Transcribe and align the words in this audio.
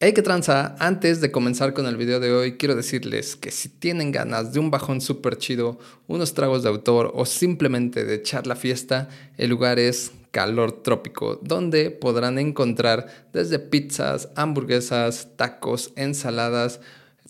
Hey, 0.00 0.12
que 0.12 0.22
tranza, 0.22 0.76
antes 0.78 1.20
de 1.20 1.32
comenzar 1.32 1.74
con 1.74 1.84
el 1.86 1.96
video 1.96 2.20
de 2.20 2.30
hoy, 2.30 2.56
quiero 2.56 2.76
decirles 2.76 3.34
que 3.34 3.50
si 3.50 3.68
tienen 3.68 4.12
ganas 4.12 4.52
de 4.52 4.60
un 4.60 4.70
bajón 4.70 5.00
súper 5.00 5.38
chido, 5.38 5.80
unos 6.06 6.34
tragos 6.34 6.62
de 6.62 6.68
autor 6.68 7.10
o 7.16 7.26
simplemente 7.26 8.04
de 8.04 8.14
echar 8.14 8.46
la 8.46 8.54
fiesta, 8.54 9.08
el 9.38 9.50
lugar 9.50 9.80
es 9.80 10.12
Calor 10.30 10.84
Trópico, 10.84 11.40
donde 11.42 11.90
podrán 11.90 12.38
encontrar 12.38 13.08
desde 13.32 13.58
pizzas, 13.58 14.28
hamburguesas, 14.36 15.30
tacos, 15.34 15.92
ensaladas, 15.96 16.78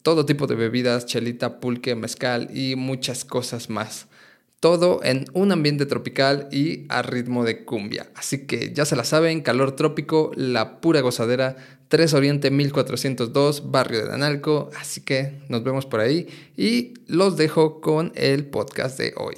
todo 0.03 0.27
tipo 0.27 0.47
de 0.47 0.57
bebidas, 0.57 1.07
chelita, 1.07 1.61
pulque, 1.61 1.95
mezcal 1.95 2.51
y 2.55 2.77
muchas 2.77 3.25
cosas 3.25 3.71
más. 3.71 4.08
Todo 4.61 5.01
en 5.05 5.27
un 5.35 5.53
ambiente 5.53 5.87
tropical 5.87 6.49
y 6.51 6.87
a 6.89 7.03
ritmo 7.03 7.45
de 7.45 7.65
cumbia. 7.65 8.11
Así 8.15 8.47
que 8.47 8.73
ya 8.73 8.85
se 8.85 8.97
la 8.97 9.05
saben, 9.05 9.41
calor 9.41 9.77
trópico, 9.77 10.33
la 10.35 10.81
pura 10.81 11.01
gozadera, 11.01 11.57
3 11.89 12.15
Oriente 12.15 12.51
1402, 12.51 13.71
barrio 13.71 14.07
de 14.07 14.13
Analco. 14.13 14.71
Así 14.79 15.03
que 15.03 15.41
nos 15.49 15.63
vemos 15.63 15.87
por 15.87 16.01
ahí 16.01 16.27
y 16.57 16.95
los 17.07 17.37
dejo 17.37 17.81
con 17.81 18.13
el 18.15 18.47
podcast 18.47 18.99
de 18.99 19.15
hoy. 19.17 19.37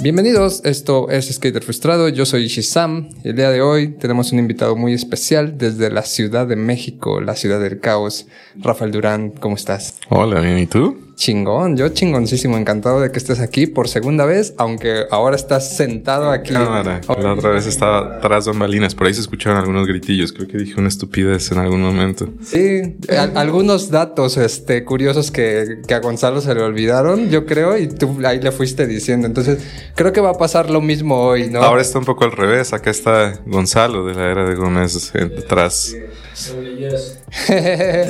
Bienvenidos, 0.00 0.60
esto 0.64 1.10
es 1.10 1.26
Skater 1.26 1.64
Frustrado, 1.64 2.08
yo 2.08 2.24
soy 2.24 2.46
Shizam 2.46 3.08
y 3.24 3.30
el 3.30 3.36
día 3.36 3.50
de 3.50 3.62
hoy 3.62 3.88
tenemos 3.88 4.30
un 4.30 4.38
invitado 4.38 4.76
muy 4.76 4.92
especial 4.92 5.58
desde 5.58 5.90
la 5.90 6.02
Ciudad 6.02 6.46
de 6.46 6.54
México, 6.54 7.20
la 7.20 7.34
ciudad 7.34 7.58
del 7.58 7.80
caos. 7.80 8.28
Rafael 8.54 8.92
Durán, 8.92 9.30
¿cómo 9.30 9.56
estás? 9.56 9.98
Hola, 10.08 10.40
bien, 10.40 10.60
¿y 10.60 10.66
tú? 10.66 11.07
Chingón, 11.18 11.76
yo 11.76 11.88
chingoncísimo, 11.88 12.56
encantado 12.56 13.00
de 13.00 13.10
que 13.10 13.18
estés 13.18 13.40
aquí 13.40 13.66
por 13.66 13.88
segunda 13.88 14.24
vez, 14.24 14.54
aunque 14.56 15.04
ahora 15.10 15.34
estás 15.34 15.76
sentado 15.76 16.30
aquí. 16.30 16.52
Cámara, 16.52 17.00
la 17.20 17.32
otra 17.32 17.50
vez 17.50 17.66
estaba 17.66 18.20
tras 18.20 18.46
bambalinas, 18.46 18.94
por 18.94 19.08
ahí 19.08 19.14
se 19.14 19.22
escucharon 19.22 19.58
algunos 19.58 19.88
gritillos, 19.88 20.32
creo 20.32 20.46
que 20.46 20.58
dije 20.58 20.78
una 20.78 20.86
estupidez 20.86 21.50
en 21.50 21.58
algún 21.58 21.82
momento. 21.82 22.28
Sí, 22.40 22.98
algunos 23.34 23.90
datos 23.90 24.36
este, 24.36 24.84
curiosos 24.84 25.32
que, 25.32 25.80
que, 25.88 25.94
a 25.94 25.98
Gonzalo 25.98 26.40
se 26.40 26.54
le 26.54 26.62
olvidaron, 26.62 27.30
yo 27.30 27.46
creo, 27.46 27.76
y 27.76 27.88
tú 27.88 28.16
ahí 28.24 28.40
le 28.40 28.52
fuiste 28.52 28.86
diciendo, 28.86 29.26
entonces 29.26 29.58
creo 29.96 30.12
que 30.12 30.20
va 30.20 30.30
a 30.30 30.38
pasar 30.38 30.70
lo 30.70 30.80
mismo 30.80 31.20
hoy, 31.20 31.50
¿no? 31.50 31.60
Ahora 31.62 31.82
está 31.82 31.98
un 31.98 32.04
poco 32.04 32.26
al 32.26 32.30
revés, 32.30 32.72
acá 32.72 32.90
está 32.90 33.40
Gonzalo 33.44 34.06
de 34.06 34.14
la 34.14 34.30
era 34.30 34.48
de 34.48 34.54
Gómez 34.54 35.12
detrás. 35.12 35.96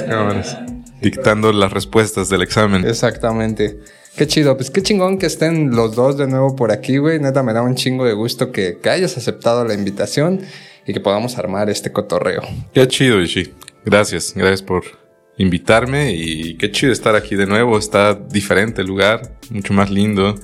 Cámaras 0.06 0.58
dictando 1.00 1.52
las 1.52 1.72
respuestas 1.72 2.28
del 2.28 2.42
examen. 2.42 2.86
Exactamente. 2.86 3.78
Qué 4.16 4.26
chido, 4.26 4.56
pues 4.56 4.70
qué 4.70 4.82
chingón 4.82 5.18
que 5.18 5.26
estén 5.26 5.70
los 5.76 5.94
dos 5.94 6.16
de 6.18 6.26
nuevo 6.26 6.56
por 6.56 6.72
aquí, 6.72 6.98
güey. 6.98 7.20
Neta, 7.20 7.42
me 7.44 7.52
da 7.52 7.62
un 7.62 7.76
chingo 7.76 8.04
de 8.04 8.14
gusto 8.14 8.50
que, 8.50 8.78
hayas 8.90 9.16
aceptado 9.16 9.64
la 9.64 9.74
invitación 9.74 10.40
y 10.86 10.92
que 10.92 11.00
podamos 11.00 11.38
armar 11.38 11.70
este 11.70 11.92
cotorreo. 11.92 12.42
Qué 12.74 12.88
chido, 12.88 13.20
Ishi. 13.20 13.54
Gracias, 13.84 14.32
gracias 14.34 14.62
por 14.62 14.84
invitarme 15.36 16.12
y 16.14 16.56
qué 16.56 16.72
chido 16.72 16.92
estar 16.92 17.14
aquí 17.14 17.36
de 17.36 17.46
nuevo. 17.46 17.78
Está 17.78 18.14
diferente 18.14 18.80
el 18.80 18.88
lugar, 18.88 19.38
mucho 19.50 19.72
más 19.72 19.88
lindo. 19.88 20.34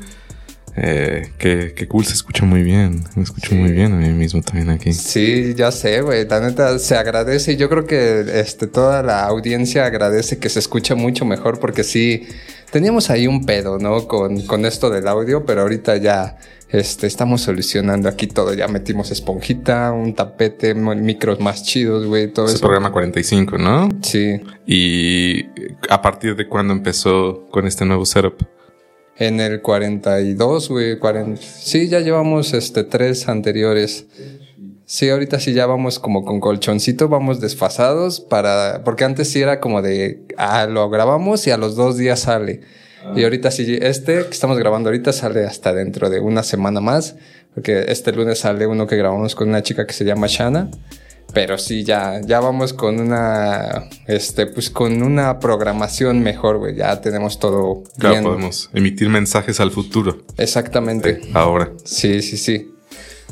Eh, 0.77 1.31
que, 1.39 1.87
cool, 1.89 2.05
se 2.05 2.15
escucha 2.15 2.45
muy 2.45 2.63
bien. 2.63 3.05
Me 3.15 3.23
escucho 3.23 3.55
muy 3.55 3.71
bien 3.71 3.93
a 3.93 3.97
mí 3.97 4.09
mismo 4.11 4.43
también 4.43 4.71
aquí. 4.71 4.93
Sí, 4.93 5.55
ya 5.55 5.71
sé, 5.71 6.01
güey. 6.01 6.27
La 6.27 6.41
neta 6.41 6.79
se 6.79 6.97
agradece 6.97 7.53
y 7.53 7.57
yo 7.57 7.69
creo 7.69 7.87
que 7.87 8.25
este, 8.41 8.67
toda 8.67 9.03
la 9.03 9.25
audiencia 9.25 9.87
agradece 9.87 10.39
que 10.39 10.49
se 10.49 10.59
escuche 10.59 10.95
mucho 10.95 11.25
mejor 11.25 11.61
porque 11.61 11.85
sí, 11.85 12.27
teníamos 12.71 13.11
ahí 13.11 13.27
un 13.29 13.47
pedo, 13.47 13.79
¿no? 13.79 14.09
Con, 14.09 14.43
con 14.43 14.67
esto 14.67 14.91
del 14.91 15.07
audio, 15.07 15.47
pero 15.47 15.63
ahorita 15.63 15.97
ya 15.99 16.39
este, 16.71 17.07
estamos 17.07 17.43
solucionando 17.43 18.09
aquí 18.09 18.27
todo. 18.27 18.53
Ya 18.53 18.67
metimos 18.67 19.13
esponjita, 19.13 19.93
un 19.93 20.13
tapete, 20.13 20.75
micros 20.75 21.39
más 21.39 21.63
chidos, 21.63 22.05
güey, 22.05 22.33
todo 22.33 22.47
es 22.47 22.55
eso. 22.55 22.61
programa 22.61 22.91
45, 22.91 23.59
¿no? 23.59 23.89
Sí. 24.03 24.41
¿Y 24.67 25.47
a 25.89 26.03
partir 26.03 26.35
de 26.35 26.49
cuándo 26.49 26.73
empezó 26.73 27.47
con 27.53 27.69
este 27.69 27.85
nuevo 27.85 28.05
setup? 28.05 28.43
En 29.17 29.41
el 29.41 29.63
42, 29.63 30.69
güey, 30.71 30.99
40, 30.99 31.41
sí, 31.41 31.89
ya 31.89 32.01
llevamos 32.01 32.53
este 32.53 32.83
tres 32.83 33.29
anteriores. 33.29 34.07
Sí, 34.87 35.09
ahorita 35.09 35.39
sí 35.39 35.53
ya 35.53 35.67
vamos 35.67 35.99
como 35.99 36.25
con 36.25 36.41
colchoncito, 36.41 37.09
vamos 37.09 37.41
desfasados 37.41 38.21
para, 38.21 38.83
porque 38.85 39.05
antes 39.05 39.31
sí 39.31 39.41
era 39.41 39.61
como 39.61 39.83
de, 39.83 40.25
ah, 40.37 40.67
lo 40.67 40.91
grabamos 40.91 41.47
y 41.47 41.53
a 41.53 41.57
los 41.57 41.77
dos 41.77 41.97
días 41.97 42.21
sale. 42.21 42.63
Y 43.15 43.23
ahorita 43.23 43.51
sí, 43.51 43.79
este 43.81 44.25
que 44.25 44.31
estamos 44.31 44.59
grabando 44.59 44.89
ahorita 44.89 45.13
sale 45.13 45.45
hasta 45.45 45.73
dentro 45.73 46.11
de 46.11 46.21
una 46.21 46.43
semana 46.43 46.81
más, 46.81 47.17
porque 47.55 47.85
este 47.89 48.13
lunes 48.13 48.41
sale 48.41 48.67
uno 48.67 48.87
que 48.87 48.97
grabamos 48.97 49.35
con 49.35 49.49
una 49.49 49.63
chica 49.63 49.87
que 49.87 49.93
se 49.93 50.05
llama 50.05 50.27
Shana. 50.29 50.71
Pero 51.33 51.59
sí, 51.59 51.83
ya, 51.83 52.21
ya 52.25 52.39
vamos 52.39 52.73
con 52.73 53.01
una, 53.01 53.89
este, 54.07 54.47
pues 54.47 54.71
con 54.71 55.03
una 55.03 55.41
programación 55.41 56.23
mejor, 56.23 56.59
güey. 56.59 56.77
Ya 56.77 57.01
tenemos 57.01 57.41
todo 57.41 57.83
claro, 57.99 58.23
podemos 58.23 58.71
emitir 58.73 59.09
mensajes 59.09 59.59
al 59.59 59.73
futuro. 59.73 60.19
Exactamente. 60.37 61.21
ahora. 61.33 61.73
Sí, 61.85 62.23
sí, 62.23 62.37
sí. 62.37 62.71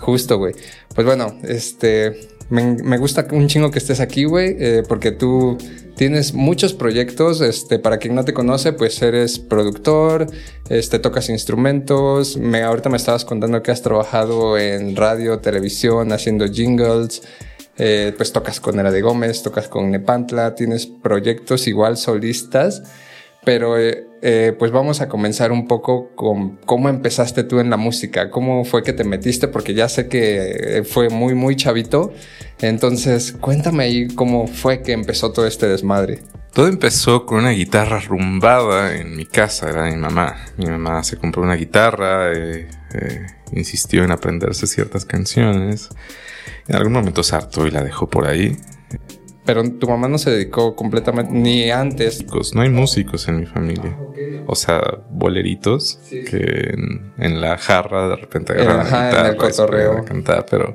Justo, 0.00 0.38
güey. 0.38 0.54
Pues 0.94 1.06
bueno, 1.06 1.38
este, 1.44 2.28
me, 2.52 2.98
gusta 2.98 3.26
un 3.32 3.46
chingo 3.48 3.70
que 3.70 3.78
estés 3.78 4.00
aquí, 4.00 4.24
güey, 4.24 4.56
eh, 4.58 4.82
porque 4.86 5.10
tú 5.10 5.56
tienes 5.96 6.34
muchos 6.34 6.74
proyectos. 6.74 7.40
Este, 7.40 7.78
para 7.78 7.96
quien 7.98 8.14
no 8.14 8.24
te 8.24 8.34
conoce, 8.34 8.72
pues 8.74 9.00
eres 9.00 9.38
productor, 9.38 10.26
este, 10.68 10.98
tocas 10.98 11.30
instrumentos. 11.30 12.36
Me, 12.36 12.62
ahorita 12.62 12.90
me 12.90 12.98
estabas 12.98 13.24
contando 13.24 13.62
que 13.62 13.70
has 13.70 13.80
trabajado 13.80 14.58
en 14.58 14.96
radio, 14.96 15.38
televisión, 15.38 16.12
haciendo 16.12 16.46
jingles. 16.46 17.22
Eh, 17.84 18.14
pues 18.16 18.32
tocas 18.32 18.60
con 18.60 18.78
Era 18.78 18.92
de 18.92 19.00
Gómez, 19.00 19.42
tocas 19.42 19.66
con 19.66 19.90
Nepantla, 19.90 20.54
tienes 20.54 20.86
proyectos 20.86 21.66
igual 21.66 21.96
solistas, 21.96 22.84
pero 23.44 23.76
eh, 23.76 24.06
eh, 24.22 24.54
pues 24.56 24.70
vamos 24.70 25.00
a 25.00 25.08
comenzar 25.08 25.50
un 25.50 25.66
poco 25.66 26.10
con 26.14 26.58
cómo 26.58 26.88
empezaste 26.88 27.42
tú 27.42 27.58
en 27.58 27.70
la 27.70 27.76
música, 27.76 28.30
cómo 28.30 28.64
fue 28.64 28.84
que 28.84 28.92
te 28.92 29.02
metiste, 29.02 29.48
porque 29.48 29.74
ya 29.74 29.88
sé 29.88 30.06
que 30.06 30.84
fue 30.88 31.08
muy, 31.08 31.34
muy 31.34 31.56
chavito, 31.56 32.12
entonces 32.60 33.32
cuéntame 33.32 33.82
ahí 33.82 34.06
cómo 34.14 34.46
fue 34.46 34.82
que 34.82 34.92
empezó 34.92 35.32
todo 35.32 35.48
este 35.48 35.66
desmadre. 35.66 36.20
Todo 36.52 36.68
empezó 36.68 37.26
con 37.26 37.38
una 37.38 37.50
guitarra 37.50 37.98
rumbada 37.98 38.94
en 38.94 39.16
mi 39.16 39.26
casa, 39.26 39.70
era 39.70 39.90
mi 39.90 39.96
mamá. 39.96 40.36
Mi 40.56 40.66
mamá 40.66 41.02
se 41.02 41.16
compró 41.16 41.42
una 41.42 41.56
guitarra, 41.56 42.30
insistió 43.52 44.04
en 44.04 44.10
aprenderse 44.10 44.66
ciertas 44.66 45.04
canciones. 45.04 45.90
En 46.68 46.76
algún 46.76 46.92
momento 46.92 47.22
se 47.22 47.36
hartó 47.36 47.66
y 47.66 47.70
la 47.70 47.82
dejó 47.82 48.08
por 48.08 48.26
ahí. 48.26 48.56
Pero 49.44 49.68
tu 49.72 49.88
mamá 49.88 50.06
no 50.06 50.18
se 50.18 50.30
dedicó 50.30 50.76
completamente, 50.76 51.32
ni 51.32 51.70
antes. 51.70 52.24
No 52.54 52.62
hay 52.62 52.68
músicos 52.68 53.26
en 53.26 53.40
mi 53.40 53.46
familia. 53.46 53.96
O 54.46 54.54
sea, 54.54 54.80
boleritos 55.10 55.98
que 56.08 56.74
en, 57.18 57.40
la 57.40 57.58
jarra 57.58 58.08
de 58.08 58.16
repente 58.16 58.52
agarran 58.52 58.78
la 58.78 58.84
guitarra, 58.84 59.20
en 59.20 59.26
el 59.26 59.36
cotorreo. 59.36 60.04
Cantar, 60.04 60.46
pero 60.48 60.74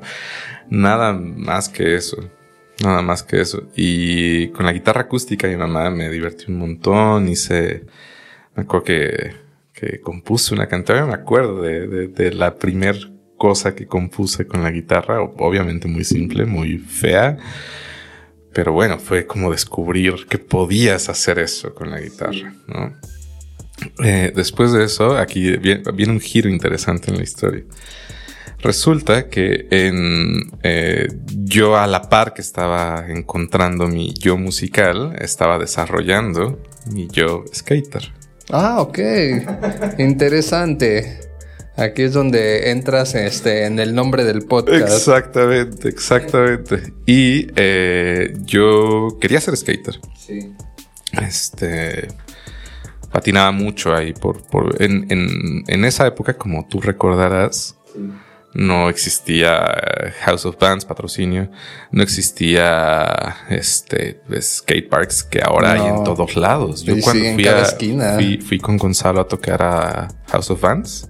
nada 0.68 1.14
más 1.14 1.70
que 1.70 1.94
eso. 1.94 2.18
Nada 2.84 3.00
más 3.00 3.22
que 3.22 3.40
eso. 3.40 3.62
Y 3.74 4.48
con 4.48 4.66
la 4.66 4.72
guitarra 4.72 5.02
acústica 5.02 5.48
mi 5.48 5.56
mamá 5.56 5.88
me 5.90 6.10
divertí 6.10 6.44
un 6.48 6.58
montón. 6.58 7.28
Hice, 7.28 7.86
me 8.54 8.64
acuerdo 8.64 8.84
que, 8.84 9.47
que 9.78 10.00
compuse 10.00 10.54
una 10.54 10.66
canción, 10.66 11.08
me 11.08 11.14
acuerdo 11.14 11.62
de, 11.62 12.32
la 12.32 12.56
primer 12.56 13.12
cosa 13.36 13.74
que 13.74 13.86
compuse 13.86 14.46
con 14.46 14.62
la 14.62 14.70
guitarra, 14.70 15.20
obviamente 15.20 15.86
muy 15.86 16.04
simple, 16.04 16.44
muy 16.44 16.78
fea. 16.78 17.36
Pero 18.52 18.72
bueno, 18.72 18.98
fue 18.98 19.26
como 19.26 19.52
descubrir 19.52 20.26
que 20.28 20.38
podías 20.38 21.08
hacer 21.08 21.38
eso 21.38 21.74
con 21.74 21.90
la 21.90 22.00
guitarra. 22.00 22.54
Eh, 24.02 24.32
después 24.34 24.72
de 24.72 24.84
eso, 24.84 25.16
aquí 25.16 25.56
viene, 25.58 25.82
un 26.08 26.20
giro 26.20 26.48
interesante 26.48 27.10
en 27.10 27.18
la 27.18 27.22
historia. 27.22 27.64
Resulta 28.60 29.28
que 29.28 29.68
en, 29.70 30.50
eh, 30.64 31.06
yo 31.28 31.76
a 31.76 31.86
la 31.86 32.02
par 32.08 32.34
que 32.34 32.40
estaba 32.40 33.04
encontrando 33.08 33.86
mi 33.86 34.12
yo 34.14 34.36
musical, 34.36 35.14
estaba 35.20 35.60
desarrollando 35.60 36.60
mi 36.90 37.06
yo 37.06 37.44
skater. 37.54 38.17
Ah, 38.50 38.80
ok. 38.80 38.98
Interesante. 39.98 41.20
Aquí 41.76 42.02
es 42.02 42.12
donde 42.12 42.70
entras 42.70 43.14
este, 43.14 43.64
en 43.66 43.78
el 43.78 43.94
nombre 43.94 44.24
del 44.24 44.42
podcast. 44.42 44.82
Exactamente, 44.82 45.88
exactamente. 45.88 46.92
Y 47.06 47.46
eh, 47.54 48.34
yo 48.44 49.16
quería 49.20 49.40
ser 49.40 49.56
skater. 49.56 50.00
Sí. 50.18 50.52
Este. 51.12 52.08
Patinaba 53.12 53.52
mucho 53.52 53.94
ahí. 53.94 54.12
Por, 54.12 54.42
por, 54.48 54.82
en, 54.82 55.06
en, 55.08 55.62
en 55.68 55.84
esa 55.84 56.06
época, 56.06 56.34
como 56.34 56.66
tú 56.66 56.80
recordarás, 56.80 57.76
no 58.58 58.88
existía 58.90 59.56
eh, 59.56 60.12
House 60.24 60.44
of 60.44 60.56
Bands, 60.58 60.84
patrocinio. 60.84 61.48
No 61.92 62.02
existía 62.02 63.36
este 63.48 64.20
skate 64.40 64.88
parks 64.88 65.22
que 65.22 65.40
ahora 65.40 65.72
hay 65.72 65.80
en 65.98 66.04
todos 66.04 66.34
lados. 66.36 66.82
Yo 66.82 66.94
cuando 67.02 67.24
fui, 67.34 67.46
a, 67.46 67.64
fui, 68.16 68.38
fui 68.38 68.58
con 68.58 68.76
Gonzalo 68.76 69.20
a 69.20 69.28
tocar 69.28 69.62
a 69.62 70.08
House 70.26 70.50
of 70.50 70.60
Bands 70.60 71.08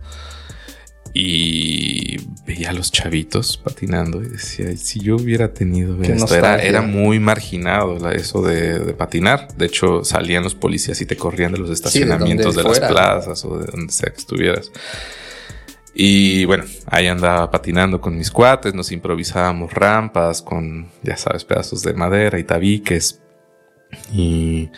y 1.14 2.18
veía 2.46 2.70
a 2.70 2.72
los 2.72 2.92
chavitos 2.92 3.56
patinando 3.56 4.22
y 4.22 4.28
decía, 4.28 4.76
si 4.76 5.00
yo 5.00 5.16
hubiera 5.16 5.52
tenido 5.54 5.96
esto, 6.02 6.34
era, 6.36 6.56
era 6.68 6.82
muy 6.82 7.18
marginado 7.18 7.98
la- 7.98 8.12
eso 8.12 8.42
de, 8.42 8.78
de 8.78 8.92
patinar. 8.92 9.48
De 9.56 9.66
hecho, 9.66 10.04
salían 10.04 10.42
los 10.44 10.54
policías 10.54 11.00
y 11.00 11.06
te 11.06 11.16
corrían 11.16 11.52
de 11.52 11.58
los 11.58 11.70
estacionamientos 11.70 12.54
de, 12.54 12.62
donde 12.62 12.78
las 12.80 12.90
plazas 12.90 13.44
o 13.44 13.58
de 13.58 13.66
donde 13.66 13.92
sea 13.92 14.10
que 14.10 14.18
estuvieras. 14.18 14.70
Y 16.00 16.44
bueno, 16.44 16.62
ahí 16.86 17.08
andaba 17.08 17.50
patinando 17.50 18.00
con 18.00 18.16
mis 18.16 18.30
cuates, 18.30 18.72
nos 18.72 18.92
improvisábamos 18.92 19.74
rampas 19.74 20.40
con, 20.42 20.86
ya 21.02 21.16
sabes, 21.16 21.44
pedazos 21.44 21.82
de 21.82 21.92
madera 21.92 22.38
y 22.38 22.44
tabiques. 22.44 23.20
Y 24.12 24.70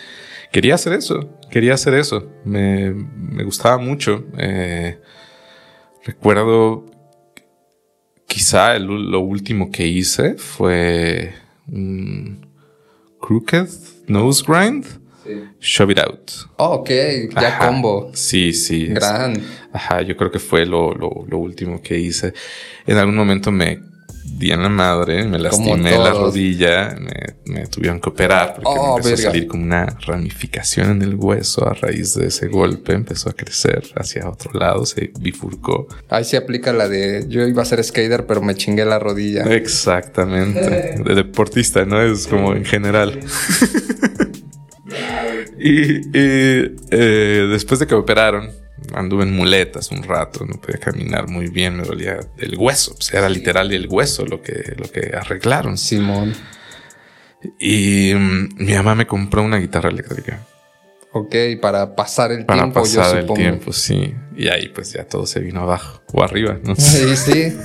quería 0.51 0.73
hacer 0.73 0.93
eso, 0.93 1.37
quería 1.51 1.75
hacer 1.75 1.93
eso. 1.93 2.27
Me, 2.43 2.91
me 2.91 3.43
gustaba 3.43 3.77
mucho. 3.77 4.25
Eh, 4.35 4.99
recuerdo, 6.03 6.87
quizá 8.25 8.79
lo 8.79 9.19
último 9.19 9.69
que 9.69 9.85
hice 9.85 10.39
fue 10.39 11.35
un 11.67 12.47
Crooked 13.19 13.69
Nose 14.07 14.43
Grind. 14.47 14.87
Shove 15.59 15.91
It 15.91 15.99
Out. 15.99 16.31
Oh, 16.57 16.75
ok, 16.75 16.89
ya 17.39 17.47
Ajá. 17.47 17.67
combo. 17.67 18.11
Sí, 18.13 18.53
sí. 18.53 18.85
es- 18.87 18.93
Gran. 18.95 19.33
Ajá, 19.73 20.01
yo 20.01 20.15
creo 20.17 20.31
que 20.31 20.39
fue 20.39 20.65
lo, 20.65 20.93
lo, 20.93 21.25
lo 21.27 21.37
último 21.37 21.81
que 21.81 21.97
hice. 21.97 22.33
En 22.87 22.97
algún 22.97 23.15
momento 23.15 23.51
me 23.51 23.79
di 24.23 24.51
en 24.51 24.61
la 24.61 24.69
madre, 24.69 25.23
me 25.25 25.39
lastimé 25.39 25.97
la 25.97 26.11
rodilla, 26.11 26.95
me, 26.99 27.35
me 27.53 27.67
tuvieron 27.67 27.99
que 27.99 28.09
operar 28.09 28.53
porque 28.55 28.69
Oh, 28.69 28.93
me 28.95 28.97
empezó 28.97 29.09
verga. 29.09 29.29
a 29.29 29.31
salir 29.31 29.47
como 29.47 29.63
una 29.63 29.85
ramificación 30.05 30.91
en 30.91 31.01
el 31.01 31.15
hueso 31.15 31.67
a 31.67 31.73
raíz 31.73 32.13
de 32.15 32.27
ese 32.27 32.47
golpe, 32.47 32.93
empezó 32.93 33.29
a 33.29 33.33
crecer 33.33 33.83
hacia 33.95 34.27
otro 34.29 34.51
lado, 34.53 34.85
se 34.85 35.11
bifurcó. 35.19 35.87
Ahí 36.09 36.23
se 36.23 36.37
aplica 36.37 36.71
la 36.73 36.87
de 36.87 37.25
yo 37.29 37.45
iba 37.47 37.61
a 37.61 37.65
ser 37.65 37.83
skater, 37.83 38.25
pero 38.25 38.41
me 38.41 38.55
chingué 38.55 38.85
la 38.85 38.99
rodilla. 38.99 39.43
Exactamente. 39.43 41.01
De 41.03 41.15
deportista, 41.15 41.85
¿no? 41.85 42.01
Es 42.01 42.27
como 42.27 42.53
en 42.53 42.63
general. 42.65 43.19
Y 45.59 45.69
y, 45.69 46.01
eh, 46.13 47.47
después 47.51 47.79
de 47.79 47.87
que 47.87 47.95
me 47.95 48.01
operaron, 48.01 48.49
anduve 48.93 49.23
en 49.23 49.35
muletas 49.35 49.91
un 49.91 50.03
rato, 50.03 50.45
no 50.45 50.59
podía 50.59 50.79
caminar 50.79 51.27
muy 51.27 51.47
bien, 51.47 51.77
me 51.77 51.83
dolía 51.83 52.19
el 52.37 52.57
hueso. 52.57 52.95
O 52.97 53.01
sea, 53.01 53.19
era 53.19 53.29
literal 53.29 53.71
el 53.71 53.87
hueso 53.87 54.25
lo 54.25 54.41
que, 54.41 54.73
lo 54.77 54.89
que 54.91 55.15
arreglaron. 55.15 55.77
Simón. 55.77 56.33
Y 57.59 58.13
mm, 58.13 58.49
mi 58.57 58.73
mamá 58.73 58.95
me 58.95 59.07
compró 59.07 59.41
una 59.43 59.57
guitarra 59.57 59.89
eléctrica 59.89 60.45
Ok, 61.13 61.35
para 61.61 61.93
pasar 61.95 62.31
el 62.31 62.45
para 62.45 62.61
tiempo, 62.61 62.85
yo 62.85 62.99
pasar 62.99 63.15
el 63.17 63.21
supongo. 63.23 63.39
tiempo, 63.39 63.73
sí. 63.73 64.15
Y 64.37 64.47
ahí 64.47 64.69
pues 64.69 64.93
ya 64.93 65.03
todo 65.03 65.25
se 65.25 65.41
vino 65.41 65.61
abajo 65.61 66.01
o 66.13 66.23
arriba, 66.23 66.57
no 66.63 66.75
sé. 66.77 67.15
Sí, 67.17 67.31
sí. 67.33 67.57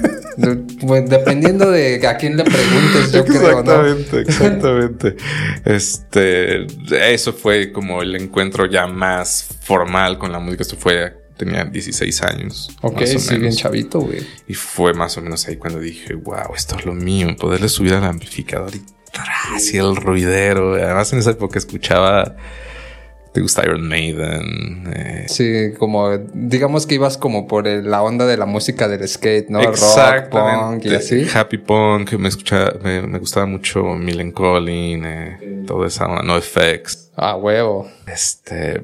Pues, 0.80 1.08
dependiendo 1.08 1.70
de 1.70 2.06
a 2.06 2.16
quién 2.16 2.36
le 2.36 2.44
preguntes, 2.44 3.12
yo 3.12 3.24
creo, 3.24 3.62
¿no? 3.62 3.86
Exactamente, 3.86 4.20
exactamente. 4.20 5.16
Este, 5.64 6.66
eso 7.12 7.32
fue 7.32 7.72
como 7.72 8.02
el 8.02 8.14
encuentro 8.16 8.66
ya 8.66 8.86
más 8.86 9.48
formal 9.62 10.18
con 10.18 10.32
la 10.32 10.38
música. 10.38 10.62
Esto 10.62 10.76
fue, 10.76 11.14
tenía 11.36 11.64
16 11.64 12.22
años. 12.22 12.70
Ok, 12.82 13.00
más 13.00 13.14
o 13.14 13.18
sí, 13.18 13.38
bien 13.38 13.52
chavito, 13.52 14.00
güey. 14.00 14.26
Y 14.46 14.54
fue 14.54 14.92
más 14.92 15.16
o 15.16 15.22
menos 15.22 15.46
ahí 15.48 15.56
cuando 15.56 15.80
dije, 15.80 16.14
wow, 16.14 16.54
esto 16.54 16.76
es 16.78 16.84
lo 16.84 16.92
mío, 16.92 17.34
poderle 17.38 17.68
subir 17.68 17.94
al 17.94 18.04
amplificador 18.04 18.74
y 18.74 18.82
tras, 19.10 19.72
y 19.72 19.78
el 19.78 19.96
ruidero. 19.96 20.74
Además, 20.74 21.12
en 21.12 21.20
esa 21.20 21.30
época 21.30 21.58
escuchaba, 21.58 22.36
te 23.36 23.42
gusta 23.42 23.62
Iron 23.66 23.86
Maiden, 23.86 24.90
eh, 24.96 25.26
Sí, 25.28 25.74
como 25.78 26.16
digamos 26.32 26.86
que 26.86 26.94
ibas 26.94 27.18
como 27.18 27.46
por 27.46 27.68
el- 27.68 27.90
la 27.90 28.02
onda 28.02 28.24
de 28.24 28.38
la 28.38 28.46
música 28.46 28.88
del 28.88 29.06
skate, 29.06 29.50
¿no? 29.50 29.60
Rock, 29.60 30.30
punk 30.30 30.86
y 30.86 30.94
así. 30.94 31.26
Happy 31.34 31.58
Punk, 31.58 32.14
me 32.14 32.28
escuchaba, 32.30 32.72
me, 32.82 33.02
me 33.02 33.18
gustaba 33.18 33.44
mucho 33.44 33.84
Millen 33.84 34.32
Collin, 34.32 35.04
eh, 35.04 35.64
toda 35.66 35.86
esa 35.88 36.06
onda, 36.06 36.22
No 36.22 36.38
Effects. 36.38 37.10
Ah, 37.14 37.36
huevo. 37.36 37.86
Este. 38.06 38.82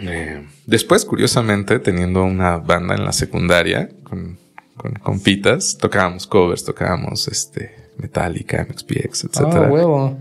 eh, 0.00 0.46
después, 0.66 1.04
curiosamente, 1.04 1.78
teniendo 1.80 2.24
una 2.24 2.56
banda 2.56 2.94
en 2.94 3.04
la 3.04 3.12
secundaria 3.12 3.90
con, 4.04 4.38
con 4.78 4.94
compitas, 4.94 5.76
tocábamos 5.78 6.26
covers, 6.26 6.64
tocábamos 6.64 7.28
este 7.28 7.76
Metallica, 7.98 8.66
MXPX, 8.66 9.24
Ah, 9.24 9.28
etcétera. 9.30 9.68
huevo. 9.70 10.16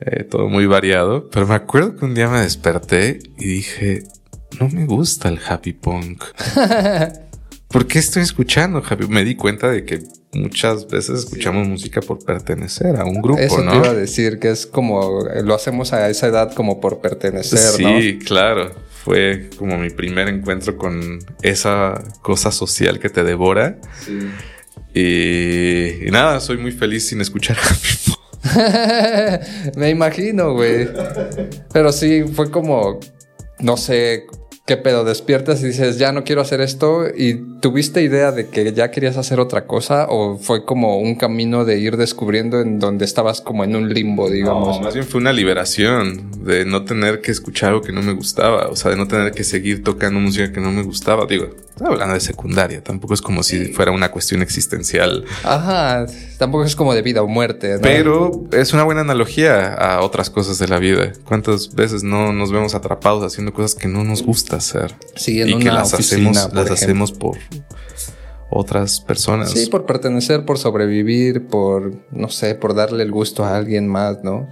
Eh, 0.00 0.24
todo 0.24 0.48
muy 0.48 0.66
variado. 0.66 1.28
Pero 1.30 1.46
me 1.46 1.54
acuerdo 1.54 1.96
que 1.96 2.04
un 2.04 2.14
día 2.14 2.28
me 2.28 2.40
desperté 2.40 3.18
y 3.38 3.46
dije, 3.46 4.04
no 4.60 4.68
me 4.68 4.86
gusta 4.86 5.28
el 5.28 5.38
happy 5.46 5.72
punk. 5.72 6.24
¿Por 7.68 7.86
qué 7.86 7.98
estoy 7.98 8.22
escuchando 8.22 8.82
happy? 8.86 9.08
Me 9.08 9.24
di 9.24 9.34
cuenta 9.34 9.70
de 9.70 9.84
que 9.84 10.02
muchas 10.32 10.86
veces 10.86 11.20
escuchamos 11.20 11.66
música 11.66 12.00
por 12.00 12.24
pertenecer 12.24 12.96
a 12.96 13.04
un 13.04 13.20
grupo, 13.20 13.40
Eso 13.40 13.62
¿no? 13.62 13.72
te 13.72 13.76
iba 13.78 13.88
a 13.88 13.94
decir, 13.94 14.38
que 14.38 14.50
es 14.50 14.66
como, 14.66 15.24
lo 15.42 15.54
hacemos 15.54 15.92
a 15.92 16.08
esa 16.08 16.28
edad 16.28 16.52
como 16.52 16.80
por 16.80 17.00
pertenecer, 17.00 17.80
¿no? 17.80 18.00
Sí, 18.00 18.18
claro. 18.18 18.72
Fue 19.04 19.50
como 19.56 19.78
mi 19.78 19.90
primer 19.90 20.28
encuentro 20.28 20.76
con 20.76 21.18
esa 21.42 22.02
cosa 22.22 22.50
social 22.50 22.98
que 22.98 23.08
te 23.08 23.24
devora. 23.24 23.78
Y, 24.94 26.06
y 26.06 26.10
nada, 26.10 26.40
soy 26.40 26.58
muy 26.58 26.72
feliz 26.72 27.08
sin 27.08 27.20
escuchar 27.20 27.56
happy 27.62 27.88
punk. 28.06 28.15
Me 29.76 29.90
imagino, 29.90 30.52
güey. 30.54 30.88
Pero 31.72 31.92
sí, 31.92 32.24
fue 32.24 32.50
como, 32.50 33.00
no 33.60 33.76
sé, 33.76 34.26
qué 34.66 34.76
pedo, 34.76 35.04
despiertas 35.04 35.62
y 35.62 35.68
dices, 35.68 35.96
ya 35.96 36.10
no 36.10 36.24
quiero 36.24 36.40
hacer 36.40 36.60
esto 36.60 37.04
y 37.16 37.34
tuviste 37.60 38.02
idea 38.02 38.32
de 38.32 38.48
que 38.48 38.72
ya 38.72 38.90
querías 38.90 39.16
hacer 39.16 39.38
otra 39.38 39.64
cosa 39.64 40.06
o 40.08 40.38
fue 40.38 40.64
como 40.64 40.98
un 40.98 41.14
camino 41.14 41.64
de 41.64 41.78
ir 41.78 41.96
descubriendo 41.96 42.60
en 42.60 42.80
donde 42.80 43.04
estabas 43.04 43.40
como 43.40 43.62
en 43.62 43.76
un 43.76 43.94
limbo, 43.94 44.28
digamos. 44.28 44.78
No, 44.78 44.82
más 44.82 44.94
bien 44.94 45.06
fue 45.06 45.20
una 45.20 45.32
liberación 45.32 46.32
de 46.44 46.64
no 46.64 46.84
tener 46.84 47.20
que 47.20 47.30
escuchar 47.30 47.70
algo 47.70 47.82
que 47.82 47.92
no 47.92 48.02
me 48.02 48.12
gustaba, 48.12 48.66
o 48.66 48.74
sea, 48.74 48.90
de 48.90 48.96
no 48.96 49.06
tener 49.06 49.30
que 49.30 49.44
seguir 49.44 49.84
tocando 49.84 50.18
música 50.18 50.52
que 50.52 50.60
no 50.60 50.72
me 50.72 50.82
gustaba. 50.82 51.26
Digo, 51.26 51.50
hablando 51.80 52.14
de 52.14 52.20
secundaria, 52.20 52.82
tampoco 52.82 53.14
es 53.14 53.22
como 53.22 53.44
si 53.44 53.66
fuera 53.66 53.92
una 53.92 54.10
cuestión 54.10 54.42
existencial, 54.42 55.24
Ajá, 55.44 56.06
tampoco 56.38 56.64
es 56.64 56.76
como 56.76 56.94
de 56.94 57.02
vida 57.02 57.22
o 57.22 57.28
muerte, 57.28 57.74
¿no? 57.74 57.80
pero 57.80 58.44
es 58.52 58.72
una 58.72 58.84
buena 58.84 59.00
analogía 59.00 59.74
a 59.74 60.02
otras 60.02 60.30
cosas 60.30 60.58
de 60.58 60.68
la 60.68 60.78
vida. 60.78 61.12
¿Cuántas 61.24 61.74
veces 61.74 62.02
no 62.02 62.32
nos 62.32 62.52
vemos 62.52 62.74
atrapados 62.74 63.24
haciendo 63.24 63.52
cosas 63.52 63.74
que 63.74 63.88
no 63.88 64.04
nos 64.04 64.22
gusta 64.22 64.56
hacer? 64.56 64.94
Sí, 65.14 65.40
en 65.40 65.48
y 65.48 65.58
que 65.58 65.68
una 65.68 65.74
las 65.74 65.94
oficina, 65.94 66.30
hacemos, 66.30 66.46
por 66.48 66.54
las 66.54 66.66
ejemplo. 66.66 66.74
hacemos 66.74 67.12
por 67.12 67.38
otras 68.50 69.00
personas. 69.00 69.50
Sí, 69.50 69.66
por 69.66 69.86
pertenecer, 69.86 70.44
por 70.44 70.58
sobrevivir, 70.58 71.46
por, 71.46 71.92
no 72.10 72.28
sé, 72.28 72.54
por 72.54 72.74
darle 72.74 73.02
el 73.02 73.10
gusto 73.10 73.44
a 73.44 73.56
alguien 73.56 73.88
más, 73.88 74.22
¿no? 74.22 74.48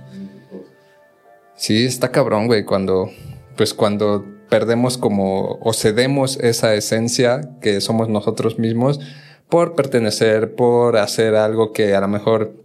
Sí, 1.56 1.84
está 1.84 2.10
cabrón, 2.10 2.46
güey, 2.46 2.64
cuando, 2.64 3.10
pues 3.56 3.74
cuando 3.74 4.24
perdemos 4.48 4.98
como, 4.98 5.58
o 5.60 5.72
cedemos 5.72 6.36
esa 6.38 6.74
esencia 6.74 7.40
que 7.60 7.80
somos 7.80 8.08
nosotros 8.08 8.58
mismos 8.58 9.00
por 9.54 9.76
pertenecer, 9.76 10.56
por 10.56 10.96
hacer 10.96 11.36
algo 11.36 11.72
que 11.72 11.94
a 11.94 12.00
lo 12.00 12.08
mejor, 12.08 12.56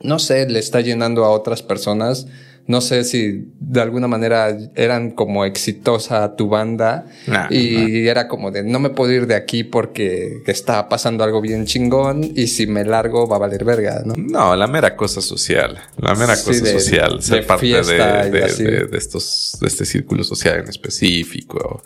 no 0.00 0.18
sé, 0.18 0.48
le 0.48 0.58
está 0.58 0.80
llenando 0.80 1.24
a 1.24 1.30
otras 1.30 1.62
personas. 1.62 2.26
No 2.66 2.80
sé 2.80 3.04
si 3.04 3.52
de 3.60 3.80
alguna 3.80 4.08
manera 4.08 4.56
eran 4.74 5.12
como 5.12 5.44
exitosa 5.44 6.34
tu 6.34 6.48
banda 6.48 7.04
Nah, 7.28 7.46
y 7.50 8.08
era 8.08 8.26
como 8.26 8.50
de 8.50 8.64
no 8.64 8.80
me 8.80 8.90
puedo 8.90 9.12
ir 9.12 9.28
de 9.28 9.36
aquí 9.36 9.62
porque 9.62 10.38
está 10.46 10.88
pasando 10.88 11.22
algo 11.22 11.40
bien 11.40 11.66
chingón 11.66 12.24
y 12.34 12.48
si 12.48 12.66
me 12.66 12.82
largo 12.84 13.28
va 13.28 13.36
a 13.36 13.38
valer 13.38 13.64
verga, 13.64 14.02
¿no? 14.04 14.14
No, 14.16 14.56
la 14.56 14.66
mera 14.66 14.96
cosa 14.96 15.20
social. 15.20 15.78
La 15.98 16.16
mera 16.16 16.34
Sí, 16.34 16.46
cosa 16.46 16.64
de- 16.64 16.72
social. 16.80 17.22
Ser 17.22 17.40
de 17.42 17.46
parte 17.46 17.66
de, 17.66 18.40
de- 18.40 18.86
de 18.86 18.98
estos, 18.98 19.56
de 19.60 19.68
este 19.68 19.84
círculo 19.84 20.24
social 20.24 20.58
en 20.64 20.68
específico, 20.68 21.80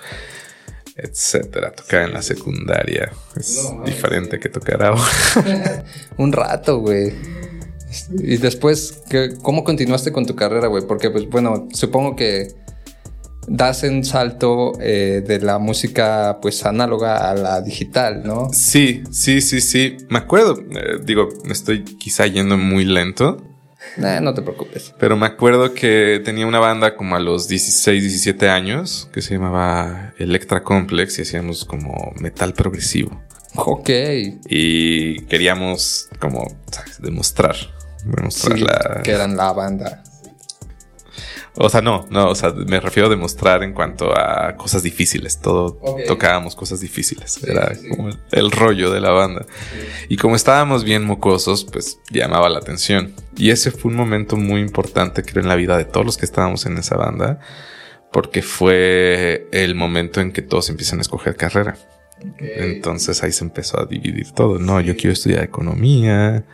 etcétera. 0.98 1.72
Tocar 1.72 2.02
en 2.08 2.12
la 2.14 2.22
secundaria 2.22 3.12
es 3.36 3.66
diferente 3.84 4.38
que 4.38 4.48
tocar 4.48 4.82
ahora. 4.82 5.02
Un 6.18 6.32
rato, 6.32 6.80
güey. 6.80 7.12
Y 8.18 8.36
después, 8.36 9.02
¿qué- 9.08 9.34
¿cómo 9.42 9.64
continuaste 9.64 10.12
con 10.12 10.26
tu 10.26 10.34
carrera, 10.36 10.66
güey? 10.68 10.84
Porque, 10.86 11.10
pues 11.10 11.26
bueno, 11.28 11.68
supongo 11.72 12.16
que 12.16 12.48
das 13.50 13.82
un 13.84 14.04
salto 14.04 14.72
eh, 14.78 15.22
de 15.26 15.40
la 15.40 15.58
música, 15.58 16.38
pues 16.42 16.66
análoga 16.66 17.30
a 17.30 17.34
la 17.34 17.62
digital, 17.62 18.22
¿no? 18.24 18.50
sí, 18.52 19.02
sí, 19.10 19.40
sí, 19.40 19.62
sí. 19.62 19.96
Me 20.10 20.18
acuerdo, 20.18 20.58
eh, 20.70 20.98
digo, 21.02 21.30
me 21.44 21.52
estoy 21.54 21.82
quizá 21.82 22.26
yendo 22.26 22.58
muy 22.58 22.84
lento. 22.84 23.42
Nah, 23.96 24.20
no 24.20 24.34
te 24.34 24.42
preocupes. 24.42 24.94
Pero 24.98 25.16
me 25.16 25.26
acuerdo 25.26 25.72
que 25.72 26.20
tenía 26.24 26.46
una 26.46 26.58
banda 26.58 26.96
como 26.96 27.16
a 27.16 27.20
los 27.20 27.48
16, 27.48 28.02
17 28.02 28.48
años 28.48 29.08
que 29.12 29.22
se 29.22 29.34
llamaba 29.34 30.14
Electra 30.18 30.62
Complex 30.62 31.18
y 31.18 31.22
hacíamos 31.22 31.64
como 31.64 32.12
metal 32.20 32.54
progresivo. 32.54 33.22
Ok. 33.54 33.90
Y 34.48 35.20
queríamos 35.26 36.08
como 36.20 36.46
demostrar, 36.98 37.56
demostrar 38.04 38.58
Sí, 38.58 38.64
la... 38.64 39.02
que 39.02 39.12
eran 39.12 39.36
la 39.36 39.52
banda. 39.52 40.02
O 41.60 41.68
sea, 41.68 41.80
no, 41.80 42.06
no, 42.10 42.28
o 42.28 42.34
sea, 42.36 42.52
me 42.52 42.78
refiero 42.78 43.08
a 43.08 43.10
demostrar 43.10 43.64
en 43.64 43.72
cuanto 43.72 44.16
a 44.16 44.54
cosas 44.56 44.84
difíciles. 44.84 45.40
Todo 45.40 45.80
tocábamos 46.06 46.54
cosas 46.54 46.80
difíciles. 46.80 47.42
Era 47.42 47.72
como 47.90 48.10
el, 48.30 48.50
rollo 48.52 48.92
de 48.92 49.00
la 49.00 49.10
banda. 49.10 49.44
Y 50.08 50.16
como 50.16 50.36
estábamos 50.36 50.84
bien 50.84 51.04
mocosos, 51.04 51.64
pues 51.64 51.98
llamaba 52.10 52.48
la 52.48 52.60
atención. 52.60 53.12
Y 53.36 53.50
ese 53.50 53.72
fue 53.72 53.90
un 53.90 53.96
momento 53.96 54.36
muy 54.36 54.60
importante, 54.60 55.24
creo, 55.24 55.42
en 55.42 55.48
la 55.48 55.56
vida 55.56 55.76
de 55.76 55.84
todos 55.84 56.06
los 56.06 56.16
que 56.16 56.26
estábamos 56.26 56.64
en 56.64 56.78
esa 56.78 56.96
banda, 56.96 57.40
porque 58.12 58.42
fue 58.42 59.48
el 59.50 59.74
momento 59.74 60.20
en 60.20 60.30
que 60.30 60.42
todos 60.42 60.70
empiezan 60.70 61.00
a 61.00 61.02
escoger 61.02 61.34
carrera. 61.34 61.76
Entonces 62.38 63.22
ahí 63.24 63.32
se 63.32 63.44
empezó 63.44 63.80
a 63.80 63.86
dividir 63.86 64.30
todo. 64.30 64.60
No, 64.60 64.80
yo 64.80 64.96
quiero 64.96 65.12
estudiar 65.12 65.42
economía, 65.42 66.44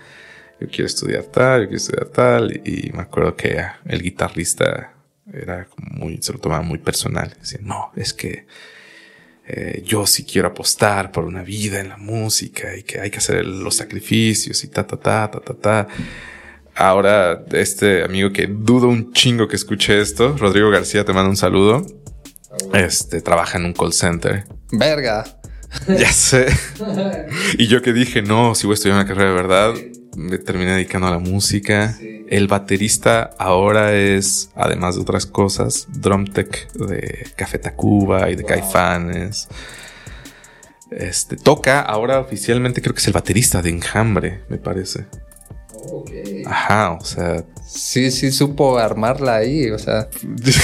yo 0.61 0.69
quiero 0.69 0.87
estudiar 0.87 1.25
tal, 1.25 1.63
yo 1.63 1.69
quiero 1.69 1.77
estudiar 1.77 2.07
tal. 2.07 2.53
Y, 2.65 2.91
me 2.95 3.03
acuerdo 3.03 3.37
que 3.37 3.63
el 3.85 4.03
guitarrista 4.03 4.94
era 5.33 5.69
muy, 5.79 6.19
se 6.21 6.33
lo 6.33 6.39
tomaba 6.39 6.63
muy 6.63 6.79
personal. 6.79 7.35
Decía, 7.41 7.61
no, 7.63 7.93
es 7.97 8.13
que 8.13 8.47
eh, 9.47 9.83
yo 9.85 10.07
sí 10.07 10.25
quiero 10.25 10.49
apostar 10.49 11.13
por 11.13 11.25
una 11.25 11.43
vida 11.43 11.81
en 11.81 11.89
la 11.91 11.97
música 11.97 12.75
y 12.77 12.83
que 12.83 13.01
hay 13.01 13.11
que 13.11 13.19
hacer 13.19 13.45
los 13.45 13.77
sacrificios 13.77 14.63
y 14.65 14.69
ta, 14.69 14.87
ta, 14.87 14.97
ta, 14.97 15.31
ta, 15.31 15.41
ta, 15.41 15.55
ta. 15.55 15.89
Ahora, 16.75 17.45
este 17.53 18.03
amigo 18.03 18.33
que 18.33 18.49
dudo 18.49 18.89
un 18.89 19.13
chingo 19.13 19.47
que 19.47 19.57
escuche 19.57 20.01
esto, 20.01 20.37
Rodrigo 20.37 20.71
García, 20.71 21.05
te 21.05 21.13
mando 21.13 21.31
un 21.31 21.37
saludo. 21.37 21.87
Este 22.73 23.21
trabaja 23.21 23.59
en 23.59 23.67
un 23.67 23.73
call 23.73 23.93
center. 23.93 24.45
Verga. 24.73 25.25
Ya 25.89 26.13
sé. 26.13 26.47
y 27.59 27.67
yo 27.67 27.83
que 27.83 27.93
dije, 27.93 28.23
no, 28.23 28.55
si 28.55 28.67
voy 28.67 28.75
a 28.75 28.75
estudiar 28.75 28.97
una 28.99 29.07
carrera 29.07 29.31
de 29.31 29.35
verdad, 29.35 29.75
me 30.17 30.39
terminé 30.39 30.73
dedicando 30.73 31.07
a 31.07 31.11
la 31.11 31.19
música. 31.19 31.99
El 32.29 32.49
baterista 32.49 33.31
ahora 33.39 33.95
es, 33.95 34.51
además 34.55 34.97
de 34.97 35.03
otras 35.03 35.27
cosas, 35.27 35.87
drum 35.89 36.27
tech 36.27 36.73
de 36.73 37.27
Café 37.37 37.59
Tacuba 37.59 38.31
y 38.31 38.37
de 38.37 38.45
Caifanes. 38.45 39.49
Este, 40.91 41.37
toca 41.37 41.81
ahora 41.81 42.21
oficialmente, 42.21 42.81
creo 42.81 42.95
que 42.95 43.01
es 43.01 43.07
el 43.07 43.13
baterista 43.13 43.63
de 43.63 43.71
Enjambre, 43.71 44.43
me 44.49 44.59
parece. 44.59 45.07
Ajá, 46.47 46.93
o 46.93 47.05
sea. 47.05 47.45
Sí, 47.67 48.11
sí, 48.11 48.31
supo 48.31 48.79
armarla 48.79 49.37
ahí, 49.37 49.71
o 49.71 49.79
sea. 49.79 50.09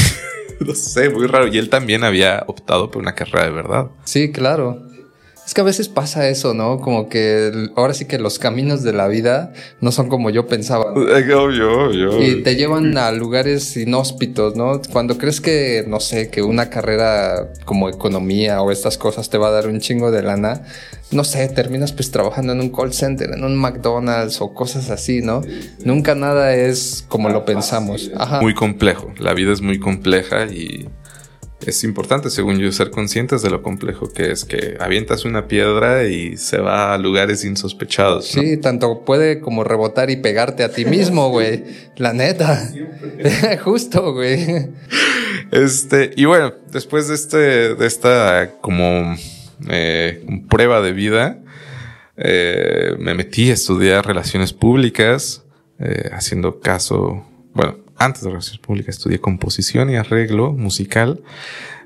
no 0.60 0.74
sé, 0.74 1.10
muy 1.10 1.26
raro. 1.26 1.48
Y 1.48 1.58
él 1.58 1.68
también 1.68 2.04
había 2.04 2.44
optado 2.46 2.90
por 2.90 3.02
una 3.02 3.14
carrera 3.14 3.44
de 3.44 3.50
verdad. 3.50 3.90
Sí, 4.04 4.30
claro. 4.30 4.89
Es 5.50 5.54
que 5.54 5.62
a 5.62 5.64
veces 5.64 5.88
pasa 5.88 6.28
eso, 6.28 6.54
¿no? 6.54 6.78
Como 6.78 7.08
que 7.08 7.50
ahora 7.74 7.92
sí 7.92 8.04
que 8.04 8.20
los 8.20 8.38
caminos 8.38 8.84
de 8.84 8.92
la 8.92 9.08
vida 9.08 9.52
no 9.80 9.90
son 9.90 10.08
como 10.08 10.30
yo 10.30 10.46
pensaba. 10.46 10.94
Y 12.22 12.42
te 12.44 12.54
llevan 12.54 12.96
a 12.96 13.10
lugares 13.10 13.76
inhóspitos, 13.76 14.54
¿no? 14.54 14.80
Cuando 14.92 15.18
crees 15.18 15.40
que, 15.40 15.84
no 15.88 15.98
sé, 15.98 16.30
que 16.30 16.42
una 16.42 16.70
carrera 16.70 17.52
como 17.64 17.88
economía 17.88 18.62
o 18.62 18.70
estas 18.70 18.96
cosas 18.96 19.28
te 19.28 19.38
va 19.38 19.48
a 19.48 19.50
dar 19.50 19.66
un 19.66 19.80
chingo 19.80 20.12
de 20.12 20.22
lana, 20.22 20.62
no 21.10 21.24
sé, 21.24 21.48
terminas 21.48 21.92
pues 21.92 22.12
trabajando 22.12 22.52
en 22.52 22.60
un 22.60 22.70
call 22.70 22.92
center, 22.92 23.32
en 23.32 23.42
un 23.42 23.56
McDonald's 23.56 24.40
o 24.40 24.54
cosas 24.54 24.88
así, 24.90 25.20
¿no? 25.20 25.42
Nunca 25.84 26.14
nada 26.14 26.54
es 26.54 27.04
como 27.08 27.28
lo 27.28 27.44
pensamos. 27.44 28.12
Muy 28.40 28.54
complejo. 28.54 29.12
La 29.18 29.34
vida 29.34 29.52
es 29.52 29.62
muy 29.62 29.80
compleja 29.80 30.44
y 30.44 30.88
es 31.66 31.84
importante, 31.84 32.30
según 32.30 32.58
yo, 32.58 32.72
ser 32.72 32.90
conscientes 32.90 33.42
de 33.42 33.50
lo 33.50 33.62
complejo 33.62 34.12
que 34.12 34.30
es 34.30 34.44
que 34.44 34.76
avientas 34.80 35.24
una 35.24 35.46
piedra 35.46 36.04
y 36.06 36.36
se 36.36 36.58
va 36.58 36.94
a 36.94 36.98
lugares 36.98 37.44
insospechados. 37.44 38.28
Sí, 38.28 38.56
tanto 38.56 39.04
puede 39.04 39.40
como 39.40 39.64
rebotar 39.64 40.10
y 40.10 40.16
pegarte 40.16 40.64
a 40.64 40.72
ti 40.72 40.84
mismo, 40.84 41.28
güey. 41.30 41.64
La 41.96 42.12
neta. 42.12 42.70
Justo, 43.64 44.12
güey. 44.12 44.68
Este, 45.50 46.12
y 46.16 46.24
bueno, 46.24 46.54
después 46.72 47.08
de 47.08 47.14
este, 47.14 47.74
de 47.74 47.86
esta 47.86 48.52
como 48.60 49.16
eh, 49.68 50.24
prueba 50.48 50.80
de 50.80 50.92
vida, 50.92 51.38
eh, 52.16 52.94
me 52.98 53.14
metí 53.14 53.50
a 53.50 53.54
estudiar 53.54 54.06
relaciones 54.06 54.52
públicas, 54.52 55.44
eh, 55.78 56.10
haciendo 56.12 56.60
caso, 56.60 57.26
bueno, 57.54 57.78
antes 58.00 58.22
de 58.22 58.30
Relaciones 58.30 58.60
Públicas 58.60 58.96
estudié 58.96 59.20
composición 59.20 59.90
y 59.90 59.96
arreglo 59.96 60.52
musical. 60.52 61.22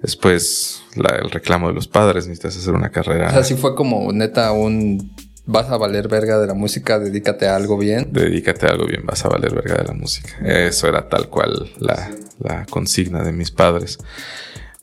Después 0.01 0.83
el 0.97 1.31
reclamo 1.31 1.69
de 1.69 1.75
los 1.75 1.89
padres, 1.89 2.27
necesitas 2.27 2.57
hacer 2.57 2.73
una 2.73 2.91
carrera. 2.91 3.29
O 3.29 3.43
sea, 3.45 3.57
fue 3.57 3.75
como 3.75 4.13
neta 4.13 4.53
un 4.53 5.13
vas 5.47 5.69
a 5.71 5.77
valer 5.77 6.09
verga 6.09 6.39
de 6.39 6.47
la 6.47 6.55
música, 6.55 6.99
dedícate 6.99 7.49
a 7.49 7.57
algo 7.57 7.77
bien. 7.77 8.09
Dedícate 8.13 8.67
a 8.67 8.71
algo 8.71 8.87
bien, 8.87 9.05
vas 9.05 9.25
a 9.25 9.29
valer 9.29 9.55
verga 9.55 9.75
de 9.75 9.85
la 9.85 9.93
música. 9.93 10.31
Eso 10.43 10.89
era 10.89 11.09
tal 11.09 11.29
cual 11.29 11.71
la, 11.79 12.11
la 12.39 12.65
consigna 12.67 13.23
de 13.23 13.33
mis 13.33 13.51
padres. 13.51 13.99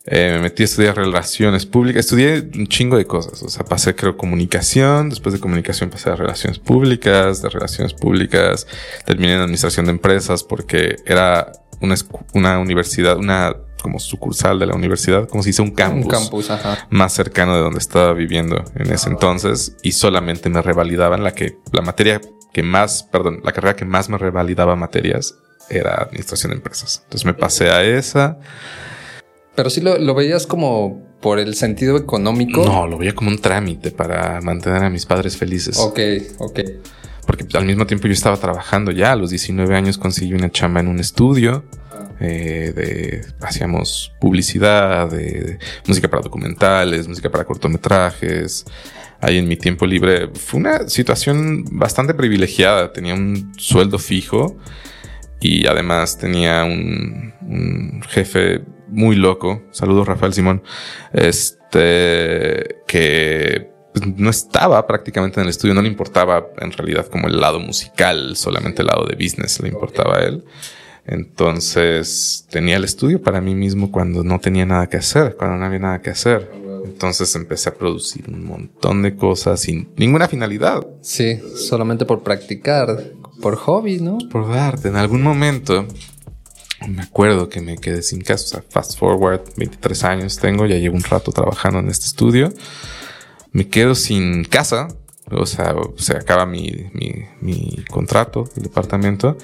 Eh, 0.05 0.31
me 0.35 0.39
metí 0.39 0.63
a 0.63 0.65
estudiar 0.65 0.95
relaciones 0.95 1.65
públicas. 1.65 2.05
Estudié 2.05 2.49
un 2.55 2.67
chingo 2.67 2.97
de 2.97 3.05
cosas. 3.05 3.41
O 3.43 3.49
sea, 3.49 3.63
pasé, 3.63 3.95
creo, 3.95 4.17
comunicación. 4.17 5.09
Después 5.09 5.33
de 5.33 5.39
comunicación 5.39 5.89
pasé 5.89 6.09
a 6.09 6.15
relaciones 6.15 6.59
públicas. 6.59 7.41
De 7.41 7.49
relaciones 7.49 7.93
públicas 7.93 8.67
terminé 9.05 9.35
en 9.35 9.41
administración 9.41 9.85
de 9.85 9.91
empresas 9.91 10.43
porque 10.43 10.95
era 11.05 11.51
una, 11.81 11.95
una 12.33 12.59
universidad, 12.59 13.17
una 13.17 13.55
como 13.81 13.99
sucursal 13.99 14.59
de 14.59 14.67
la 14.67 14.75
universidad, 14.75 15.27
como 15.27 15.43
si 15.43 15.49
hizo 15.49 15.63
un 15.63 15.71
campus, 15.71 16.05
un 16.05 16.11
campus 16.11 16.51
ajá. 16.51 16.87
más 16.91 17.13
cercano 17.13 17.55
de 17.55 17.61
donde 17.61 17.79
estaba 17.79 18.13
viviendo 18.13 18.63
en 18.75 18.91
ese 18.93 19.09
entonces 19.09 19.75
y 19.81 19.93
solamente 19.93 20.49
me 20.49 20.61
revalidaban 20.61 21.23
la 21.23 21.33
que 21.33 21.57
la 21.71 21.81
materia 21.81 22.21
que 22.53 22.63
más, 22.63 23.03
perdón, 23.03 23.41
la 23.43 23.51
carrera 23.51 23.75
que 23.75 23.85
más 23.85 24.07
me 24.09 24.17
revalidaba 24.17 24.75
materias 24.75 25.35
era 25.69 25.95
administración 25.95 26.51
de 26.51 26.57
empresas. 26.57 27.01
Entonces 27.05 27.25
me 27.25 27.33
pasé 27.33 27.69
a 27.69 27.83
esa. 27.83 28.37
Pero 29.55 29.69
sí 29.69 29.81
lo, 29.81 30.15
veías 30.15 30.47
como 30.47 31.01
por 31.19 31.39
el 31.39 31.55
sentido 31.55 31.97
económico. 31.97 32.63
No, 32.65 32.87
lo 32.87 32.97
veía 32.97 33.13
como 33.13 33.29
un 33.29 33.39
trámite 33.39 33.91
para 33.91 34.41
mantener 34.41 34.83
a 34.83 34.89
mis 34.89 35.05
padres 35.05 35.37
felices. 35.37 35.77
Ok, 35.77 35.99
ok. 36.39 36.59
Porque 37.25 37.45
al 37.53 37.65
mismo 37.65 37.85
tiempo 37.85 38.07
yo 38.07 38.13
estaba 38.13 38.37
trabajando 38.37 38.91
ya. 38.91 39.11
A 39.11 39.15
los 39.15 39.29
19 39.29 39.75
años 39.75 39.97
conseguí 39.97 40.33
una 40.33 40.49
chamba 40.49 40.79
en 40.79 40.87
un 40.87 40.99
estudio. 40.99 41.63
Eh, 42.23 42.71
de, 42.75 43.25
hacíamos 43.41 44.13
publicidad, 44.19 45.09
de, 45.09 45.57
música 45.87 46.07
para 46.07 46.21
documentales, 46.21 47.07
música 47.07 47.29
para 47.29 47.45
cortometrajes. 47.45 48.65
Ahí 49.19 49.37
en 49.37 49.47
mi 49.47 49.57
tiempo 49.57 49.85
libre 49.85 50.29
fue 50.33 50.59
una 50.59 50.87
situación 50.87 51.65
bastante 51.71 52.13
privilegiada. 52.13 52.93
Tenía 52.93 53.15
un 53.15 53.51
sueldo 53.57 53.99
fijo 53.99 54.57
y 55.39 55.67
además 55.67 56.17
tenía 56.17 56.63
un, 56.63 57.33
un 57.41 58.01
jefe 58.07 58.61
muy 58.91 59.15
loco. 59.15 59.63
Saludos, 59.71 60.07
Rafael 60.07 60.33
Simón. 60.33 60.61
Este, 61.13 62.83
que 62.87 63.71
pues, 63.93 64.07
no 64.17 64.29
estaba 64.29 64.85
prácticamente 64.85 65.39
en 65.39 65.45
el 65.45 65.49
estudio, 65.49 65.73
no 65.73 65.81
le 65.81 65.87
importaba 65.87 66.47
en 66.59 66.71
realidad 66.71 67.07
como 67.07 67.27
el 67.27 67.39
lado 67.39 67.59
musical, 67.59 68.35
solamente 68.35 68.81
el 68.81 68.87
lado 68.87 69.05
de 69.05 69.15
business 69.15 69.59
le 69.61 69.69
importaba 69.69 70.17
a 70.17 70.23
él. 70.23 70.43
Entonces 71.05 72.45
tenía 72.49 72.77
el 72.77 72.83
estudio 72.83 73.21
para 73.21 73.41
mí 73.41 73.55
mismo 73.55 73.91
cuando 73.91 74.23
no 74.23 74.39
tenía 74.39 74.65
nada 74.65 74.87
que 74.87 74.97
hacer, 74.97 75.35
cuando 75.35 75.57
no 75.57 75.65
había 75.65 75.79
nada 75.79 76.01
que 76.01 76.11
hacer. 76.11 76.51
Entonces 76.85 77.35
empecé 77.35 77.69
a 77.69 77.73
producir 77.73 78.25
un 78.29 78.45
montón 78.45 79.01
de 79.01 79.15
cosas 79.15 79.61
sin 79.61 79.89
ninguna 79.97 80.27
finalidad. 80.27 80.85
Sí, 81.01 81.39
solamente 81.55 82.05
por 82.05 82.21
practicar, 82.23 83.11
por 83.41 83.55
hobby, 83.55 83.99
¿no? 83.99 84.19
Por 84.31 84.47
darte. 84.49 84.89
En 84.89 84.95
algún 84.95 85.23
momento 85.23 85.87
me 86.87 87.03
acuerdo 87.03 87.49
que 87.49 87.61
me 87.61 87.77
quedé 87.77 88.01
sin 88.01 88.21
casa. 88.21 88.43
O 88.43 88.47
sea, 88.47 88.63
fast 88.69 88.97
forward, 88.97 89.41
23 89.57 90.03
años 90.03 90.37
tengo, 90.37 90.65
ya 90.65 90.77
llevo 90.77 90.95
un 90.95 91.03
rato 91.03 91.31
trabajando 91.31 91.79
en 91.79 91.89
este 91.89 92.05
estudio. 92.05 92.53
Me 93.51 93.67
quedo 93.67 93.95
sin 93.95 94.43
casa. 94.43 94.87
O 95.29 95.45
sea, 95.45 95.75
se 95.95 96.17
acaba 96.17 96.45
mi, 96.45 96.89
mi, 96.93 97.25
mi 97.41 97.85
contrato 97.89 98.49
del 98.55 98.63
departamento. 98.63 99.37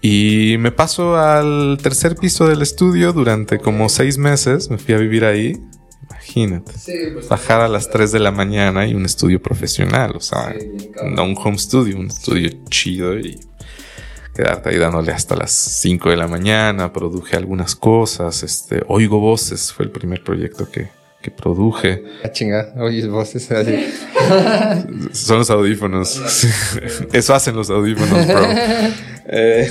Y 0.00 0.56
me 0.58 0.70
paso 0.70 1.16
al 1.16 1.78
tercer 1.82 2.14
piso 2.14 2.46
del 2.46 2.62
estudio 2.62 3.12
durante 3.12 3.58
como 3.58 3.88
seis 3.88 4.18
meses. 4.18 4.70
Me 4.70 4.78
fui 4.78 4.94
a 4.94 4.98
vivir 4.98 5.24
ahí. 5.24 5.60
Imagínate. 6.10 6.72
Pues, 7.12 7.28
bajar 7.28 7.60
a 7.60 7.68
las 7.68 7.90
3 7.90 8.12
de 8.12 8.18
la 8.18 8.30
mañana 8.30 8.86
y 8.86 8.94
un 8.94 9.04
estudio 9.04 9.42
profesional. 9.42 10.12
O 10.16 10.20
sea, 10.20 10.54
no 11.04 11.24
un 11.24 11.36
home 11.36 11.58
studio, 11.58 11.96
un 11.96 12.08
estudio 12.08 12.50
chido 12.68 13.18
y 13.18 13.38
quedarte 14.38 14.68
ahí 14.68 14.78
dándole 14.78 15.10
hasta 15.10 15.34
las 15.34 15.50
5 15.50 16.10
de 16.10 16.16
la 16.16 16.28
mañana, 16.28 16.92
produje 16.92 17.36
algunas 17.36 17.74
cosas, 17.74 18.44
este, 18.44 18.84
Oigo 18.86 19.18
Voces 19.18 19.72
fue 19.72 19.86
el 19.86 19.90
primer 19.90 20.22
proyecto 20.22 20.70
que, 20.70 20.90
que 21.20 21.32
produje. 21.32 22.04
Ah, 22.24 22.30
chinga, 22.30 22.72
oyes 22.78 23.08
voces 23.08 23.50
así. 23.50 23.92
Son 25.10 25.38
los 25.38 25.50
audífonos. 25.50 26.22
Eso 27.12 27.34
hacen 27.34 27.56
los 27.56 27.68
audífonos, 27.68 28.28
bro. 28.28 28.46
Eh, 29.30 29.70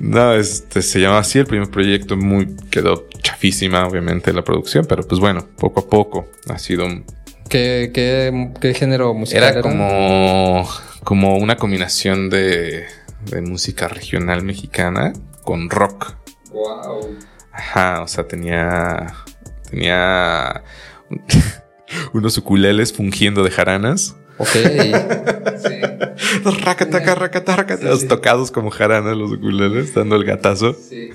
no, 0.00 0.34
este 0.34 0.82
se 0.82 1.00
llama 1.00 1.20
así 1.20 1.38
el 1.38 1.46
primer 1.46 1.70
proyecto, 1.70 2.16
muy 2.16 2.56
quedó 2.70 3.06
chafísima, 3.22 3.86
obviamente, 3.86 4.32
la 4.32 4.42
producción, 4.42 4.84
pero 4.84 5.06
pues 5.06 5.20
bueno, 5.20 5.46
poco 5.56 5.80
a 5.80 5.88
poco 5.88 6.28
ha 6.48 6.58
sido 6.58 6.86
un. 6.86 7.04
¿Qué, 7.48 7.92
qué, 7.94 8.50
qué 8.60 8.74
género 8.74 9.14
musical? 9.14 9.44
Era, 9.44 9.52
era 9.52 9.62
como, 9.62 10.68
como 11.04 11.38
una 11.38 11.56
combinación 11.56 12.28
de 12.28 12.84
de 13.30 13.42
música 13.42 13.88
regional 13.88 14.42
mexicana 14.42 15.12
con 15.44 15.70
rock. 15.70 16.14
Wow. 16.50 17.16
Ajá, 17.52 18.02
o 18.02 18.08
sea, 18.08 18.26
tenía. 18.26 19.14
Tenía. 19.70 20.62
unos 22.12 22.36
ukuleles 22.38 22.92
fungiendo 22.92 23.42
de 23.42 23.50
jaranas. 23.50 24.16
Ok. 24.38 24.48
sí. 24.52 25.80
Los 26.44 26.60
racataca, 26.60 27.14
racataca, 27.14 27.78
los 27.80 28.06
tocados 28.06 28.50
como 28.50 28.70
jaranas, 28.70 29.16
los 29.16 29.32
ukuleles, 29.32 29.94
dando 29.94 30.16
el 30.16 30.24
gatazo. 30.24 30.74
Sí. 30.74 31.10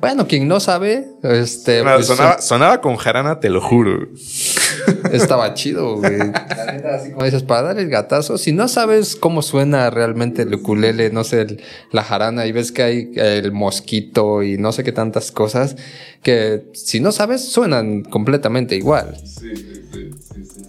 bueno, 0.00 0.26
quien 0.28 0.46
no 0.46 0.60
sabe, 0.60 1.06
este. 1.22 1.78
Sonaba, 1.78 1.96
pues, 1.96 2.06
sonaba, 2.06 2.40
sonaba, 2.40 2.80
con 2.80 2.96
jarana, 2.96 3.40
te 3.40 3.50
lo 3.50 3.60
juro. 3.60 4.08
Estaba 5.12 5.54
chido, 5.54 5.96
güey. 5.96 6.18
La 6.18 6.72
neta, 6.72 6.94
así 6.96 7.10
como 7.12 7.24
dices, 7.24 7.42
para 7.42 7.62
dar 7.62 7.78
el 7.78 7.88
gatazo, 7.88 8.38
si 8.38 8.52
no 8.52 8.68
sabes 8.68 9.16
cómo 9.16 9.42
suena 9.42 9.90
realmente 9.90 10.42
el 10.42 10.54
ukulele, 10.54 11.10
no 11.10 11.24
sé, 11.24 11.58
la 11.90 12.02
jarana, 12.02 12.46
y 12.46 12.52
ves 12.52 12.72
que 12.72 12.82
hay 12.82 13.12
el 13.14 13.52
mosquito 13.52 14.42
y 14.42 14.58
no 14.58 14.72
sé 14.72 14.84
qué 14.84 14.92
tantas 14.92 15.30
cosas, 15.30 15.76
que 16.22 16.64
si 16.72 17.00
no 17.00 17.12
sabes, 17.12 17.44
suenan 17.48 18.02
completamente 18.02 18.76
igual. 18.76 19.16
Sí, 19.24 19.54
sí, 19.56 19.82
sí. 19.92 20.10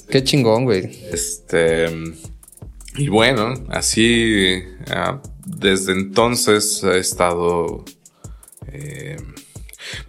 Qué 0.10 0.24
chingón, 0.24 0.66
güey. 0.66 0.90
Este. 1.12 1.88
Y 2.98 3.10
bueno, 3.10 3.54
así. 3.70 4.62
Ah, 4.88 5.22
desde 5.46 5.94
entonces 5.94 6.84
he 6.84 7.00
estado. 7.00 7.84
Eh, 8.72 9.18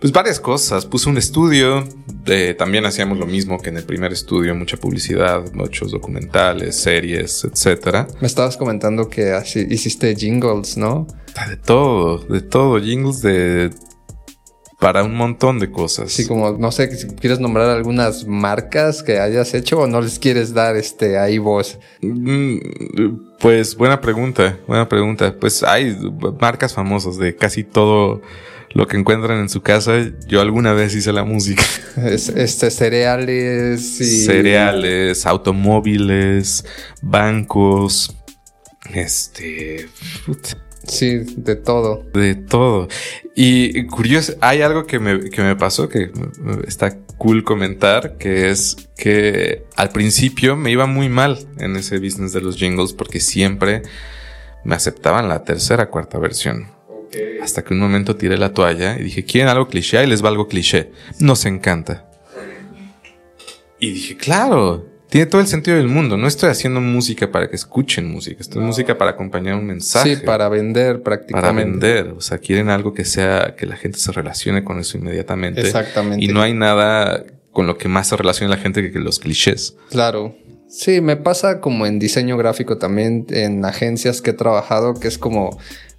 pues 0.01 0.13
varias 0.13 0.41
cosas. 0.41 0.87
Puse 0.87 1.09
un 1.09 1.19
estudio. 1.19 1.85
también 2.59 2.85
hacíamos 2.87 3.19
lo 3.19 3.27
mismo 3.27 3.61
que 3.61 3.71
en 3.71 3.77
el 3.77 3.85
primer 3.85 4.13
estudio: 4.13 4.55
mucha 4.55 4.77
publicidad, 4.77 5.53
muchos 5.53 5.93
documentales, 5.93 6.77
series, 6.77 7.45
etcétera. 7.45 8.07
Me 8.21 8.27
estabas 8.27 8.57
comentando 8.57 9.09
que 9.09 9.33
así 9.33 9.67
hiciste 9.69 10.15
jingles, 10.15 10.77
¿no? 10.77 11.07
De 11.49 11.57
todo, 11.57 12.19
de 12.19 12.41
todo. 12.41 12.81
Jingles 12.81 13.23
de 13.23 13.71
para 14.85 15.03
un 15.03 15.15
montón 15.15 15.59
de 15.61 15.71
cosas. 15.71 16.13
Sí, 16.13 16.27
como 16.27 16.53
no 16.59 16.71
sé 16.71 16.95
si 16.95 17.07
quieres 17.07 17.41
nombrar 17.41 17.71
algunas 17.71 18.27
marcas 18.27 19.03
que 19.03 19.19
hayas 19.19 19.55
hecho 19.55 19.81
o 19.81 19.87
no 19.87 20.03
les 20.03 20.19
quieres 20.19 20.53
dar 20.53 20.77
este 20.77 21.19
ahí 21.19 21.39
voz. 21.39 21.79
Mm, 22.03 22.59
pues 23.41 23.77
buena 23.77 24.03
pregunta, 24.03 24.59
buena 24.67 24.87
pregunta. 24.87 25.35
Pues 25.41 25.63
hay 25.63 25.97
marcas 26.39 26.75
famosas 26.75 27.17
de 27.17 27.35
casi 27.35 27.65
todo 27.65 28.21
lo 28.75 28.87
que 28.87 28.97
encuentran 28.97 29.39
en 29.39 29.49
su 29.49 29.63
casa. 29.63 30.05
Yo 30.27 30.41
alguna 30.41 30.73
vez 30.73 30.95
hice 30.95 31.13
la 31.13 31.25
música. 31.25 31.65
este 31.97 32.71
cereales 32.71 34.01
y 34.01 34.25
cereales, 34.25 35.25
automóviles, 35.27 36.65
bancos, 37.01 38.15
este 38.93 39.89
Sí, 40.87 41.21
de 41.37 41.57
todo. 41.57 42.05
De 42.13 42.35
todo. 42.35 42.89
Y 43.35 43.87
curioso, 43.87 44.35
hay 44.41 44.61
algo 44.61 44.87
que 44.87 44.99
me, 44.99 45.31
que 45.31 45.43
me 45.43 45.57
pasó 45.57 45.89
que 45.89 46.11
está 46.67 46.99
cool 47.17 47.43
comentar, 47.43 48.19
que 48.19 48.51
es 48.51 48.77
que 48.97 49.65
al 49.77 49.91
principio 49.91 50.57
me 50.57 50.71
iba 50.71 50.87
muy 50.87 51.09
mal 51.09 51.39
en 51.59 51.77
ese 51.77 51.99
business 51.99 52.33
de 52.33 52.43
los 52.43 52.57
jingles 52.57 52.93
porque 52.93 53.21
siempre 53.21 53.83
me 54.65 54.75
aceptaban 54.75 55.29
la 55.29 55.45
tercera, 55.45 55.89
cuarta 55.89 56.19
versión. 56.19 56.74
Hasta 57.43 57.63
que 57.63 57.75
un 57.75 57.81
momento 57.81 58.17
tiré 58.17 58.37
la 58.37 58.53
toalla 58.53 58.99
y 58.99 59.05
dije, 59.05 59.25
¿quieren 59.25 59.49
algo 59.49 59.69
cliché? 59.69 60.03
Y 60.03 60.07
les 60.07 60.25
va 60.25 60.29
algo 60.29 60.49
cliché. 60.49 60.91
Nos 61.19 61.45
encanta. 61.45 62.09
Y 63.79 63.91
dije, 63.93 64.17
claro, 64.17 64.87
tiene 65.09 65.27
todo 65.27 65.41
el 65.41 65.47
sentido 65.47 65.77
del 65.77 65.89
mundo. 65.89 66.17
No 66.17 66.27
estoy 66.27 66.51
haciendo 66.51 66.81
música 66.81 67.31
para 67.31 67.49
que 67.49 67.57
escuchen 67.57 68.11
música. 68.11 68.41
Estoy 68.41 68.61
no. 68.61 68.67
música 68.67 68.99
para 68.99 69.13
acompañar 69.13 69.55
un 69.55 69.67
mensaje. 69.67 70.17
Sí, 70.17 70.23
para 70.25 70.49
vender 70.49 71.03
prácticamente. 71.03 71.41
Para 71.41 71.53
vender. 71.53 72.15
O 72.17 72.21
sea, 72.21 72.39
quieren 72.39 72.71
algo 72.71 72.95
que 72.95 73.05
sea, 73.05 73.55
que 73.57 73.67
la 73.67 73.77
gente 73.77 73.99
se 73.99 74.11
relacione 74.11 74.65
con 74.65 74.81
eso 74.81 74.97
inmediatamente. 74.99 75.61
Exactamente. 75.61 76.25
Y 76.25 76.29
no 76.29 76.43
hay 76.43 76.55
nada 76.55 77.25
con 77.53 77.67
lo 77.67 77.79
que 77.79 77.89
más 77.89 78.09
se 78.09 78.17
relaciona 78.17 78.57
la 78.57 78.61
gente 78.61 78.91
que 78.91 78.99
los 78.99 79.21
clichés. 79.21 79.77
Claro. 79.91 80.37
Sí, 80.69 81.01
me 81.01 81.17
pasa 81.17 81.61
como 81.61 81.87
en 81.87 82.01
diseño 82.01 82.37
gráfico 82.37 82.79
también, 82.79 83.27
en 83.31 83.65
agencias 83.65 84.21
que 84.21 84.31
he 84.31 84.35
trabajado, 84.35 84.95
que 84.95 85.07
es 85.07 85.19
como, 85.19 85.57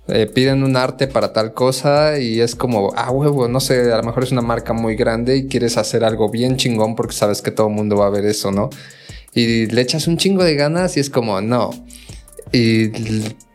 eh, 0.07 0.27
piden 0.27 0.63
un 0.63 0.77
arte 0.77 1.07
para 1.07 1.33
tal 1.33 1.53
cosa 1.53 2.19
y 2.19 2.41
es 2.41 2.55
como, 2.55 2.93
ah, 2.95 3.11
huevo, 3.11 3.47
no 3.47 3.59
sé, 3.59 3.91
a 3.91 3.97
lo 3.97 4.03
mejor 4.03 4.23
es 4.23 4.31
una 4.31 4.41
marca 4.41 4.73
muy 4.73 4.95
grande 4.95 5.37
y 5.37 5.47
quieres 5.47 5.77
hacer 5.77 6.03
algo 6.03 6.29
bien 6.29 6.57
chingón 6.57 6.95
porque 6.95 7.13
sabes 7.13 7.41
que 7.41 7.51
todo 7.51 7.67
el 7.67 7.73
mundo 7.73 7.97
va 7.97 8.07
a 8.07 8.09
ver 8.09 8.25
eso, 8.25 8.51
¿no? 8.51 8.69
y 9.35 9.67
le 9.67 9.81
echas 9.81 10.07
un 10.07 10.17
chingo 10.17 10.43
de 10.43 10.55
ganas 10.55 10.95
y 10.95 11.01
es 11.01 11.09
como, 11.09 11.41
no. 11.41 11.69
Y 12.53 12.87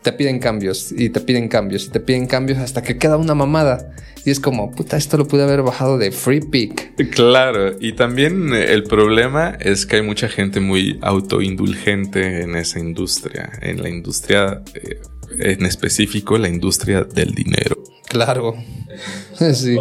te 0.02 0.12
piden 0.12 0.38
cambios 0.38 0.92
y 0.92 1.08
te 1.08 1.20
piden 1.20 1.48
cambios 1.48 1.86
y 1.86 1.90
te 1.90 2.00
piden 2.00 2.26
cambios 2.26 2.58
hasta 2.58 2.82
que 2.82 2.98
queda 2.98 3.16
una 3.16 3.34
mamada. 3.34 3.94
Y 4.26 4.30
es 4.30 4.38
como, 4.38 4.70
puta, 4.70 4.98
esto 4.98 5.16
lo 5.16 5.26
pude 5.26 5.42
haber 5.42 5.62
bajado 5.62 5.96
de 5.96 6.12
Free 6.12 6.42
Pick. 6.42 7.10
Claro, 7.12 7.76
y 7.80 7.94
también 7.94 8.52
el 8.52 8.82
problema 8.82 9.56
es 9.58 9.86
que 9.86 9.96
hay 9.96 10.02
mucha 10.02 10.28
gente 10.28 10.60
muy 10.60 10.98
autoindulgente 11.00 12.42
en 12.42 12.54
esa 12.56 12.78
industria, 12.78 13.50
en 13.62 13.82
la 13.82 13.88
industria, 13.88 14.60
eh, 14.74 15.00
en 15.38 15.66
específico, 15.66 16.38
la 16.38 16.48
industria 16.48 17.04
del 17.04 17.34
dinero. 17.34 17.82
Claro. 18.08 18.56
sí. 19.54 19.78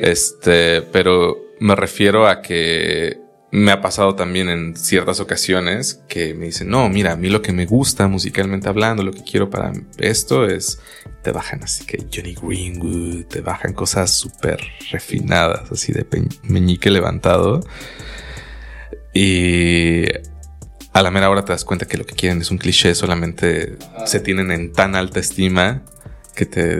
Este, 0.00 0.82
pero 0.82 1.38
me 1.60 1.74
refiero 1.74 2.28
a 2.28 2.42
que 2.42 3.18
me 3.50 3.70
ha 3.70 3.80
pasado 3.80 4.16
también 4.16 4.48
en 4.48 4.76
ciertas 4.76 5.20
ocasiones 5.20 6.02
que 6.08 6.34
me 6.34 6.46
dicen, 6.46 6.68
no, 6.68 6.88
mira, 6.88 7.12
a 7.12 7.16
mí 7.16 7.28
lo 7.28 7.40
que 7.40 7.52
me 7.52 7.66
gusta 7.66 8.08
musicalmente 8.08 8.68
hablando, 8.68 9.04
lo 9.04 9.12
que 9.12 9.22
quiero 9.22 9.48
para 9.48 9.72
esto 9.98 10.44
es, 10.44 10.80
te 11.22 11.30
bajan 11.30 11.62
así 11.62 11.86
que 11.86 12.04
Johnny 12.12 12.34
Greenwood, 12.34 13.26
te 13.26 13.42
bajan 13.42 13.72
cosas 13.72 14.10
súper 14.10 14.58
refinadas, 14.90 15.70
así 15.70 15.92
de 15.92 16.04
meñique 16.42 16.90
levantado. 16.90 17.60
Y 19.14 20.06
a 20.94 21.02
la 21.02 21.10
mera 21.10 21.28
hora 21.28 21.44
te 21.44 21.52
das 21.52 21.64
cuenta 21.64 21.86
que 21.86 21.98
lo 21.98 22.06
que 22.06 22.14
quieren 22.14 22.40
es 22.40 22.50
un 22.50 22.58
cliché, 22.58 22.94
solamente 22.94 23.76
se 24.06 24.20
tienen 24.20 24.52
en 24.52 24.72
tan 24.72 24.94
alta 24.94 25.18
estima 25.18 25.82
que 26.36 26.46
te, 26.46 26.78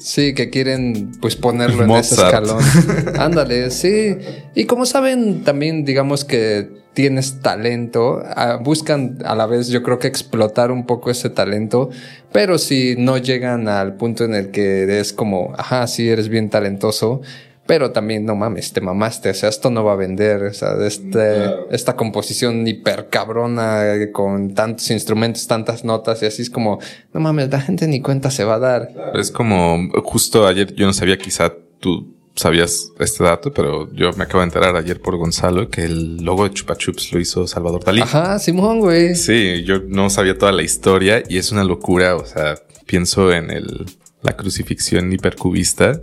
Sí, 0.00 0.32
que 0.32 0.48
quieren 0.48 1.12
pues 1.20 1.34
ponerlo 1.36 1.84
en 1.84 1.90
ese 1.90 2.14
escalón. 2.14 2.62
Ándale, 3.18 3.70
sí. 3.70 4.16
Y 4.54 4.64
como 4.66 4.86
saben, 4.86 5.42
también 5.42 5.84
digamos 5.84 6.24
que 6.24 6.68
tienes 6.94 7.42
talento, 7.42 8.22
ah, 8.24 8.58
buscan 8.62 9.18
a 9.24 9.34
la 9.34 9.46
vez 9.46 9.68
yo 9.68 9.82
creo 9.82 9.98
que 9.98 10.08
explotar 10.08 10.70
un 10.70 10.86
poco 10.86 11.10
ese 11.10 11.30
talento, 11.30 11.90
pero 12.32 12.58
si 12.58 12.94
no 12.96 13.18
llegan 13.18 13.68
al 13.68 13.94
punto 13.94 14.24
en 14.24 14.34
el 14.34 14.50
que 14.50 14.98
es 15.00 15.12
como, 15.12 15.52
ajá, 15.56 15.86
sí, 15.86 16.08
eres 16.08 16.28
bien 16.28 16.50
talentoso, 16.50 17.22
pero 17.68 17.90
también, 17.90 18.24
no 18.24 18.34
mames, 18.34 18.72
te 18.72 18.80
mamaste. 18.80 19.28
O 19.28 19.34
sea, 19.34 19.50
esto 19.50 19.68
no 19.68 19.84
va 19.84 19.92
a 19.92 19.96
vender. 19.96 20.42
O 20.44 20.54
sea, 20.54 20.70
este, 20.86 21.44
esta 21.70 21.96
composición 21.96 22.66
hiper 22.66 23.10
cabrona 23.10 23.82
con 24.10 24.54
tantos 24.54 24.90
instrumentos, 24.90 25.46
tantas 25.46 25.84
notas 25.84 26.22
y 26.22 26.26
así 26.26 26.40
es 26.40 26.48
como, 26.48 26.78
no 27.12 27.20
mames, 27.20 27.50
la 27.50 27.60
gente 27.60 27.86
ni 27.86 28.00
cuenta 28.00 28.30
se 28.30 28.44
va 28.44 28.54
a 28.54 28.58
dar. 28.58 28.88
Es 29.12 29.30
como, 29.30 29.90
justo 30.02 30.46
ayer 30.46 30.74
yo 30.74 30.86
no 30.86 30.94
sabía, 30.94 31.18
quizá 31.18 31.52
tú 31.78 32.16
sabías 32.34 32.90
este 33.00 33.22
dato, 33.22 33.52
pero 33.52 33.92
yo 33.92 34.14
me 34.14 34.24
acabo 34.24 34.38
de 34.38 34.44
enterar 34.44 34.74
ayer 34.74 34.98
por 34.98 35.18
Gonzalo 35.18 35.68
que 35.68 35.84
el 35.84 36.24
logo 36.24 36.44
de 36.44 36.54
Chupa 36.54 36.74
Chups 36.74 37.12
lo 37.12 37.20
hizo 37.20 37.46
Salvador 37.46 37.84
Dalí. 37.84 38.00
Ajá, 38.00 38.38
Simón, 38.38 38.80
güey. 38.80 39.14
Sí, 39.14 39.62
yo 39.64 39.80
no 39.86 40.08
sabía 40.08 40.38
toda 40.38 40.52
la 40.52 40.62
historia 40.62 41.22
y 41.28 41.36
es 41.36 41.52
una 41.52 41.64
locura. 41.64 42.16
O 42.16 42.24
sea, 42.24 42.54
pienso 42.86 43.30
en 43.30 43.50
el, 43.50 43.84
la 44.22 44.38
crucifixión 44.38 45.12
hipercubista 45.12 46.00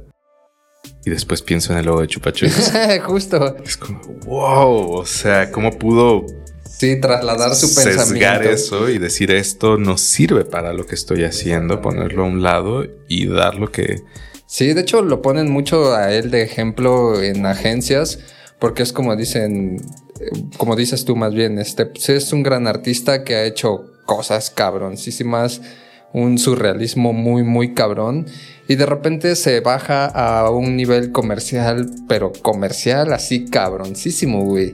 y 1.06 1.10
después 1.10 1.42
pienso 1.42 1.72
en 1.72 1.80
el 1.80 1.86
logo 1.86 2.02
de 2.02 2.08
Chupa 2.08 2.32
Justo. 3.06 3.58
Es 3.64 3.78
como, 3.78 4.02
wow, 4.26 4.92
o 4.92 5.06
sea, 5.06 5.52
¿cómo 5.52 5.72
pudo 5.78 6.26
Sí, 6.78 7.00
trasladar 7.00 7.56
su 7.56 7.68
sesgar 7.68 8.46
eso 8.46 8.90
y 8.90 8.98
decir 8.98 9.32
esto 9.32 9.78
no 9.78 9.98
sirve 9.98 10.44
para 10.44 10.74
lo 10.74 10.86
que 10.86 10.96
estoy 10.96 11.24
haciendo, 11.24 11.82
ponerlo 11.82 12.24
a 12.24 12.28
un 12.28 12.44
lado 12.44 12.86
y 13.08 13.28
dar 13.28 13.56
lo 13.56 13.72
que... 13.72 14.02
Sí, 14.46 14.74
de 14.74 14.82
hecho 14.82 15.02
lo 15.02 15.22
ponen 15.22 15.50
mucho 15.50 15.96
a 15.96 16.12
él 16.12 16.32
de 16.32 16.42
ejemplo 16.42 17.22
en 17.22 17.46
agencias, 17.46 18.20
porque 18.60 18.84
es 18.84 18.92
como 18.92 19.16
dicen, 19.16 19.78
como 20.58 20.76
dices 20.76 21.06
tú 21.06 21.16
más 21.16 21.34
bien, 21.34 21.60
este 21.60 21.86
pues, 21.86 22.10
es 22.10 22.34
un 22.34 22.44
gran 22.44 22.68
artista 22.68 23.24
que 23.24 23.36
ha 23.36 23.46
hecho 23.46 23.86
cosas 24.06 24.50
cabroncísimas, 24.50 25.62
un 26.16 26.38
surrealismo 26.38 27.12
muy, 27.12 27.44
muy 27.44 27.74
cabrón 27.74 28.26
y 28.70 28.76
de 28.76 28.86
repente 28.86 29.36
se 29.36 29.60
baja 29.60 30.06
a 30.06 30.50
un 30.50 30.78
nivel 30.78 31.12
comercial, 31.12 31.90
pero 32.08 32.32
comercial 32.42 33.12
así 33.12 33.46
cabroncísimo, 33.46 34.46
güey. 34.46 34.74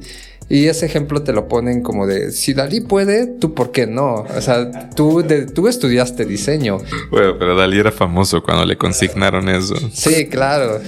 Y 0.49 0.67
ese 0.67 0.85
ejemplo 0.85 1.23
te 1.23 1.33
lo 1.33 1.47
ponen 1.47 1.81
como 1.81 2.05
de, 2.05 2.31
si 2.31 2.53
Dalí 2.53 2.81
puede, 2.81 3.25
tú 3.25 3.53
por 3.55 3.71
qué 3.71 3.87
no. 3.87 4.25
O 4.35 4.41
sea, 4.41 4.89
tú, 4.89 5.25
tú 5.55 5.67
estudiaste 5.67 6.25
diseño. 6.25 6.77
Bueno, 7.09 7.37
pero 7.39 7.55
Dalí 7.55 7.79
era 7.79 7.91
famoso 7.91 8.43
cuando 8.43 8.65
le 8.65 8.77
consignaron 8.77 9.49
eso. 9.49 9.75
Sí, 9.93 10.27
claro. 10.27 10.79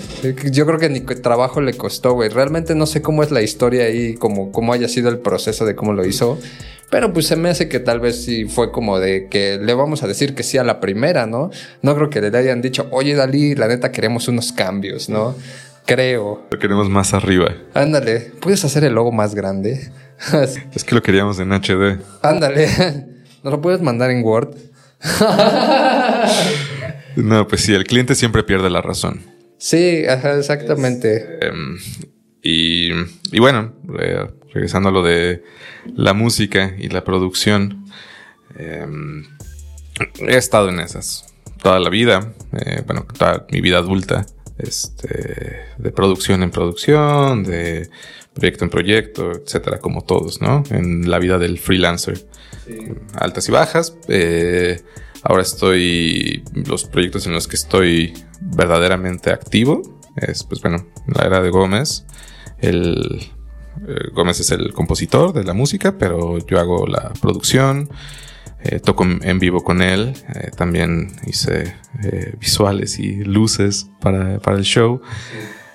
Yo 0.51 0.65
creo 0.65 0.77
que 0.77 0.89
ni 0.89 0.99
trabajo 0.99 1.61
le 1.61 1.73
costó, 1.75 2.13
güey. 2.13 2.29
Realmente 2.29 2.75
no 2.75 2.85
sé 2.85 3.01
cómo 3.01 3.23
es 3.23 3.31
la 3.31 3.41
historia 3.41 3.85
ahí, 3.85 4.15
como 4.15 4.51
cómo 4.51 4.73
haya 4.73 4.89
sido 4.89 5.09
el 5.09 5.19
proceso 5.19 5.65
de 5.65 5.75
cómo 5.75 5.93
lo 5.93 6.05
hizo. 6.05 6.37
Pero 6.89 7.11
pues 7.11 7.27
se 7.27 7.35
me 7.35 7.49
hace 7.49 7.67
que 7.67 7.79
tal 7.79 7.99
vez 7.99 8.23
sí 8.23 8.45
fue 8.45 8.71
como 8.71 8.99
de 8.99 9.27
que 9.27 9.57
le 9.57 9.73
vamos 9.73 10.03
a 10.03 10.07
decir 10.07 10.35
que 10.35 10.43
sí 10.43 10.57
a 10.57 10.63
la 10.63 10.79
primera, 10.79 11.25
¿no? 11.25 11.49
No 11.81 11.95
creo 11.95 12.09
que 12.09 12.21
le 12.21 12.37
hayan 12.37 12.61
dicho, 12.61 12.87
oye 12.91 13.15
Dalí, 13.15 13.55
la 13.55 13.67
neta 13.67 13.91
queremos 13.91 14.27
unos 14.27 14.51
cambios, 14.51 15.09
¿no? 15.09 15.35
Creo. 15.85 16.45
Lo 16.49 16.59
queremos 16.59 16.89
más 16.89 17.13
arriba. 17.13 17.53
Ándale, 17.73 18.31
¿puedes 18.39 18.63
hacer 18.63 18.83
el 18.83 18.93
logo 18.93 19.11
más 19.11 19.35
grande? 19.35 19.91
es 20.73 20.83
que 20.83 20.95
lo 20.95 21.01
queríamos 21.01 21.39
en 21.39 21.51
HD. 21.51 21.99
Ándale, 22.21 22.67
¿no 23.43 23.51
lo 23.51 23.61
puedes 23.61 23.81
mandar 23.81 24.11
en 24.11 24.23
Word? 24.23 24.55
no, 27.15 27.47
pues 27.47 27.61
sí, 27.61 27.73
el 27.73 27.83
cliente 27.83 28.15
siempre 28.15 28.43
pierde 28.43 28.69
la 28.69 28.81
razón. 28.81 29.21
Sí, 29.57 30.03
exactamente. 30.05 31.39
Em, 31.41 31.77
y, 32.41 32.91
y, 33.31 33.39
bueno, 33.39 33.73
regresando 34.53 34.89
a 34.89 34.91
lo 34.91 35.03
de 35.03 35.43
la 35.95 36.13
música 36.13 36.75
y 36.77 36.89
la 36.89 37.03
producción, 37.03 37.85
em, 38.55 39.25
he 40.19 40.37
estado 40.37 40.69
en 40.69 40.79
esas 40.79 41.33
toda 41.61 41.79
la 41.79 41.89
vida, 41.89 42.33
eh, 42.51 42.83
bueno, 42.85 43.05
toda 43.17 43.47
mi 43.49 43.61
vida 43.61 43.77
adulta, 43.77 44.25
este, 44.57 45.65
de 45.77 45.91
producción 45.91 46.43
en 46.43 46.51
producción, 46.51 47.43
de 47.43 47.89
proyecto 48.33 48.65
en 48.65 48.69
proyecto, 48.69 49.31
etcétera, 49.31 49.79
como 49.79 50.03
todos, 50.03 50.41
¿no? 50.41 50.63
En 50.69 51.09
la 51.09 51.19
vida 51.19 51.37
del 51.37 51.57
freelancer. 51.57 52.27
Altas 53.15 53.47
y 53.49 53.51
bajas. 53.51 53.97
Eh, 54.07 54.81
ahora 55.23 55.41
estoy, 55.41 56.43
los 56.53 56.85
proyectos 56.85 57.25
en 57.27 57.33
los 57.33 57.47
que 57.47 57.55
estoy 57.55 58.13
verdaderamente 58.41 59.31
activo, 59.31 59.81
es, 60.17 60.43
pues 60.43 60.61
bueno, 60.61 60.85
la 61.07 61.25
era 61.25 61.41
de 61.41 61.49
Gómez, 61.49 62.05
el 62.59 63.31
eh, 63.87 64.09
Gómez 64.13 64.39
es 64.39 64.51
el 64.51 64.73
compositor 64.73 65.33
de 65.33 65.43
la 65.43 65.53
música, 65.53 65.97
pero 65.97 66.37
yo 66.45 66.59
hago 66.59 66.87
la 66.87 67.11
producción, 67.21 67.89
eh, 68.63 68.79
toco 68.79 69.03
en 69.03 69.39
vivo 69.39 69.63
con 69.63 69.81
él, 69.81 70.13
eh, 70.35 70.51
también 70.55 71.11
hice 71.27 71.75
visuales 72.39 72.99
y 72.99 73.23
luces 73.23 73.87
para, 73.99 74.35
el 74.35 74.63
show. 74.63 75.01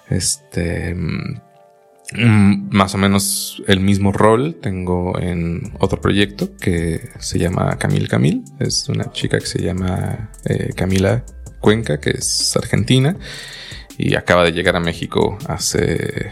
Este, 0.08 0.94
mm, 0.94 1.40
más 2.70 2.94
o 2.94 2.98
menos 2.98 3.62
el 3.66 3.80
mismo 3.80 4.12
rol 4.12 4.56
tengo 4.61 5.18
en 5.18 5.72
otro 5.78 6.00
proyecto 6.00 6.56
que 6.56 7.11
se 7.18 7.38
llama 7.38 7.76
Camil 7.78 8.08
Camil. 8.08 8.44
Es 8.58 8.88
una 8.88 9.12
chica 9.12 9.38
que 9.38 9.46
se 9.46 9.62
llama 9.62 10.30
Camila 10.74 11.24
Cuenca, 11.61 12.00
que 12.00 12.11
es 12.11 12.56
argentina 12.56 13.16
y 13.98 14.14
acaba 14.14 14.44
de 14.44 14.52
llegar 14.52 14.76
a 14.76 14.80
México 14.80 15.37
hace 15.48 16.30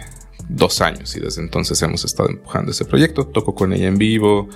dos 0.48 0.80
años 0.80 1.16
y 1.16 1.20
desde 1.20 1.42
entonces 1.42 1.80
hemos 1.82 2.04
estado 2.04 2.30
empujando 2.30 2.70
ese 2.70 2.84
proyecto. 2.84 3.26
Toco 3.26 3.54
con 3.54 3.72
ella 3.72 3.88
en 3.88 3.98
vivo, 3.98 4.48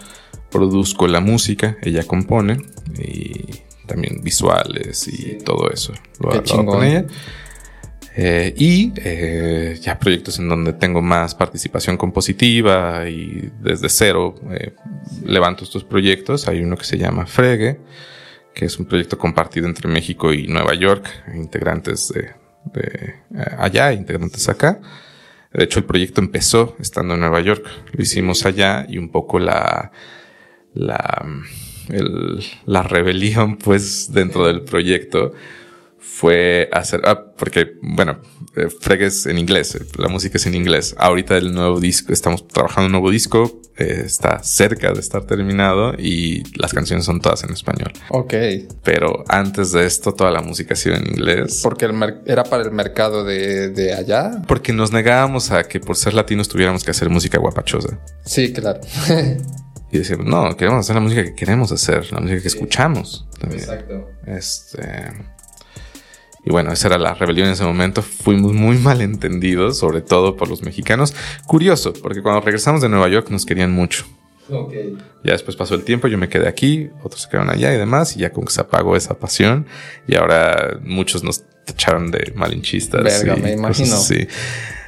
produzco 0.51 1.07
la 1.07 1.21
música, 1.21 1.77
ella 1.83 2.05
compone 2.05 2.59
y 2.99 3.61
también 3.87 4.23
visuales 4.23 5.09
y 5.09 5.39
todo 5.39 5.71
eso. 5.71 5.93
Lo 6.21 6.31
hago 6.31 6.67
con 6.67 6.85
ella. 6.85 7.05
Eh, 8.17 8.53
y 8.57 8.93
eh, 8.97 9.79
ya 9.81 9.99
proyectos 9.99 10.39
en 10.41 10.49
donde 10.49 10.73
tengo 10.73 11.01
más 11.01 11.35
participación 11.35 11.97
compositiva 11.97 13.09
y 13.09 13.51
desde 13.61 13.89
cero 13.89 14.35
eh, 14.51 14.75
levanto 15.25 15.65
estos 15.65 15.85
proyectos. 15.85 16.49
Hay 16.49 16.61
uno 16.61 16.77
que 16.77 16.85
se 16.85 16.99
llama 16.99 17.27
Fregue, 17.27 17.81
que 18.55 18.67
es 18.67 18.79
un 18.79 18.87
proyecto 18.87 19.17
compartido 19.17 19.67
entre 19.67 19.89
México 19.89 20.33
y 20.33 20.49
Nueva 20.49 20.75
York, 20.75 21.09
integrantes 21.35 22.09
de, 22.09 22.31
de 22.73 23.15
allá, 23.59 23.93
integrantes 23.93 24.49
acá. 24.49 24.81
De 25.53 25.65
hecho, 25.65 25.81
el 25.81 25.85
proyecto 25.85 26.21
empezó 26.21 26.77
estando 26.79 27.15
en 27.15 27.21
Nueva 27.21 27.41
York. 27.41 27.67
Lo 27.93 28.03
hicimos 28.03 28.47
allá 28.47 28.87
y 28.89 28.99
un 28.99 29.11
poco 29.11 29.39
la, 29.39 29.91
la, 30.75 31.27
la 32.67 32.83
rebelión, 32.83 33.57
pues, 33.57 34.13
dentro 34.13 34.47
del 34.47 34.63
proyecto 34.63 35.33
fue 36.01 36.69
hacer, 36.73 37.03
ah, 37.05 37.33
porque, 37.37 37.75
bueno, 37.83 38.21
eh, 38.57 38.69
fregues 38.81 39.27
en 39.27 39.39
inglés, 39.39 39.75
eh, 39.75 39.85
la 39.97 40.09
música 40.09 40.39
es 40.39 40.47
en 40.47 40.55
inglés. 40.55 40.95
Ahorita 40.99 41.37
el 41.37 41.53
nuevo 41.55 41.79
disco, 41.79 42.13
estamos 42.13 42.49
trabajando 42.49 42.87
un 42.87 42.93
nuevo 42.93 43.11
disco, 43.11 43.61
eh, 43.77 44.03
está 44.05 44.43
cerca 44.43 44.93
de 44.93 45.01
estar 45.01 45.25
terminado 45.25 45.95
y 45.99 46.43
las 46.59 46.73
canciones 46.73 47.05
son 47.05 47.21
todas 47.21 47.45
en 47.45 47.53
español. 47.53 47.93
Ok. 48.09 48.35
Pero 48.83 49.25
antes 49.29 49.73
de 49.73 49.87
esto, 49.87 50.13
toda 50.13 50.31
la 50.31 50.41
música 50.41 50.75
ha 50.75 50.77
sido 50.77 50.97
en 50.97 51.07
inglés. 51.07 51.61
Porque 51.63 51.89
era 52.27 52.45
para 52.45 52.63
el 52.63 52.73
mercado 52.73 53.25
de, 53.25 53.69
de 53.71 53.95
allá. 53.95 54.43
Porque 54.49 54.73
nos 54.73 54.93
negábamos 54.93 55.51
a 55.51 55.65
que 55.65 55.81
por 55.81 55.97
ser 55.97 56.15
latinos 56.15 56.49
tuviéramos 56.49 56.83
que 56.83 56.91
hacer 56.91 57.09
música 57.11 57.39
guapachosa. 57.39 58.01
Sí, 58.25 58.53
claro. 58.53 58.81
y 59.93 59.99
decíamos, 59.99 60.27
no, 60.27 60.57
queremos 60.57 60.81
hacer 60.81 60.97
la 60.97 61.03
música 61.03 61.25
que 61.25 61.35
queremos 61.35 61.73
hacer, 61.73 62.13
la 62.13 62.21
música 62.21 62.41
que 62.41 62.49
escuchamos. 62.49 63.29
También. 63.39 63.63
Exacto. 63.63 64.09
Este. 64.27 65.40
Y 66.45 66.51
bueno, 66.51 66.73
esa 66.73 66.89
era 66.89 66.99
la 66.99 67.15
rebelión 67.15 67.49
en 67.49 67.53
ese 67.53 67.65
momento. 67.65 68.03
Fuimos 68.03 68.53
muy 68.53 68.79
malentendidos, 68.79 69.79
sobre 69.79 70.01
todo 70.01 70.37
por 70.37 70.49
los 70.49 70.63
mexicanos. 70.63 71.15
Curioso, 71.47 71.93
porque 71.93 72.23
cuando 72.23 72.41
regresamos 72.41 72.81
de 72.81 72.89
Nueva 72.89 73.09
York 73.09 73.29
nos 73.31 73.45
querían 73.45 73.73
mucho. 73.73 74.07
Okay. 74.49 74.97
Ya 75.23 75.33
después 75.33 75.57
pasó 75.57 75.75
el 75.75 75.85
tiempo, 75.85 76.09
yo 76.09 76.19
me 76.19 76.29
quedé 76.29 76.49
aquí, 76.49 76.91
otros 77.05 77.23
se 77.23 77.29
quedaron 77.29 77.51
allá 77.51 77.73
y 77.73 77.79
demás, 77.79 78.17
y 78.17 78.21
ya 78.21 78.31
como 78.31 78.47
que 78.47 78.53
se 78.53 78.61
apagó 78.61 78.97
esa 78.97 79.19
pasión. 79.19 79.67
Y 80.09 80.17
ahora 80.17 80.81
muchos 80.83 81.23
nos 81.23 81.45
echaron 81.69 82.11
de 82.11 82.33
malinchistas. 82.35 83.03
Verga, 83.03 83.37
me 83.37 83.53
imagino. 83.53 83.97
Sí. 83.97 84.27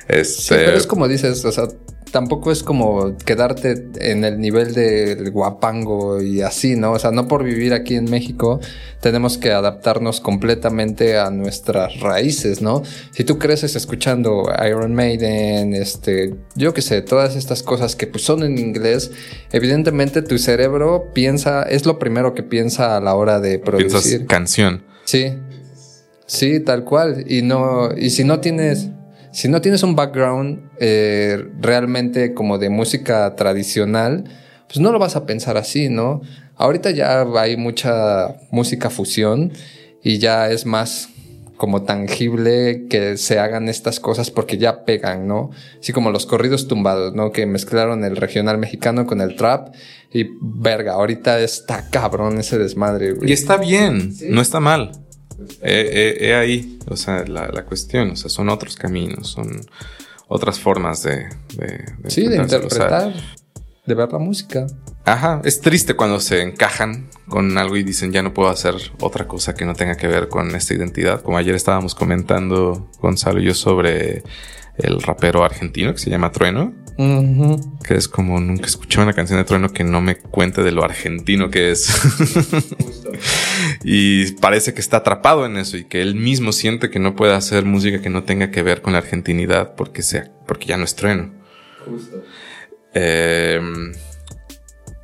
Este, 0.08 0.56
pero 0.56 0.76
es 0.76 0.86
como 0.86 1.06
dices, 1.06 1.44
o 1.44 1.52
sea, 1.52 1.68
tampoco 2.12 2.53
es 2.53 2.62
como 2.62 3.16
quedarte 3.16 3.87
en 3.98 4.25
el 4.25 4.38
nivel 4.38 4.75
del 4.75 5.31
guapango 5.31 6.22
y 6.22 6.42
así, 6.42 6.77
¿no? 6.77 6.92
O 6.92 6.98
sea, 6.98 7.11
no 7.11 7.27
por 7.27 7.42
vivir 7.42 7.72
aquí 7.72 7.96
en 7.96 8.05
México 8.05 8.61
tenemos 9.01 9.38
que 9.38 9.51
adaptarnos 9.51 10.20
completamente 10.20 11.18
a 11.18 11.31
nuestras 11.31 11.98
raíces, 12.01 12.61
¿no? 12.61 12.83
Si 13.11 13.25
tú 13.25 13.38
creces 13.38 13.75
escuchando 13.75 14.44
Iron 14.64 14.94
Maiden, 14.94 15.75
este, 15.75 16.35
yo 16.55 16.75
qué 16.75 16.83
sé, 16.83 17.01
todas 17.01 17.35
estas 17.35 17.62
cosas 17.62 17.96
que 17.96 18.07
pues, 18.07 18.22
son 18.22 18.44
en 18.44 18.59
inglés, 18.59 19.11
evidentemente 19.51 20.20
tu 20.20 20.38
cerebro 20.38 21.11
piensa, 21.14 21.62
es 21.62 21.87
lo 21.87 21.98
primero 21.98 22.35
que 22.35 22.42
piensa 22.42 22.96
a 22.96 23.01
la 23.01 23.14
hora 23.14 23.40
de 23.40 23.59
producir. 23.59 23.90
Piensas 23.90 24.29
canción. 24.29 24.85
Sí. 25.05 25.33
Sí, 26.27 26.61
tal 26.61 26.85
cual. 26.85 27.25
Y 27.27 27.42
no, 27.42 27.90
y 27.96 28.11
si 28.11 28.25
no 28.25 28.40
tienes 28.40 28.88
si 29.33 29.49
no 29.49 29.61
tienes 29.61 29.83
un 29.83 29.97
background 29.97 30.71
eh, 30.79 31.42
realmente 31.61 32.35
como 32.35 32.59
de 32.59 32.68
música 32.68 33.35
tradicional, 33.35 34.25
pues 34.66 34.81
no 34.81 34.92
lo 34.92 34.99
vas 34.99 35.16
a 35.16 35.27
pensar 35.27 35.57
así, 35.57 35.88
¿no? 35.88 36.21
Ahorita 36.57 36.90
ya 36.90 37.23
hay 37.37 37.57
mucha 37.57 38.37
música 38.51 38.90
fusión 38.90 39.53
y 40.03 40.18
ya 40.18 40.51
es 40.51 40.66
más 40.66 41.09
como 41.57 41.83
tangible 41.83 42.87
que 42.88 43.16
se 43.16 43.38
hagan 43.38 43.68
estas 43.68 44.01
cosas 44.01 44.31
porque 44.31 44.59
ya 44.59 44.85
pegan, 44.85 45.29
¿no? 45.29 45.51
Así 45.79 45.92
como 45.92 46.11
los 46.11 46.27
corridos 46.27 46.66
tumbados, 46.66 47.14
¿no? 47.14 47.31
Que 47.31 47.47
mezclaron 47.47 48.05
el 48.05 48.16
regional 48.16 48.59
mexicano 48.59 49.07
con 49.07 49.21
el 49.21 49.37
trap 49.37 49.75
y 50.12 50.27
verga, 50.40 50.95
ahorita 50.95 51.38
está 51.40 51.88
cabrón 51.90 52.38
ese 52.38 52.59
desmadre, 52.59 53.14
Y 53.23 53.33
está 53.33 53.57
bien, 53.57 54.12
no 54.29 54.42
está 54.42 54.61
mal. 54.61 54.90
He, 55.62 56.35
ahí, 56.35 56.78
o 56.88 56.96
sea, 56.96 57.24
la, 57.24 57.64
cuestión, 57.64 58.11
o 58.11 58.16
sea, 58.16 58.31
son 58.31 58.48
otros 58.48 58.76
caminos, 58.76 59.28
son 59.28 59.61
otras 60.28 60.59
formas 60.59 61.02
de... 61.02 61.28
sí, 62.09 62.26
de 62.28 62.37
interpretar, 62.37 63.12
de 63.85 63.94
ver 63.94 64.12
la 64.12 64.18
música. 64.18 64.66
Ajá, 65.05 65.42
es 65.44 65.61
triste 65.61 65.94
cuando 65.94 66.20
se 66.20 66.42
encajan 66.42 67.09
con 67.28 67.59
algo 67.59 67.76
y 67.76 67.83
dicen 67.83 68.12
ya 68.12 68.22
no 68.22 68.33
puedo 68.33 68.48
hacer 68.50 68.74
otra 69.00 69.26
cosa 69.26 69.55
que 69.55 69.64
no 69.64 69.74
tenga 69.74 69.96
que 69.96 70.07
ver 70.07 70.28
con 70.28 70.55
esta 70.55 70.74
identidad. 70.74 71.22
Como 71.22 71.38
ayer 71.38 71.55
estábamos 71.55 71.94
comentando 71.94 72.88
Gonzalo 73.00 73.40
y 73.40 73.46
yo 73.46 73.55
sobre 73.55 74.22
el 74.76 75.02
rapero 75.02 75.44
argentino 75.44 75.92
que 75.92 75.98
se 75.98 76.11
llama 76.11 76.31
Trueno. 76.31 76.72
Que 76.96 77.94
es 77.94 78.09
como 78.09 78.38
nunca 78.40 78.66
escuché 78.66 79.00
una 79.00 79.12
canción 79.12 79.38
de 79.38 79.44
Trueno 79.44 79.70
que 79.70 79.85
no 79.85 80.00
me 80.00 80.16
cuente 80.16 80.62
de 80.62 80.72
lo 80.72 80.85
argentino 80.85 81.50
que 81.50 81.70
es. 81.70 81.88
y 83.85 84.33
parece 84.33 84.74
que 84.74 84.81
está 84.81 84.98
atrapado 84.98 85.46
en 85.46 85.57
eso 85.57 85.76
y 85.76 85.85
que 85.85 86.02
él 86.02 86.14
mismo 86.14 86.52
siente 86.52 86.90
que 86.90 86.98
no 86.98 87.16
puede 87.16 87.35
hacer 87.35 87.64
música 87.64 88.02
que 88.02 88.11
no 88.11 88.24
tenga 88.24 88.50
que 88.50 88.62
ver 88.62 88.83
con 88.83 88.92
la 88.92 88.98
argentinidad 88.98 89.74
porque, 89.74 90.02
sea, 90.02 90.31
porque 90.46 90.66
ya 90.66 90.76
no 90.76 90.85
es 90.85 90.94
Trueno. 90.94 91.33
Em, 92.94 93.92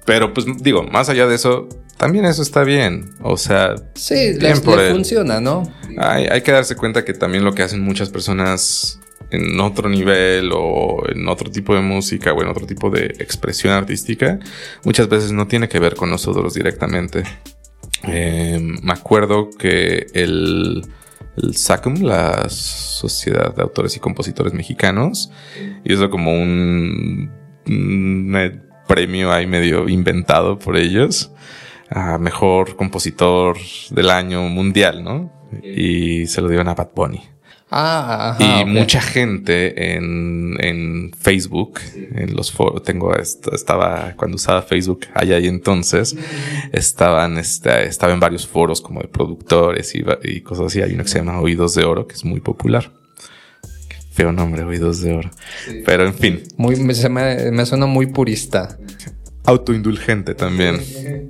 pero 0.04 0.34
pues 0.34 0.46
digo, 0.60 0.82
más 0.82 1.08
allá 1.08 1.26
de 1.26 1.34
eso, 1.34 1.68
también 1.96 2.26
eso 2.26 2.42
está 2.42 2.64
bien. 2.64 3.10
O 3.22 3.36
sea, 3.36 3.74
sí, 3.94 4.34
bien 4.38 4.60
por 4.60 4.80
funciona, 4.90 5.40
¿no? 5.40 5.62
Hay, 5.96 6.26
hay 6.26 6.42
que 6.42 6.52
darse 6.52 6.76
cuenta 6.76 7.04
que 7.04 7.14
también 7.14 7.44
lo 7.44 7.54
que 7.54 7.62
hacen 7.62 7.82
muchas 7.82 8.10
personas 8.10 9.00
en 9.30 9.60
otro 9.60 9.88
nivel 9.88 10.50
o 10.54 11.02
en 11.08 11.28
otro 11.28 11.50
tipo 11.50 11.74
de 11.74 11.80
música 11.80 12.32
o 12.32 12.42
en 12.42 12.48
otro 12.48 12.66
tipo 12.66 12.90
de 12.90 13.06
expresión 13.18 13.72
artística, 13.72 14.38
muchas 14.84 15.08
veces 15.08 15.32
no 15.32 15.46
tiene 15.46 15.68
que 15.68 15.78
ver 15.78 15.94
con 15.94 16.10
nosotros 16.10 16.54
directamente. 16.54 17.24
Em, 18.04 18.78
me 18.82 18.92
acuerdo 18.92 19.50
que 19.58 20.06
el, 20.14 20.82
el 21.42 21.56
SACM, 21.56 22.02
la 22.02 22.48
Sociedad 22.48 23.54
de 23.54 23.62
Autores 23.62 23.96
y 23.96 24.00
Compositores 24.00 24.52
Mexicanos, 24.52 25.30
hizo 25.84 26.10
como 26.10 26.32
un, 26.32 27.30
premio 28.86 29.30
ahí 29.30 29.46
medio 29.46 29.88
inventado 29.88 30.58
por 30.58 30.76
ellos 30.78 31.30
a 31.90 32.16
mejor 32.16 32.76
compositor 32.76 33.58
del 33.90 34.08
año 34.08 34.42
mundial, 34.48 35.04
¿no? 35.04 35.30
Y 35.62 36.26
se 36.26 36.40
lo 36.40 36.48
dieron 36.48 36.68
a 36.68 36.74
Bad 36.74 36.90
Bunny. 36.94 37.20
Ah, 37.70 38.36
y 38.40 38.64
mucha 38.64 39.00
gente 39.00 39.94
en, 39.94 40.56
en 40.60 41.12
Facebook, 41.12 41.80
en 41.94 42.34
los 42.34 42.50
foros, 42.50 42.82
tengo 42.82 43.14
esto, 43.14 43.54
estaba 43.54 44.14
cuando 44.16 44.36
usaba 44.36 44.62
Facebook 44.62 45.00
allá 45.12 45.38
y 45.38 45.48
entonces, 45.48 46.16
estaban, 46.72 47.36
este, 47.36 47.84
estaba 47.84 48.14
en 48.14 48.20
varios 48.20 48.46
foros 48.46 48.80
como 48.80 49.00
de 49.02 49.08
productores 49.08 49.94
y, 49.94 50.02
y, 50.22 50.40
cosas 50.40 50.66
así. 50.66 50.80
Hay 50.80 50.94
uno 50.94 51.02
que 51.02 51.10
se 51.10 51.18
llama 51.18 51.40
Oídos 51.40 51.74
de 51.74 51.84
Oro, 51.84 52.06
que 52.06 52.14
es 52.14 52.24
muy 52.24 52.40
popular. 52.40 52.90
Qué 53.88 53.96
feo 54.12 54.32
nombre, 54.32 54.64
Oídos 54.64 55.02
de 55.02 55.12
Oro. 55.12 55.30
Pero 55.84 56.06
en 56.06 56.14
fin. 56.14 56.42
Muy, 56.56 56.76
me, 56.76 56.94
me 57.50 57.66
suena 57.66 57.86
muy 57.86 58.06
purista 58.06 58.78
autoindulgente 59.44 60.34
también. 60.34 60.80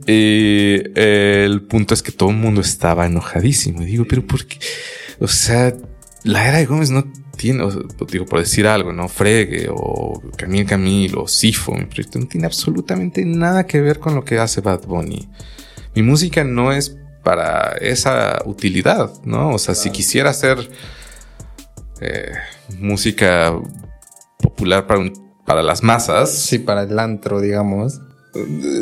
Y 0.06 0.82
el 0.94 1.62
punto 1.62 1.94
es 1.94 2.02
que 2.02 2.12
todo 2.12 2.30
el 2.30 2.36
mundo 2.36 2.60
estaba 2.60 3.06
enojadísimo. 3.06 3.82
Y 3.82 3.86
digo, 3.86 4.06
pero 4.08 4.26
¿por 4.26 4.44
qué? 4.46 4.58
O 5.20 5.28
sea, 5.28 5.74
la 6.28 6.46
era 6.46 6.58
de 6.58 6.66
Gómez 6.66 6.90
no 6.90 7.04
tiene, 7.38 7.64
digo, 8.10 8.26
por 8.26 8.40
decir 8.40 8.66
algo, 8.66 8.92
¿no? 8.92 9.08
Fregue 9.08 9.68
o 9.70 10.20
Camil 10.36 10.66
Camil 10.66 11.16
o 11.16 11.26
Sifo, 11.26 11.72
mi 11.72 11.86
proyecto 11.86 12.18
no 12.18 12.26
tiene 12.26 12.46
absolutamente 12.46 13.24
nada 13.24 13.66
que 13.66 13.80
ver 13.80 13.98
con 13.98 14.14
lo 14.14 14.24
que 14.24 14.38
hace 14.38 14.60
Bad 14.60 14.82
Bunny. 14.82 15.26
Mi 15.94 16.02
música 16.02 16.44
no 16.44 16.70
es 16.70 16.98
para 17.24 17.78
esa 17.80 18.42
utilidad, 18.44 19.10
¿no? 19.24 19.54
O 19.54 19.58
sea, 19.58 19.74
si 19.74 19.90
quisiera 19.90 20.28
hacer 20.28 20.68
eh, 22.02 22.32
música 22.78 23.58
popular 24.38 24.86
para, 24.86 25.10
para 25.46 25.62
las 25.62 25.82
masas. 25.82 26.30
Sí, 26.30 26.58
para 26.58 26.82
el 26.82 26.98
antro, 26.98 27.40
digamos 27.40 28.00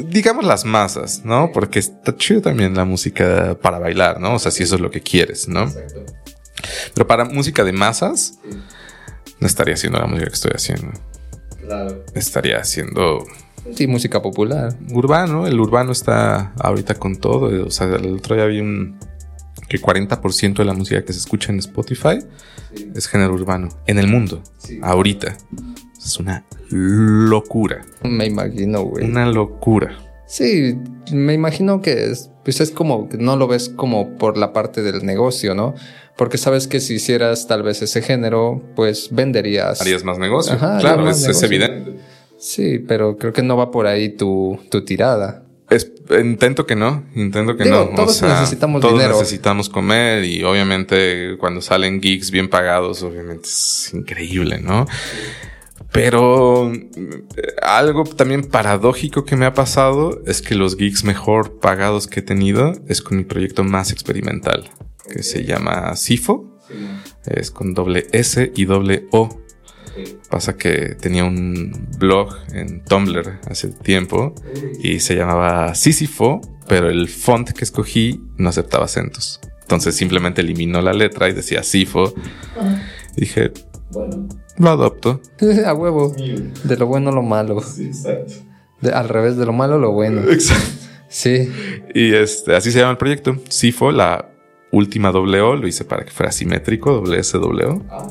digamos 0.08 0.44
las 0.44 0.64
masas, 0.64 1.24
¿no? 1.24 1.52
Porque 1.52 1.78
está 1.78 2.16
chido 2.16 2.42
también 2.42 2.74
la 2.74 2.84
música 2.84 3.56
para 3.62 3.78
bailar, 3.78 4.20
¿no? 4.20 4.34
O 4.34 4.38
sea, 4.40 4.50
si 4.50 4.64
eso 4.64 4.74
es 4.74 4.80
lo 4.80 4.90
que 4.90 5.00
quieres, 5.00 5.48
¿no? 5.48 5.72
Pero 6.94 7.06
para 7.06 7.24
música 7.24 7.64
de 7.64 7.72
masas, 7.72 8.38
no 9.40 9.46
estaría 9.46 9.74
haciendo 9.74 9.98
la 9.98 10.06
música 10.06 10.26
que 10.26 10.34
estoy 10.34 10.52
haciendo. 10.54 10.92
Claro. 11.60 12.04
Estaría 12.14 12.58
haciendo... 12.58 13.24
Sí, 13.74 13.86
música 13.88 14.22
popular. 14.22 14.76
Urbano, 14.92 15.46
el 15.46 15.58
urbano 15.58 15.90
está 15.92 16.52
ahorita 16.58 16.94
con 16.94 17.16
todo. 17.16 17.66
O 17.66 17.70
sea, 17.70 17.88
el 17.88 18.14
otro 18.14 18.36
día 18.36 18.46
vi 18.46 18.60
un... 18.60 18.98
que 19.68 19.80
40% 19.80 20.54
de 20.54 20.64
la 20.64 20.72
música 20.72 21.04
que 21.04 21.12
se 21.12 21.18
escucha 21.18 21.52
en 21.52 21.58
Spotify 21.58 22.18
es 22.94 23.08
género 23.08 23.34
urbano. 23.34 23.68
En 23.86 23.98
el 23.98 24.06
mundo. 24.06 24.42
Ahorita. 24.82 25.36
Es 25.98 26.18
una 26.18 26.44
locura. 26.70 27.84
Me 28.04 28.26
imagino, 28.26 28.82
güey. 28.82 29.04
Una 29.04 29.26
locura. 29.26 29.98
Sí, 30.26 30.76
me 31.12 31.34
imagino 31.34 31.80
que 31.80 32.10
es, 32.10 32.30
pues 32.44 32.60
es 32.60 32.70
como 32.70 33.08
que 33.08 33.16
no 33.16 33.36
lo 33.36 33.46
ves 33.46 33.68
como 33.68 34.16
por 34.18 34.36
la 34.36 34.52
parte 34.52 34.82
del 34.82 35.06
negocio, 35.06 35.54
¿no? 35.54 35.74
Porque 36.16 36.38
sabes 36.38 36.66
que 36.66 36.80
si 36.80 36.94
hicieras 36.94 37.46
tal 37.46 37.62
vez 37.62 37.82
ese 37.82 38.02
género, 38.02 38.62
pues 38.74 39.08
venderías. 39.12 39.80
Harías 39.80 40.02
más 40.02 40.18
negocio. 40.18 40.58
claro, 40.58 41.08
es, 41.08 41.42
evidente. 41.42 42.00
Sí, 42.38 42.78
pero 42.78 43.16
creo 43.16 43.32
que 43.32 43.42
no 43.42 43.56
va 43.56 43.70
por 43.70 43.86
ahí 43.86 44.08
tu, 44.08 44.58
tu 44.70 44.84
tirada. 44.84 45.44
Es, 45.68 45.92
intento 46.22 46.66
que 46.66 46.76
no, 46.76 47.04
intento 47.14 47.56
que 47.56 47.64
no. 47.64 47.90
Todos 47.96 48.22
necesitamos 48.22 48.80
todos 48.80 48.94
dinero. 48.94 49.18
necesitamos 49.18 49.68
comer 49.68 50.24
y 50.24 50.42
obviamente 50.44 51.36
cuando 51.38 51.60
salen 51.60 52.00
gigs 52.00 52.30
bien 52.30 52.48
pagados, 52.48 53.02
obviamente 53.02 53.48
es 53.48 53.90
increíble, 53.92 54.58
¿no? 54.60 54.86
Pero 55.96 56.70
eh, 56.74 56.84
algo 57.62 58.04
también 58.04 58.44
paradójico 58.44 59.24
que 59.24 59.34
me 59.34 59.46
ha 59.46 59.54
pasado 59.54 60.20
es 60.26 60.42
que 60.42 60.54
los 60.54 60.76
gigs 60.76 61.04
mejor 61.04 61.58
pagados 61.58 62.06
que 62.06 62.20
he 62.20 62.22
tenido 62.22 62.74
es 62.86 63.00
con 63.00 63.16
mi 63.16 63.24
proyecto 63.24 63.64
más 63.64 63.92
experimental, 63.92 64.68
que 65.10 65.22
se 65.22 65.44
llama 65.44 65.96
Sifo. 65.96 66.54
Es 67.24 67.50
con 67.50 67.72
doble 67.72 68.08
S 68.12 68.52
y 68.54 68.66
doble 68.66 69.06
O. 69.10 69.40
Pasa 70.28 70.58
que 70.58 70.96
tenía 71.00 71.24
un 71.24 71.88
blog 71.98 72.36
en 72.52 72.84
Tumblr 72.84 73.40
hace 73.48 73.68
tiempo 73.68 74.34
y 74.78 75.00
se 75.00 75.16
llamaba 75.16 75.74
Sísifo, 75.74 76.42
pero 76.68 76.90
el 76.90 77.08
font 77.08 77.52
que 77.52 77.64
escogí 77.64 78.20
no 78.36 78.50
aceptaba 78.50 78.84
acentos. 78.84 79.40
Entonces 79.62 79.96
simplemente 79.96 80.42
eliminó 80.42 80.82
la 80.82 80.92
letra 80.92 81.30
y 81.30 81.32
decía 81.32 81.62
Sifo. 81.62 82.12
dije, 83.16 83.50
bueno 83.92 84.28
lo 84.58 84.70
adopto. 84.70 85.20
a 85.66 85.74
huevo. 85.74 86.14
De 86.64 86.76
lo 86.76 86.86
bueno 86.86 87.12
lo 87.12 87.22
malo. 87.22 87.60
Sí, 87.60 87.86
exacto. 87.86 88.34
al 88.92 89.08
revés, 89.08 89.36
de 89.36 89.46
lo 89.46 89.52
malo 89.52 89.78
lo 89.78 89.92
bueno. 89.92 90.22
Exacto. 90.30 90.86
Sí. 91.08 91.50
Y 91.94 92.14
este, 92.14 92.54
así 92.54 92.72
se 92.72 92.80
llama 92.80 92.92
el 92.92 92.98
proyecto. 92.98 93.36
SIFO, 93.48 93.92
la 93.92 94.30
última 94.72 95.12
doble 95.12 95.40
O, 95.40 95.56
lo 95.56 95.66
hice 95.66 95.84
para 95.84 96.04
que 96.04 96.10
fuera 96.10 96.32
simétrico, 96.32 96.92
doble 96.92 97.20
S, 97.20 97.38
doble 97.38 97.64
O. 97.66 97.82
Ah, 97.90 98.08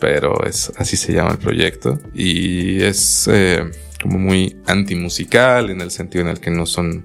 Pero 0.00 0.44
es, 0.44 0.72
así 0.76 0.96
se 0.96 1.12
llama 1.12 1.32
el 1.32 1.38
proyecto. 1.38 1.98
Y 2.14 2.82
es 2.82 3.28
eh, 3.30 3.70
como 4.02 4.18
muy 4.18 4.56
antimusical 4.66 5.70
en 5.70 5.80
el 5.80 5.90
sentido 5.90 6.24
en 6.24 6.30
el 6.30 6.40
que 6.40 6.50
no 6.50 6.66
son 6.66 7.04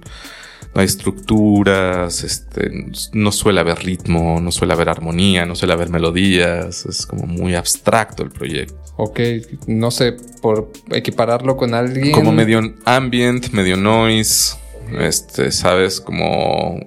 hay 0.76 0.86
estructuras, 0.86 2.24
este, 2.24 2.70
no 3.14 3.32
suele 3.32 3.62
haber 3.62 3.80
ritmo, 3.80 4.42
no 4.42 4.52
suele 4.52 4.74
haber 4.74 4.90
armonía, 4.90 5.46
no 5.46 5.56
suele 5.56 5.74
haber 5.74 5.90
melodías, 5.90 6.86
es 6.86 7.06
como 7.06 7.26
muy 7.26 7.56
abstracto 7.56 8.24
el 8.24 8.30
proyecto. 8.30 8.76
Ok, 8.98 9.20
no 9.68 9.90
sé, 9.90 10.18
por 10.42 10.72
equipararlo 10.92 11.56
con 11.56 11.74
alguien. 11.74 12.12
Como 12.12 12.34
medio 12.34 12.62
ambient, 12.84 13.52
medio 13.52 13.78
noise, 13.78 14.58
este, 15.00 15.52
sabes, 15.52 16.02
como 16.02 16.80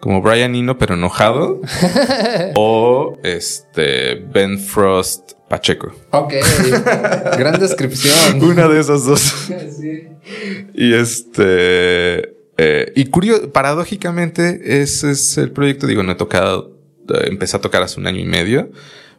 como 0.00 0.22
Brian 0.22 0.54
Eno 0.54 0.78
pero 0.78 0.94
enojado 0.94 1.60
o 2.54 3.18
este 3.22 4.14
Ben 4.14 4.58
Frost 4.58 5.32
Pacheco. 5.50 5.92
Ok, 6.12 6.32
gran 7.36 7.60
descripción. 7.60 8.42
Una 8.42 8.68
de 8.68 8.80
esas 8.80 9.04
dos. 9.04 9.20
sí. 9.78 10.08
Y 10.74 10.94
este 10.94 12.39
eh, 12.62 12.92
y 12.94 13.06
curioso, 13.06 13.50
paradójicamente, 13.52 14.82
ese 14.82 15.12
es 15.12 15.38
el 15.38 15.50
proyecto. 15.50 15.86
Digo, 15.86 16.02
no 16.02 16.12
he 16.12 16.16
tocado, 16.16 16.78
eh, 17.08 17.28
empecé 17.28 17.56
a 17.56 17.60
tocar 17.62 17.82
hace 17.82 17.98
un 17.98 18.06
año 18.06 18.20
y 18.20 18.26
medio, 18.26 18.70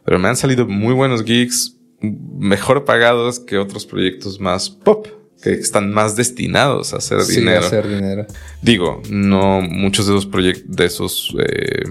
pero 0.04 0.20
me 0.20 0.28
han 0.28 0.36
salido 0.36 0.68
muy 0.68 0.94
buenos 0.94 1.24
gigs, 1.24 1.76
mejor 2.00 2.84
pagados 2.84 3.40
que 3.40 3.58
otros 3.58 3.84
proyectos 3.84 4.38
más 4.38 4.70
pop 4.70 5.08
que 5.42 5.52
están 5.52 5.92
más 5.92 6.14
destinados 6.14 6.94
a 6.94 6.98
hacer 6.98 7.22
sí, 7.22 7.40
dinero. 7.40 7.62
A 7.62 7.66
hacer 7.66 7.88
dinero. 7.88 8.26
Digo, 8.62 9.02
no 9.10 9.60
muchos 9.60 10.06
de 10.06 10.12
esos 10.12 10.26
proyectos, 10.26 10.76
de 10.76 10.84
esos 10.84 11.36
eh, 11.40 11.84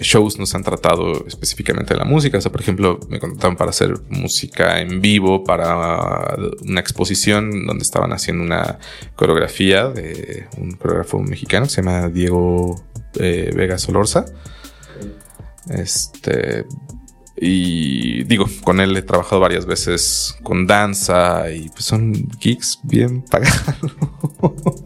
shows 0.00 0.38
nos 0.38 0.54
han 0.54 0.62
tratado 0.62 1.26
específicamente 1.26 1.94
de 1.94 1.98
la 1.98 2.04
música. 2.04 2.38
O 2.38 2.40
sea, 2.40 2.52
por 2.52 2.60
ejemplo, 2.60 3.00
me 3.08 3.18
contrataron 3.18 3.56
para 3.56 3.70
hacer 3.70 3.94
música 4.08 4.80
en 4.80 5.00
vivo 5.00 5.42
para 5.42 6.36
una 6.62 6.80
exposición 6.80 7.66
donde 7.66 7.82
estaban 7.82 8.12
haciendo 8.12 8.44
una 8.44 8.78
coreografía 9.16 9.88
de 9.88 10.46
un 10.56 10.72
coreógrafo 10.72 11.18
mexicano 11.20 11.66
que 11.66 11.72
se 11.72 11.82
llama 11.82 12.08
Diego 12.08 12.84
eh, 13.18 13.50
Vega 13.54 13.78
Solorza. 13.78 14.26
Este 15.68 16.66
y 17.44 18.22
digo, 18.22 18.46
con 18.62 18.78
él 18.78 18.96
he 18.96 19.02
trabajado 19.02 19.40
varias 19.40 19.66
veces 19.66 20.36
con 20.44 20.68
danza 20.68 21.50
y 21.50 21.70
pues 21.70 21.84
son 21.84 22.12
geeks 22.38 22.78
bien 22.84 23.22
pagados. 23.22 23.74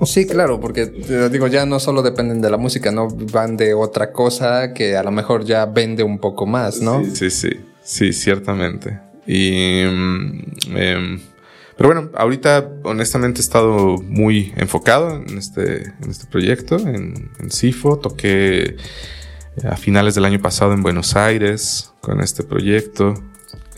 Sí, 0.07 0.27
claro, 0.27 0.59
porque 0.59 0.87
digo, 1.31 1.49
ya 1.49 1.67
no 1.67 1.79
solo 1.81 2.01
dependen 2.01 2.41
de 2.41 2.49
la 2.49 2.57
música, 2.57 2.91
¿no? 2.91 3.09
Van 3.09 3.59
de 3.59 3.75
otra 3.75 4.11
cosa 4.11 4.73
que 4.73 4.97
a 4.97 5.03
lo 5.03 5.11
mejor 5.11 5.45
ya 5.45 5.67
vende 5.67 6.03
un 6.03 6.19
poco 6.19 6.47
más, 6.47 6.81
¿no? 6.81 7.05
Sí, 7.05 7.29
sí, 7.29 7.51
sí, 7.83 8.15
ciertamente. 8.15 9.01
Y... 9.27 9.85
Mm, 9.85 10.77
em, 10.77 11.21
pero 11.77 11.91
bueno, 11.91 12.11
ahorita 12.15 12.71
honestamente 12.85 13.41
he 13.41 13.45
estado 13.45 13.99
muy 13.99 14.55
enfocado 14.57 15.23
en 15.29 15.37
este, 15.37 15.89
en 16.03 16.11
este 16.11 16.25
proyecto, 16.27 16.79
en, 16.79 17.31
en 17.39 17.51
CIFO. 17.51 17.99
Toqué 17.99 18.77
a 19.65 19.77
finales 19.77 20.15
del 20.15 20.25
año 20.25 20.41
pasado 20.41 20.73
en 20.73 20.83
Buenos 20.83 21.17
Aires 21.17 21.93
con 22.01 22.21
este 22.21 22.43
proyecto, 22.43 23.15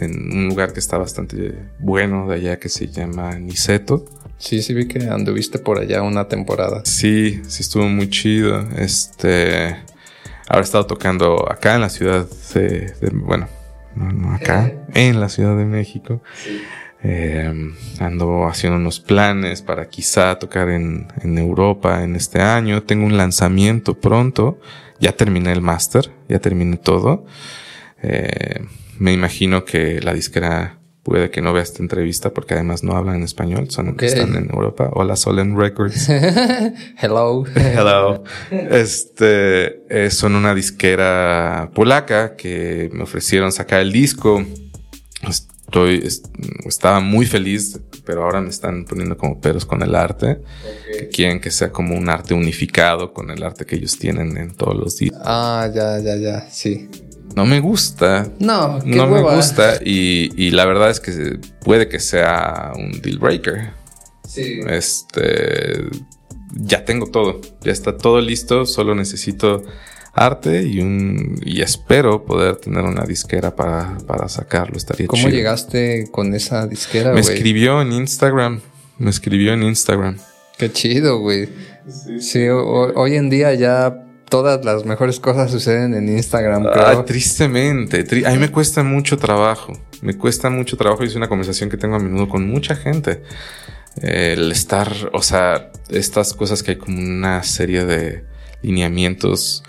en 0.01 0.33
un 0.33 0.49
lugar 0.49 0.73
que 0.73 0.81
está 0.81 0.99
bastante 0.99 1.55
bueno 1.79 2.29
de 2.29 2.37
allá 2.37 2.59
que 2.59 2.69
se 2.69 2.89
llama 2.89 3.39
Niceto. 3.39 4.05
Sí, 4.39 4.63
sí 4.63 4.75
vi 4.75 4.87
que 4.87 5.09
anduviste 5.09 5.59
por 5.59 5.79
allá 5.79 6.03
una 6.03 6.29
temporada. 6.29 6.83
Sí, 6.85 7.43
sí 7.49 7.63
estuvo 7.63 7.89
muy 7.89 8.09
chido. 8.09 8.61
Este, 8.77 9.77
ahora 10.49 10.61
he 10.61 10.63
estado 10.63 10.87
tocando 10.87 11.51
acá 11.51 11.75
en 11.75 11.81
la 11.81 11.89
ciudad 11.89 12.27
de, 12.55 12.93
bueno, 13.13 13.49
no, 13.97 14.33
acá, 14.33 14.73
en 14.95 15.19
la 15.19 15.29
Ciudad 15.29 15.57
de 15.57 15.65
México. 15.65 16.23
Eh, 17.03 17.73
ando 18.01 18.49
haciendo 18.49 18.77
unos 18.77 18.99
planes 18.99 19.63
para 19.63 19.89
quizá 19.89 20.37
tocar 20.39 20.69
en, 20.69 21.07
en 21.23 21.39
Europa 21.39 22.03
en 22.03 22.17
este 22.17 22.41
año. 22.41 22.83
Tengo 22.83 23.07
un 23.07 23.17
lanzamiento 23.17 23.95
pronto. 23.95 24.59
Ya 25.01 25.13
terminé 25.13 25.53
el 25.53 25.61
máster, 25.61 26.11
ya 26.29 26.41
terminé 26.41 26.77
todo. 26.77 27.25
Eh, 28.03 28.65
me 28.99 29.13
imagino 29.13 29.65
que 29.65 30.01
la 30.01 30.13
disquera 30.13 30.79
puede 31.09 31.31
que 31.31 31.41
no 31.41 31.53
vea 31.53 31.63
esta 31.63 31.83
entrevista 31.83 32.35
porque 32.35 32.55
además 32.55 32.83
no 32.83 32.95
hablan 32.95 33.17
en 33.17 33.23
español, 33.23 33.71
son, 33.71 33.97
están 34.01 34.37
en 34.37 34.51
Europa. 34.51 34.91
Hola, 34.93 35.17
Solen 35.17 35.57
Records. 35.57 36.09
Hello. 37.01 37.45
Hello. 37.55 38.25
Este, 38.51 39.85
eh, 39.89 40.11
son 40.11 40.35
una 40.35 40.55
disquera 40.55 41.71
polaca 41.75 42.37
que 42.37 42.91
me 42.93 43.05
ofrecieron 43.05 43.53
sacar 43.53 43.81
el 43.81 43.93
disco. 43.93 44.45
Estoy, 45.69 46.09
estaba 46.67 47.01
muy 47.01 47.27
feliz, 47.27 47.79
pero 48.05 48.25
ahora 48.25 48.41
me 48.41 48.49
están 48.49 48.87
poniendo 48.87 49.17
como 49.17 49.41
peros 49.41 49.67
con 49.67 49.83
el 49.83 49.95
arte. 49.95 50.41
Que 50.91 51.09
quieren 51.09 51.41
que 51.41 51.51
sea 51.51 51.71
como 51.71 51.95
un 51.95 52.09
arte 52.09 52.35
unificado 52.35 53.13
con 53.13 53.31
el 53.31 53.43
arte 53.43 53.67
que 53.67 53.77
ellos 53.77 53.99
tienen 53.99 54.37
en 54.37 54.55
todos 54.55 54.77
los 54.77 54.97
días. 54.97 55.15
Ah, 55.23 55.71
ya, 55.73 55.99
ya, 56.01 56.17
ya, 56.17 56.51
sí 56.51 56.89
no 57.35 57.47
me 57.47 57.61
gusta. 57.61 58.29
No, 58.41 58.81
no 58.85 59.07
me 59.07 59.23
gusta 59.23 59.79
y, 59.85 60.51
la 60.51 60.65
verdad 60.65 60.91
es 60.91 60.99
que 60.99 61.39
puede 61.65 61.89
que 61.89 62.01
sea 62.01 62.73
un 62.77 63.01
deal 63.01 63.19
breaker. 63.19 63.71
Sí. 64.27 64.61
Este, 64.67 65.85
ya 66.55 66.85
tengo 66.85 67.07
todo, 67.07 67.41
ya 67.61 67.73
está 67.73 67.97
todo 67.97 68.21
listo, 68.21 68.67
solo 68.67 68.95
necesito 68.95 69.63
arte 70.19 70.63
y 70.63 70.81
un 70.81 71.41
y 71.45 71.63
espero 71.63 72.25
poder 72.25 72.57
tener 72.57 72.83
una 72.85 73.05
disquera 73.05 73.55
para, 73.55 73.99
para 74.07 74.29
sacarlo, 74.29 74.77
estaría 74.77 75.07
¿Cómo 75.07 75.29
llegaste 75.29 76.09
con 76.11 76.35
esa 76.35 76.67
disquera, 76.67 77.13
Me 77.13 77.21
escribió 77.21 77.81
en 77.81 77.93
Instagram, 77.93 78.61
me 78.99 79.11
escribió 79.11 79.53
en 79.55 79.63
Instagram. 79.63 80.19
Qué 80.59 80.73
chido, 80.73 81.21
güey. 81.21 81.49
Sí, 82.19 82.49
hoy 82.49 83.15
en 83.15 83.31
día 83.31 83.55
ya 83.55 84.05
todas 84.29 84.65
las 84.65 84.85
mejores 84.85 85.21
cosas 85.21 85.51
suceden 85.51 85.95
en 85.95 86.09
Instagram. 86.09 86.67
Ah, 86.67 87.05
tristemente. 87.07 88.05
a 88.27 88.31
mí 88.31 88.39
me 88.39 88.51
cuesta 88.51 88.83
mucho 88.83 89.17
trabajo. 89.17 89.73
Me 90.03 90.17
cuesta 90.17 90.51
mucho 90.51 90.77
trabajo 90.77 91.05
y 91.05 91.07
es 91.07 91.15
una 91.15 91.29
conversación 91.29 91.71
que 91.71 91.77
tengo 91.77 91.97
a 91.97 91.99
menudo 91.99 92.29
con 92.29 92.49
mucha 92.49 92.75
gente. 92.77 93.23
el 94.03 94.53
estar, 94.53 94.93
o 95.13 95.23
sea, 95.23 95.71
estas 95.89 96.35
cosas 96.35 96.63
que 96.63 96.73
hay 96.73 96.77
como 96.77 96.99
una 96.99 97.43
serie 97.43 97.85
de 97.85 98.25
lineamientos 98.63 99.63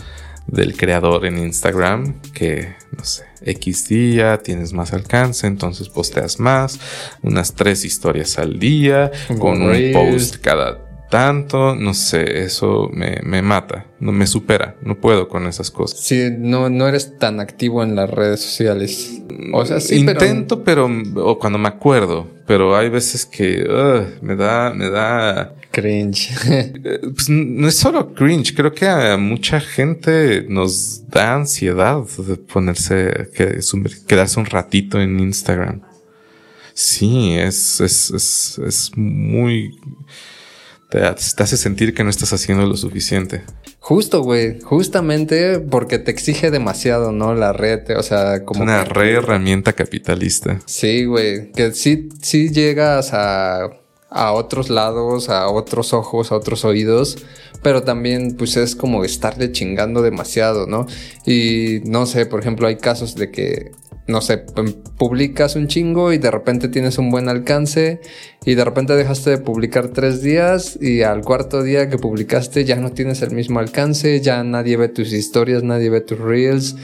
del 0.48 0.76
creador 0.76 1.26
en 1.26 1.38
Instagram 1.38 2.22
que, 2.34 2.76
no 2.98 3.04
sé, 3.04 3.26
X 3.42 3.88
día 3.88 4.38
tienes 4.40 4.74
más 4.74 4.94
alcance, 4.94 5.48
entonces 5.48 5.90
posteas 5.90 6.40
más, 6.40 6.80
unas 7.22 7.54
tres 7.54 7.86
historias 7.86 8.38
al 8.40 8.60
día, 8.60 9.12
con 9.40 9.62
un 9.62 9.92
post 9.94 10.38
cada 10.42 10.89
tanto, 11.10 11.76
no 11.76 11.94
sé, 11.94 12.44
eso 12.44 12.90
me, 12.94 13.20
me, 13.24 13.42
mata, 13.42 13.88
no 14.00 14.12
me 14.12 14.28
supera, 14.28 14.76
no 14.82 14.96
puedo 14.96 15.28
con 15.28 15.48
esas 15.48 15.72
cosas. 15.72 16.00
Sí, 16.00 16.30
no, 16.38 16.70
no 16.70 16.88
eres 16.88 17.18
tan 17.18 17.40
activo 17.40 17.84
en 17.84 17.96
las 17.96 18.10
redes 18.10 18.42
sociales. 18.42 19.22
O 19.52 19.66
sea, 19.66 19.80
sí, 19.80 19.96
Intento, 19.98 20.64
pero, 20.64 20.90
o 21.16 21.40
cuando 21.40 21.58
me 21.58 21.68
acuerdo, 21.68 22.28
pero 22.46 22.76
hay 22.76 22.90
veces 22.90 23.26
que 23.26 23.68
me 24.22 24.36
da, 24.36 24.72
me 24.74 24.90
da 24.90 25.56
cringe. 25.72 26.30
Eh, 26.50 27.00
pues 27.02 27.30
no 27.30 27.68
es 27.68 27.76
solo 27.76 28.14
cringe, 28.14 28.56
creo 28.56 28.74
que 28.74 28.88
a 28.88 29.18
mucha 29.18 29.60
gente 29.60 30.46
nos 30.48 31.08
da 31.08 31.36
ansiedad 31.36 32.02
de 32.18 32.36
ponerse, 32.38 33.30
que, 33.34 33.60
quedarse 34.08 34.40
un 34.40 34.46
ratito 34.46 35.00
en 35.02 35.20
Instagram. 35.20 35.82
Sí, 36.74 37.34
es, 37.34 37.82
es, 37.82 38.12
es, 38.12 38.62
es 38.66 38.92
muy 38.96 39.78
te, 40.90 41.04
hace 41.04 41.58
sentir 41.58 41.94
que 41.94 42.04
no 42.04 42.10
estás 42.10 42.34
haciendo 42.34 42.66
lo 42.66 42.76
suficiente. 42.76 43.44
Justo, 43.80 44.24
güey. 44.24 44.60
Justamente 44.62 45.60
porque 45.60 46.00
te 46.00 46.12
exige 46.12 46.52
demasiado, 46.52 47.12
¿no? 47.12 47.36
La 47.36 47.54
red, 47.54 47.98
o 47.98 48.04
sea, 48.04 48.44
como... 48.44 48.64
una 48.64 48.84
re 48.84 49.14
herramienta 49.14 49.74
capitalista. 49.74 50.60
Sí, 50.66 51.06
güey. 51.06 51.52
Que 51.52 51.72
sí, 51.74 52.10
sí 52.22 52.50
llegas 52.50 53.14
a, 53.14 53.70
a 54.10 54.32
otros 54.34 54.70
lados, 54.70 55.30
a 55.30 55.48
otros 55.48 55.94
ojos, 55.94 56.32
a 56.32 56.36
otros 56.36 56.66
oídos, 56.66 57.18
pero 57.62 57.84
también 57.84 58.36
pues 58.36 58.58
es 58.58 58.76
como 58.76 59.04
estarle 59.04 59.52
chingando 59.52 60.02
demasiado, 60.02 60.66
¿no? 60.66 60.88
Y 61.26 61.82
no 61.86 62.06
sé, 62.06 62.26
por 62.26 62.40
ejemplo, 62.40 62.68
hay 62.68 62.78
casos 62.78 63.16
de 63.16 63.30
que 63.32 63.72
no 64.10 64.22
sé, 64.22 64.44
publicas 64.98 65.56
un 65.56 65.68
chingo 65.68 66.12
y 66.12 66.18
de 66.18 66.32
repente 66.32 66.68
tienes 66.68 66.98
un 66.98 67.12
buen 67.12 67.30
alcance 67.30 68.02
y 68.44 68.56
de 68.56 68.66
repente 68.66 68.96
dejaste 68.96 69.30
de 69.30 69.38
publicar 69.38 69.90
tres 69.90 70.22
días 70.22 70.78
y 70.82 71.04
al 71.04 71.22
cuarto 71.22 71.62
día 71.62 71.90
que 71.90 71.98
publicaste 71.98 72.66
ya 72.66 72.76
no 72.78 72.92
tienes 72.92 73.22
el 73.22 73.32
mismo 73.32 73.60
alcance, 73.60 74.20
ya 74.20 74.44
nadie 74.44 74.78
ve 74.78 74.90
tus 74.90 75.14
historias, 75.14 75.64
nadie 75.64 75.90
ve 75.90 76.02
tus 76.02 76.20
reels 76.20 76.76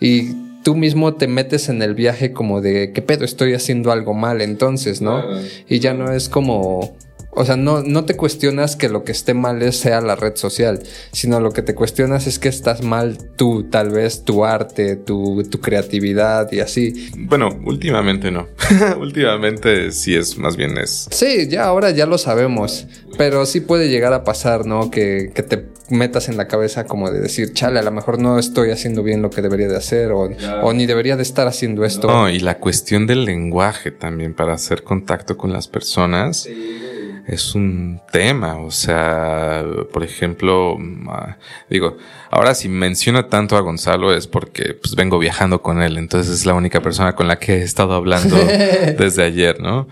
y 0.00 0.34
tú 0.64 0.74
mismo 0.74 1.14
te 1.14 1.28
metes 1.28 1.68
en 1.68 1.80
el 1.80 1.94
viaje 1.94 2.32
como 2.32 2.60
de 2.60 2.90
qué 2.92 3.02
pedo 3.02 3.24
estoy 3.24 3.54
haciendo 3.54 3.92
algo 3.92 4.12
mal 4.12 4.40
entonces, 4.40 5.00
¿no? 5.00 5.22
Y 5.68 5.78
ya 5.78 5.94
no 5.94 6.12
es 6.12 6.28
como 6.28 6.96
o 7.36 7.44
sea, 7.44 7.56
no, 7.56 7.82
no 7.82 8.04
te 8.04 8.16
cuestionas 8.16 8.76
que 8.76 8.88
lo 8.88 9.04
que 9.04 9.12
esté 9.12 9.34
mal 9.34 9.62
es, 9.62 9.78
sea 9.78 10.00
la 10.00 10.14
red 10.16 10.36
social, 10.36 10.82
sino 11.12 11.40
lo 11.40 11.50
que 11.50 11.62
te 11.62 11.74
cuestionas 11.74 12.26
es 12.26 12.38
que 12.38 12.48
estás 12.48 12.82
mal 12.82 13.18
tú, 13.36 13.64
tal 13.64 13.90
vez 13.90 14.24
tu 14.24 14.44
arte, 14.44 14.96
tu, 14.96 15.42
tu 15.50 15.60
creatividad 15.60 16.50
y 16.52 16.60
así. 16.60 17.10
Bueno, 17.16 17.48
últimamente 17.64 18.30
no. 18.30 18.48
últimamente 19.00 19.90
sí 19.90 20.14
es, 20.14 20.38
más 20.38 20.56
bien 20.56 20.78
es. 20.78 21.08
Sí, 21.10 21.48
ya 21.48 21.64
ahora 21.64 21.90
ya 21.90 22.06
lo 22.06 22.18
sabemos, 22.18 22.86
pero 23.18 23.46
sí 23.46 23.60
puede 23.60 23.88
llegar 23.88 24.12
a 24.12 24.22
pasar, 24.22 24.64
¿no? 24.64 24.90
Que, 24.90 25.32
que 25.34 25.42
te 25.42 25.66
metas 25.90 26.28
en 26.28 26.36
la 26.36 26.46
cabeza 26.46 26.86
como 26.86 27.10
de 27.10 27.20
decir, 27.20 27.52
chale, 27.52 27.80
a 27.80 27.82
lo 27.82 27.90
mejor 27.90 28.18
no 28.18 28.38
estoy 28.38 28.70
haciendo 28.70 29.02
bien 29.02 29.22
lo 29.22 29.30
que 29.30 29.42
debería 29.42 29.68
de 29.68 29.76
hacer 29.76 30.12
o, 30.12 30.30
o 30.62 30.72
ni 30.72 30.86
debería 30.86 31.16
de 31.16 31.22
estar 31.22 31.48
haciendo 31.48 31.84
esto. 31.84 32.06
No, 32.06 32.30
y 32.30 32.38
la 32.38 32.58
cuestión 32.58 33.06
del 33.06 33.24
lenguaje 33.24 33.90
también 33.90 34.34
para 34.34 34.54
hacer 34.54 34.84
contacto 34.84 35.36
con 35.36 35.52
las 35.52 35.66
personas. 35.68 36.42
Sí 36.42 36.92
es 37.26 37.54
un 37.54 38.00
tema. 38.12 38.58
O 38.58 38.70
sea, 38.70 39.64
por 39.92 40.04
ejemplo, 40.04 40.78
ah, 41.08 41.36
digo, 41.70 41.96
ahora 42.30 42.54
si 42.54 42.68
menciono 42.68 43.26
tanto 43.26 43.56
a 43.56 43.60
Gonzalo 43.60 44.14
es 44.14 44.26
porque 44.26 44.74
pues 44.74 44.94
vengo 44.94 45.18
viajando 45.18 45.62
con 45.62 45.82
él, 45.82 45.98
entonces 45.98 46.32
es 46.32 46.46
la 46.46 46.54
única 46.54 46.80
persona 46.80 47.14
con 47.14 47.28
la 47.28 47.38
que 47.38 47.58
he 47.58 47.62
estado 47.62 47.94
hablando 47.94 48.36
desde 48.98 49.22
ayer, 49.22 49.60
¿no? 49.60 49.88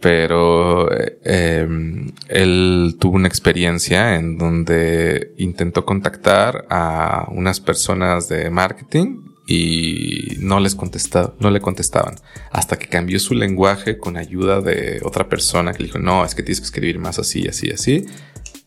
Pero 0.00 0.90
em, 1.24 2.12
él 2.28 2.96
tuvo 3.00 3.16
una 3.16 3.28
experiencia 3.28 4.16
en 4.16 4.36
donde 4.36 5.32
intentó 5.38 5.86
contactar 5.86 6.66
a 6.68 7.26
unas 7.30 7.60
personas 7.60 8.28
de 8.28 8.50
marketing 8.50 9.33
y 9.46 10.36
no 10.38 10.60
les 10.60 10.74
contestaba, 10.74 11.34
no 11.38 11.50
le 11.50 11.60
contestaban. 11.60 12.16
Hasta 12.50 12.78
que 12.78 12.88
cambió 12.88 13.18
su 13.18 13.34
lenguaje 13.34 13.98
con 13.98 14.16
ayuda 14.16 14.60
de 14.60 15.00
otra 15.04 15.28
persona 15.28 15.72
que 15.72 15.80
le 15.80 15.86
dijo, 15.86 15.98
no, 15.98 16.24
es 16.24 16.34
que 16.34 16.42
tienes 16.42 16.60
que 16.60 16.66
escribir 16.66 16.98
más 16.98 17.18
así, 17.18 17.46
así, 17.46 17.70
así. 17.70 18.06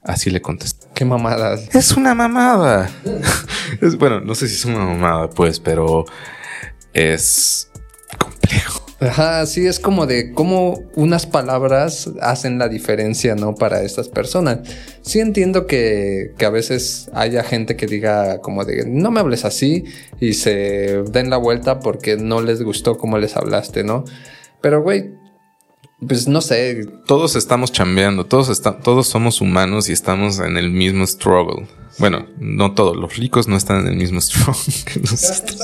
Así 0.03 0.29
le 0.29 0.41
contestó. 0.41 0.87
Qué 0.93 1.03
mamada. 1.03 1.59
Es 1.73 1.91
una 1.91 2.15
mamada. 2.15 2.89
es, 3.81 3.97
bueno, 3.97 4.21
no 4.21 4.35
sé 4.35 4.47
si 4.47 4.55
es 4.55 4.65
una 4.65 4.79
mamada, 4.79 5.29
pues, 5.29 5.59
pero 5.59 6.05
es 6.93 7.69
complejo. 8.17 8.86
Ajá, 8.99 9.45
sí, 9.45 9.67
es 9.67 9.79
como 9.79 10.07
de 10.07 10.31
cómo 10.31 10.81
unas 10.95 11.27
palabras 11.27 12.09
hacen 12.19 12.57
la 12.57 12.67
diferencia, 12.67 13.35
¿no? 13.35 13.53
Para 13.53 13.83
estas 13.83 14.09
personas. 14.09 14.59
Sí 15.03 15.19
entiendo 15.19 15.67
que, 15.67 16.33
que, 16.37 16.45
a 16.45 16.49
veces 16.49 17.09
haya 17.13 17.43
gente 17.43 17.75
que 17.75 17.85
diga 17.85 18.39
como 18.41 18.65
de 18.65 18.85
no 18.87 19.11
me 19.11 19.19
hables 19.19 19.45
así 19.45 19.85
y 20.19 20.33
se 20.33 21.03
den 21.11 21.29
la 21.29 21.37
vuelta 21.37 21.79
porque 21.79 22.17
no 22.17 22.41
les 22.41 22.63
gustó 22.63 22.97
cómo 22.97 23.19
les 23.19 23.37
hablaste, 23.37 23.83
¿no? 23.83 24.03
Pero, 24.61 24.81
güey, 24.81 25.11
pues 26.05 26.27
no 26.27 26.41
sé. 26.41 26.85
Todos 27.05 27.35
estamos 27.35 27.71
chambeando, 27.71 28.25
todos, 28.25 28.61
todos 28.83 29.07
somos 29.07 29.41
humanos 29.41 29.89
y 29.89 29.93
estamos 29.93 30.39
en 30.39 30.57
el 30.57 30.71
mismo 30.71 31.05
struggle. 31.07 31.67
Bueno, 31.97 32.27
no 32.39 32.73
todos, 32.73 32.95
los 32.95 33.17
ricos 33.17 33.47
no 33.47 33.57
están 33.57 33.81
en 33.81 33.87
el 33.87 33.95
mismo 33.95 34.21
struggle 34.21 34.73
que 34.85 34.99
nosotros. 34.99 35.59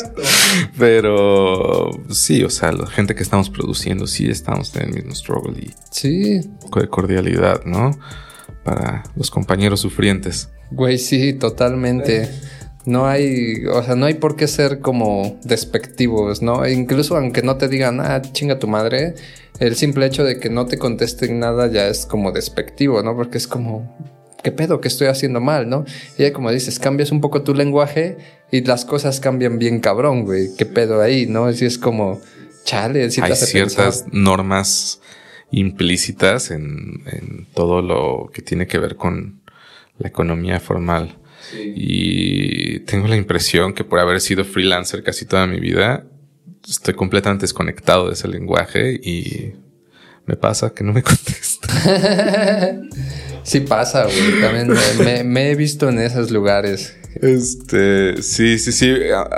Pero 0.77 1.91
sí, 2.09 2.43
o 2.43 2.49
sea, 2.49 2.71
la 2.71 2.87
gente 2.87 3.15
que 3.15 3.23
estamos 3.23 3.49
produciendo 3.49 4.07
sí 4.07 4.29
estamos 4.29 4.75
en 4.75 4.89
el 4.89 4.93
mismo 4.93 5.15
struggle 5.15 5.59
y 5.59 5.73
sí. 5.91 6.41
un 6.43 6.59
poco 6.59 6.81
de 6.81 6.87
cordialidad, 6.87 7.63
¿no? 7.65 7.97
Para 8.63 9.03
los 9.15 9.29
compañeros 9.29 9.79
sufrientes. 9.79 10.49
Güey, 10.71 10.97
sí, 10.97 11.33
totalmente. 11.33 12.29
No 12.85 13.07
hay, 13.07 13.65
o 13.65 13.81
sea, 13.83 13.95
no 13.95 14.05
hay 14.05 14.15
por 14.15 14.35
qué 14.35 14.47
ser 14.47 14.79
como 14.79 15.39
despectivos, 15.43 16.41
¿no? 16.41 16.67
Incluso 16.67 17.15
aunque 17.15 17.41
no 17.41 17.57
te 17.57 17.67
digan, 17.69 18.01
ah, 18.01 18.21
chinga 18.21 18.59
tu 18.59 18.67
madre, 18.67 19.15
el 19.59 19.75
simple 19.75 20.05
hecho 20.05 20.23
de 20.23 20.39
que 20.39 20.49
no 20.49 20.65
te 20.65 20.77
contesten 20.77 21.39
nada 21.39 21.67
ya 21.67 21.87
es 21.87 22.05
como 22.05 22.31
despectivo, 22.31 23.01
¿no? 23.01 23.15
Porque 23.15 23.37
es 23.37 23.47
como, 23.47 23.95
¿qué 24.43 24.51
pedo? 24.51 24.81
¿Qué 24.81 24.89
estoy 24.89 25.07
haciendo 25.07 25.41
mal, 25.41 25.69
no? 25.69 25.85
Y 26.17 26.29
como 26.31 26.51
dices, 26.51 26.77
cambias 26.77 27.11
un 27.11 27.21
poco 27.21 27.41
tu 27.43 27.55
lenguaje 27.55 28.17
y 28.51 28.61
las 28.61 28.85
cosas 28.85 29.19
cambian 29.19 29.57
bien 29.57 29.79
cabrón, 29.79 30.25
güey. 30.25 30.49
¿Qué 30.57 30.65
pedo 30.65 31.01
ahí, 31.01 31.25
no? 31.25 31.45
Así 31.45 31.65
es 31.65 31.77
como, 31.77 32.21
chale, 32.65 33.09
si 33.09 33.21
Hay 33.21 33.35
ciertas 33.35 34.05
normas 34.11 35.01
implícitas 35.51 36.51
en, 36.51 37.03
en, 37.05 37.47
todo 37.53 37.81
lo 37.81 38.29
que 38.33 38.41
tiene 38.41 38.67
que 38.67 38.79
ver 38.79 38.95
con 38.95 39.41
la 39.97 40.09
economía 40.09 40.59
formal. 40.59 41.17
Y 41.75 42.79
tengo 42.81 43.07
la 43.07 43.17
impresión 43.17 43.73
que 43.73 43.83
por 43.83 43.99
haber 43.99 44.21
sido 44.21 44.43
freelancer 44.45 45.03
casi 45.03 45.25
toda 45.25 45.45
mi 45.45 45.59
vida, 45.59 46.05
estoy 46.67 46.93
completamente 46.93 47.43
desconectado 47.43 48.07
de 48.07 48.13
ese 48.13 48.27
lenguaje 48.27 48.93
y 48.93 49.53
me 50.25 50.35
pasa 50.35 50.73
que 50.73 50.83
no 50.83 50.93
me 50.93 51.03
contesta. 51.03 51.67
sí 53.43 53.61
pasa, 53.61 54.05
güey. 54.05 54.41
También 54.41 54.69
me, 55.03 55.23
me, 55.23 55.51
he 55.51 55.55
visto 55.55 55.89
en 55.89 55.99
esos 55.99 56.31
lugares. 56.31 56.95
Este, 57.21 58.21
sí, 58.23 58.57
sí, 58.57 58.71
sí. 58.71 58.95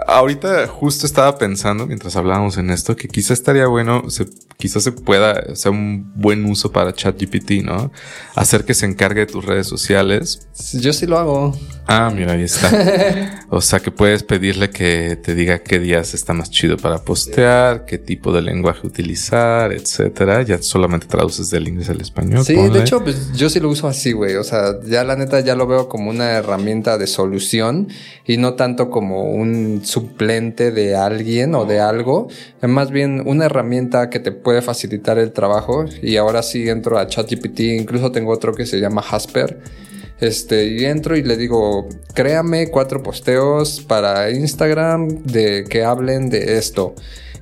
ahorita 0.07 0.65
justo 0.67 1.05
estaba 1.05 1.37
pensando 1.37 1.85
mientras 1.85 2.15
hablábamos 2.15 2.57
en 2.57 2.69
esto 2.69 2.95
que 2.95 3.09
quizá 3.09 3.33
estaría 3.33 3.67
bueno, 3.67 4.09
se, 4.09 4.27
quizás 4.57 4.83
se 4.83 4.93
pueda, 4.93 5.55
sea 5.55 5.71
un 5.71 6.13
buen 6.15 6.45
uso 6.45 6.71
para 6.71 6.93
ChatGPT, 6.93 7.63
¿no? 7.63 7.91
Hacer 8.35 8.63
que 8.63 8.73
se 8.73 8.85
encargue 8.85 9.21
de 9.21 9.27
tus 9.27 9.45
redes 9.45 9.67
sociales. 9.67 10.47
Yo 10.73 10.93
sí 10.93 11.05
lo 11.05 11.17
hago. 11.17 11.57
Ah, 11.87 12.11
mira, 12.13 12.33
ahí 12.33 12.43
está. 12.43 13.45
o 13.49 13.61
sea 13.61 13.79
que 13.79 13.91
puedes 13.91 14.23
pedirle 14.23 14.69
que 14.69 15.15
te 15.15 15.35
diga 15.35 15.59
qué 15.59 15.79
días 15.79 16.13
está 16.13 16.33
más 16.33 16.49
chido 16.49 16.77
para 16.77 17.03
postear, 17.03 17.85
qué 17.85 17.97
tipo 17.97 18.33
de 18.33 18.41
lenguaje 18.41 18.87
utilizar, 18.87 19.71
etcétera. 19.71 20.41
Ya 20.41 20.61
solamente 20.61 21.05
traduces 21.05 21.49
del 21.51 21.67
inglés 21.67 21.89
al 21.89 22.01
español. 22.01 22.43
Sí, 22.43 22.55
de 22.55 22.79
hecho, 22.79 23.03
pues 23.03 23.33
yo 23.33 23.49
sí 23.49 23.59
lo 23.59 23.69
uso 23.69 23.87
así, 23.87 24.13
güey. 24.13 24.35
O 24.35 24.43
sea, 24.43 24.79
ya 24.83 25.03
la 25.03 25.15
neta 25.15 25.39
ya 25.41 25.55
lo 25.55 25.67
veo 25.67 25.87
como 25.87 26.09
una 26.09 26.31
herramienta 26.31 26.97
de 26.97 27.05
solución 27.05 27.89
y 28.25 28.37
no 28.37 28.55
tanto 28.55 28.89
como 28.89 29.31
un 29.31 29.81
suplente 29.83 30.71
de 30.71 30.95
alguien 30.95 31.53
o 31.53 31.65
de 31.65 31.79
algo. 31.79 32.29
Es 32.61 32.69
más 32.69 32.89
bien 32.89 33.21
una 33.25 33.45
herramienta 33.45 34.09
que 34.09 34.19
te 34.19 34.31
puede 34.31 34.63
facilitar 34.63 35.19
el 35.19 35.31
trabajo. 35.33 35.85
Y 36.01 36.17
ahora 36.17 36.41
sí 36.41 36.67
entro 36.67 36.97
a 36.97 37.07
ChatGPT. 37.07 37.59
Incluso 37.59 38.11
tengo 38.11 38.31
otro 38.31 38.55
que 38.55 38.65
se 38.65 38.79
llama 38.79 39.03
Hasper 39.07 39.85
este, 40.19 40.67
y 40.67 40.85
entro 40.85 41.17
y 41.17 41.23
le 41.23 41.37
digo, 41.37 41.89
créame 42.13 42.69
cuatro 42.69 43.03
posteos 43.03 43.81
para 43.81 44.31
Instagram 44.31 45.23
de 45.23 45.65
que 45.69 45.83
hablen 45.83 46.29
de 46.29 46.57
esto. 46.57 46.95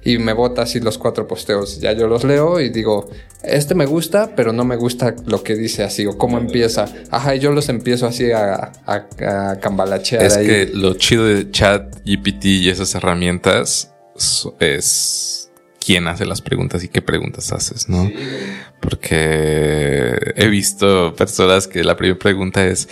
Y 0.05 0.17
me 0.17 0.33
bota 0.33 0.63
así 0.63 0.81
los 0.81 0.97
cuatro 0.97 1.27
posteos. 1.27 1.79
Ya 1.79 1.93
yo 1.93 2.07
los 2.07 2.25
leo 2.25 2.59
y 2.59 2.69
digo, 2.69 3.09
este 3.41 3.73
me 3.73 3.85
gusta, 3.85 4.35
pero 4.35 4.51
no 4.51 4.65
me 4.65 4.75
gusta 4.75 5.15
lo 5.25 5.43
que 5.43 5.55
dice 5.55 5.83
así 5.83 6.05
o 6.05 6.17
cómo 6.17 6.37
empieza. 6.37 6.85
Ajá, 7.09 7.35
y 7.35 7.39
yo 7.39 7.51
los 7.51 7.69
empiezo 7.69 8.05
así 8.07 8.31
a, 8.31 8.73
a, 8.85 9.59
cambalachear. 9.61 10.23
Es 10.23 10.37
que 10.37 10.69
lo 10.73 10.95
chido 10.95 11.25
de 11.25 11.49
chat, 11.51 11.95
GPT 12.05 12.45
y 12.45 12.69
esas 12.69 12.93
herramientas 12.95 13.93
es 14.59 15.51
quién 15.83 16.07
hace 16.07 16.25
las 16.25 16.41
preguntas 16.41 16.83
y 16.83 16.87
qué 16.87 17.01
preguntas 17.01 17.51
haces, 17.51 17.89
¿no? 17.89 18.09
Porque 18.79 20.33
he 20.35 20.47
visto 20.47 21.13
personas 21.15 21.67
que 21.67 21.83
la 21.83 21.97
primera 21.97 22.19
pregunta 22.19 22.65
es, 22.65 22.87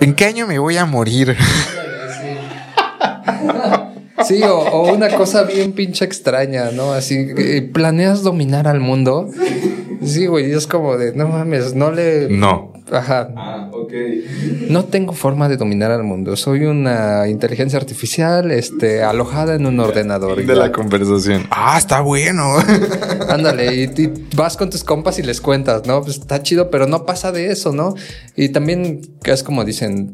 ¿en 0.00 0.14
qué 0.14 0.26
año 0.26 0.46
me 0.46 0.58
voy 0.58 0.76
a 0.76 0.84
morir? 0.84 1.36
Sí, 4.26 4.42
o, 4.42 4.92
una 4.92 5.10
cosa 5.10 5.44
bien 5.44 5.72
pinche 5.72 6.04
extraña, 6.04 6.72
¿no? 6.72 6.92
Así, 6.92 7.28
¿planeas 7.72 8.24
dominar 8.24 8.66
al 8.66 8.80
mundo? 8.80 9.30
Sí, 10.04 10.26
güey, 10.26 10.50
es 10.50 10.66
como 10.66 10.96
de, 10.96 11.14
no 11.14 11.28
mames, 11.28 11.74
no 11.74 11.92
le... 11.92 12.28
No. 12.28 12.72
Ajá. 12.90 13.67
No 14.68 14.84
tengo 14.84 15.12
forma 15.12 15.48
de 15.48 15.56
dominar 15.56 15.90
al 15.90 16.04
mundo. 16.04 16.36
Soy 16.36 16.64
una 16.64 17.28
inteligencia 17.28 17.78
artificial, 17.78 18.50
este, 18.50 19.02
alojada 19.02 19.54
en 19.54 19.66
un 19.66 19.80
ordenador. 19.80 20.44
De 20.44 20.54
la 20.54 20.72
conversación. 20.72 21.46
Ah, 21.50 21.76
está 21.78 22.00
bueno. 22.00 22.56
Ándale, 23.28 23.74
y, 23.74 24.12
vas 24.36 24.56
con 24.56 24.70
tus 24.70 24.84
compas 24.84 25.18
y 25.18 25.22
les 25.22 25.40
cuentas, 25.40 25.86
¿no? 25.86 26.02
Pues 26.02 26.18
está 26.18 26.42
chido, 26.42 26.70
pero 26.70 26.86
no 26.86 27.06
pasa 27.06 27.32
de 27.32 27.50
eso, 27.50 27.72
¿no? 27.72 27.94
Y 28.36 28.50
también, 28.50 29.00
es 29.24 29.42
como 29.42 29.64
dicen, 29.64 30.12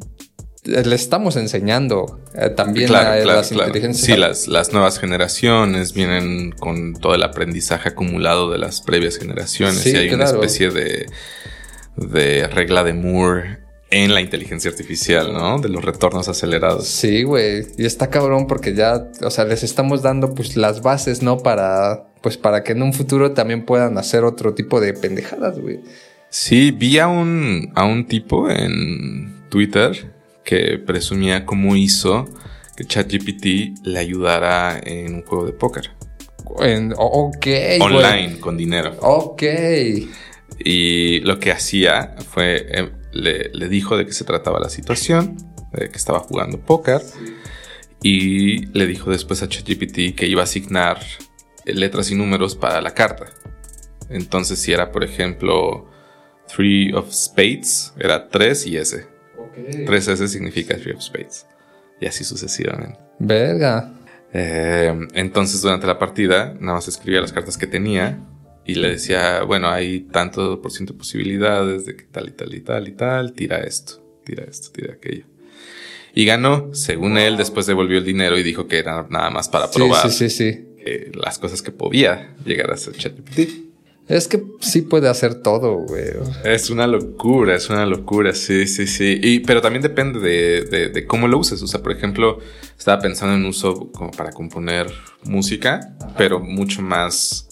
le 0.64 0.94
estamos 0.94 1.36
enseñando 1.36 2.20
eh, 2.34 2.50
también 2.50 2.94
a 2.94 3.16
las 3.16 3.52
inteligencias. 3.52 4.06
Sí, 4.06 4.16
las, 4.16 4.48
las 4.48 4.72
nuevas 4.72 4.98
generaciones 4.98 5.92
vienen 5.92 6.52
con 6.52 6.94
todo 6.94 7.14
el 7.14 7.22
aprendizaje 7.22 7.90
acumulado 7.90 8.50
de 8.50 8.58
las 8.58 8.80
previas 8.80 9.18
generaciones 9.18 9.84
y 9.86 9.96
hay 9.96 10.10
una 10.10 10.24
especie 10.24 10.70
de, 10.70 11.06
de 11.96 12.48
regla 12.48 12.82
de 12.82 12.94
Moore 12.94 13.63
en 13.94 14.12
la 14.12 14.20
inteligencia 14.20 14.72
artificial, 14.72 15.32
¿no? 15.32 15.60
De 15.60 15.68
los 15.68 15.84
retornos 15.84 16.28
acelerados. 16.28 16.88
Sí, 16.88 17.22
güey. 17.22 17.64
Y 17.78 17.86
está 17.86 18.10
cabrón 18.10 18.48
porque 18.48 18.74
ya, 18.74 19.08
o 19.22 19.30
sea, 19.30 19.44
les 19.44 19.62
estamos 19.62 20.02
dando 20.02 20.34
pues 20.34 20.56
las 20.56 20.82
bases, 20.82 21.22
¿no? 21.22 21.38
Para, 21.38 22.08
pues 22.20 22.36
para 22.36 22.64
que 22.64 22.72
en 22.72 22.82
un 22.82 22.92
futuro 22.92 23.34
también 23.34 23.64
puedan 23.64 23.96
hacer 23.96 24.24
otro 24.24 24.52
tipo 24.52 24.80
de 24.80 24.94
pendejadas, 24.94 25.60
güey. 25.60 25.78
Sí, 26.28 26.72
vi 26.72 26.98
a 26.98 27.06
un, 27.06 27.70
a 27.76 27.84
un 27.84 28.06
tipo 28.08 28.50
en 28.50 29.48
Twitter 29.48 30.12
que 30.42 30.80
presumía 30.84 31.46
cómo 31.46 31.76
hizo 31.76 32.28
que 32.76 32.84
ChatGPT 32.84 33.86
le 33.86 34.00
ayudara 34.00 34.80
en 34.82 35.14
un 35.14 35.22
juego 35.22 35.46
de 35.46 35.52
póker. 35.52 35.92
En, 36.58 36.92
ok. 36.96 37.46
Online, 37.80 38.40
con 38.40 38.56
dinero. 38.56 38.96
Ok. 39.02 39.44
Y 40.58 41.20
lo 41.20 41.38
que 41.38 41.52
hacía 41.52 42.16
fue, 42.28 42.66
le, 43.14 43.68
dijo 43.68 43.96
de 43.96 44.06
qué 44.06 44.12
se 44.12 44.24
trataba 44.24 44.58
la 44.60 44.68
situación, 44.68 45.36
de 45.72 45.88
que 45.88 45.96
estaba 45.96 46.20
jugando 46.20 46.60
póker. 46.60 47.02
Y 48.02 48.66
le 48.66 48.86
dijo 48.86 49.10
después 49.10 49.42
a 49.42 49.48
ChatGPT 49.48 50.14
que 50.14 50.26
iba 50.26 50.42
a 50.42 50.44
asignar 50.44 51.00
letras 51.64 52.10
y 52.10 52.14
números 52.14 52.54
para 52.54 52.82
la 52.82 52.92
carta. 52.92 53.26
Entonces, 54.10 54.58
si 54.58 54.72
era, 54.72 54.92
por 54.92 55.04
ejemplo, 55.04 55.90
Three 56.54 56.92
of 56.92 57.10
Spades, 57.10 57.94
era 57.98 58.28
3 58.28 58.66
y 58.66 58.76
S. 58.76 59.06
3S 59.86 60.26
significa 60.26 60.76
Three 60.76 60.92
of 60.92 61.00
Spades. 61.00 61.46
Y 62.00 62.06
así 62.06 62.24
sucesivamente. 62.24 62.98
Verga. 63.18 63.94
Eh, 64.32 64.94
entonces, 65.14 65.62
durante 65.62 65.86
la 65.86 65.98
partida, 65.98 66.54
nada 66.60 66.74
más 66.74 66.88
escribía 66.88 67.22
las 67.22 67.32
cartas 67.32 67.56
que 67.56 67.66
tenía 67.66 68.18
y 68.66 68.74
le 68.76 68.90
decía, 68.90 69.42
bueno, 69.42 69.68
hay 69.68 70.00
tanto 70.00 70.60
por 70.60 70.72
ciento 70.72 70.94
de 70.94 70.98
posibilidades 70.98 71.84
de 71.84 71.96
que 71.96 72.04
tal 72.04 72.28
y 72.28 72.32
tal 72.32 72.54
y 72.54 72.60
tal 72.60 72.88
y 72.88 72.92
tal, 72.92 73.32
tira 73.32 73.58
esto, 73.60 74.02
tira 74.24 74.44
esto, 74.44 74.70
tira 74.72 74.94
aquello. 74.94 75.24
Y 76.14 76.24
ganó, 76.24 76.72
según 76.72 77.18
él, 77.18 77.36
después 77.36 77.66
devolvió 77.66 77.98
el 77.98 78.04
dinero 78.04 78.38
y 78.38 78.42
dijo 78.42 78.66
que 78.68 78.78
era 78.78 79.06
nada 79.10 79.30
más 79.30 79.48
para 79.48 79.70
probar 79.70 80.08
sí, 80.10 80.30
sí, 80.30 80.30
sí, 80.30 81.12
las 81.14 81.38
cosas 81.38 81.60
que 81.60 81.72
podía 81.72 82.34
llegar 82.44 82.70
a 82.70 82.76
ser 82.76 82.94
ChatGPT. 82.94 83.64
Es 84.06 84.28
que 84.28 84.42
sí 84.60 84.82
puede 84.82 85.08
hacer 85.08 85.36
todo, 85.36 85.76
güey. 85.76 86.04
Es 86.44 86.68
una 86.68 86.86
locura, 86.86 87.56
es 87.56 87.70
una 87.70 87.86
locura, 87.86 88.34
sí, 88.34 88.66
sí, 88.66 88.86
sí. 88.86 89.18
Y, 89.22 89.40
pero 89.40 89.62
también 89.62 89.82
depende 89.82 90.20
de, 90.20 90.90
de, 90.90 91.06
cómo 91.06 91.26
lo 91.26 91.38
uses. 91.38 91.62
O 91.62 91.66
sea, 91.66 91.82
por 91.82 91.92
ejemplo, 91.92 92.38
estaba 92.78 93.00
pensando 93.00 93.34
en 93.34 93.46
uso 93.46 93.90
como 93.92 94.10
para 94.10 94.30
componer 94.30 94.92
música, 95.24 95.96
pero 96.18 96.38
mucho 96.38 96.82
más 96.82 97.48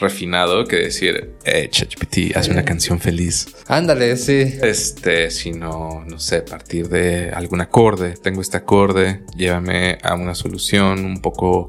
refinado 0.00 0.64
que 0.64 0.76
decir, 0.76 1.34
eh, 1.44 1.68
ChatGPT, 1.70 2.36
haz 2.36 2.48
una 2.48 2.64
canción 2.64 3.00
feliz. 3.00 3.56
Ándale, 3.66 4.16
sí. 4.16 4.58
Este, 4.62 5.30
sino, 5.30 6.04
no 6.06 6.18
sé, 6.18 6.42
partir 6.42 6.88
de 6.88 7.30
algún 7.30 7.60
acorde. 7.60 8.14
Tengo 8.14 8.40
este 8.40 8.56
acorde, 8.56 9.22
llévame 9.36 9.98
a 10.02 10.14
una 10.14 10.34
solución 10.34 11.04
un 11.04 11.20
poco 11.20 11.68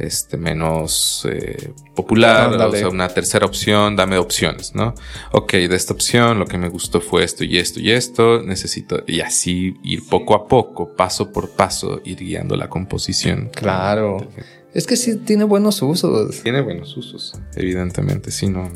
este, 0.00 0.36
menos 0.36 1.26
eh, 1.30 1.72
popular, 1.94 2.54
o 2.54 2.72
sea, 2.72 2.88
una 2.88 3.08
tercera 3.08 3.44
opción, 3.44 3.96
dame 3.96 4.16
opciones, 4.16 4.74
¿no? 4.74 4.94
Ok, 5.32 5.52
de 5.52 5.76
esta 5.76 5.92
opción 5.92 6.38
lo 6.38 6.46
que 6.46 6.56
me 6.56 6.68
gustó 6.68 7.00
fue 7.00 7.22
esto 7.22 7.44
y 7.44 7.58
esto 7.58 7.80
y 7.80 7.90
esto, 7.90 8.42
necesito, 8.42 9.04
y 9.06 9.20
así 9.20 9.76
ir 9.84 10.08
poco 10.08 10.34
a 10.34 10.48
poco, 10.48 10.96
paso 10.96 11.32
por 11.32 11.50
paso, 11.50 12.00
ir 12.04 12.18
guiando 12.18 12.56
la 12.56 12.68
composición. 12.68 13.50
Claro. 13.54 14.26
Es 14.72 14.86
que 14.86 14.96
sí 14.96 15.16
tiene 15.16 15.44
buenos 15.44 15.82
usos. 15.82 16.42
Tiene 16.42 16.60
buenos 16.60 16.96
usos, 16.96 17.34
evidentemente, 17.56 18.30
sí, 18.30 18.48
no, 18.48 18.70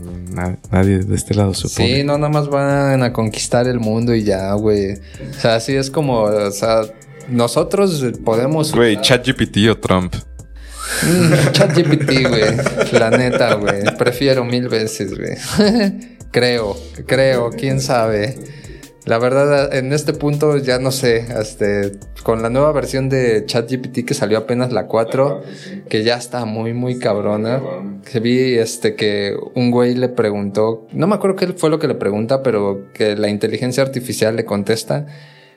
nadie 0.70 0.98
de 0.98 1.14
este 1.14 1.34
lado 1.34 1.54
se 1.54 1.68
opone. 1.68 1.96
Sí, 1.96 2.04
no, 2.04 2.18
nada 2.18 2.32
más 2.32 2.48
van 2.48 3.02
a 3.02 3.12
conquistar 3.12 3.68
el 3.68 3.78
mundo 3.78 4.14
y 4.14 4.24
ya, 4.24 4.52
güey. 4.54 4.94
O 4.94 5.40
sea, 5.40 5.54
así 5.56 5.74
es 5.76 5.90
como, 5.90 6.22
o 6.22 6.50
sea, 6.50 6.82
nosotros 7.28 8.04
podemos... 8.24 8.72
Güey, 8.72 9.00
ChatGPT 9.00 9.68
o 9.70 9.78
Trump. 9.78 10.14
Mm, 11.02 11.52
ChatGPT, 11.52 12.28
güey. 12.28 12.56
La 12.92 13.10
neta, 13.10 13.54
güey. 13.54 13.84
Prefiero 13.96 14.44
mil 14.44 14.68
veces, 14.68 15.14
güey. 15.16 15.36
creo, 16.30 16.76
creo, 17.06 17.50
quién 17.50 17.80
sabe. 17.80 18.36
La 19.06 19.18
verdad, 19.18 19.74
en 19.74 19.92
este 19.92 20.14
punto 20.14 20.56
ya 20.56 20.78
no 20.78 20.90
sé, 20.90 21.26
este, 21.38 21.92
con 22.22 22.40
la 22.40 22.48
nueva 22.48 22.72
versión 22.72 23.10
de 23.10 23.44
ChatGPT 23.44 24.06
que 24.06 24.14
salió 24.14 24.38
apenas 24.38 24.72
la 24.72 24.86
4, 24.86 25.42
que 25.90 26.04
ya 26.04 26.16
está 26.16 26.46
muy, 26.46 26.72
muy 26.72 26.98
cabrona. 26.98 27.62
Que 28.10 28.20
vi, 28.20 28.54
este, 28.54 28.94
que 28.94 29.36
un 29.54 29.70
güey 29.70 29.94
le 29.94 30.08
preguntó, 30.08 30.86
no 30.92 31.06
me 31.06 31.16
acuerdo 31.16 31.36
qué 31.36 31.48
fue 31.48 31.68
lo 31.68 31.78
que 31.78 31.86
le 31.86 31.94
pregunta, 31.94 32.42
pero 32.42 32.86
que 32.94 33.14
la 33.14 33.28
inteligencia 33.28 33.82
artificial 33.82 34.36
le 34.36 34.46
contesta 34.46 35.06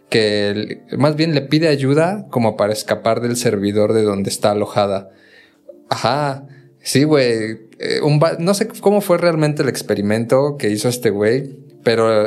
que 0.10 0.84
más 0.98 1.16
bien 1.16 1.34
le 1.34 1.42
pide 1.42 1.68
ayuda 1.68 2.28
como 2.30 2.56
para 2.56 2.74
escapar 2.74 3.22
del 3.22 3.36
servidor 3.36 3.94
de 3.94 4.04
donde 4.04 4.30
está 4.30 4.52
alojada. 4.52 5.10
Ajá, 5.90 6.46
sí, 6.82 7.04
güey. 7.04 7.68
Eh, 7.80 8.02
no 8.40 8.54
sé 8.54 8.68
cómo 8.68 9.02
fue 9.02 9.18
realmente 9.18 9.64
el 9.64 9.70
experimento 9.70 10.58
que 10.58 10.70
hizo 10.70 10.90
este 10.90 11.12
güey, 11.12 11.58
pero 11.84 12.26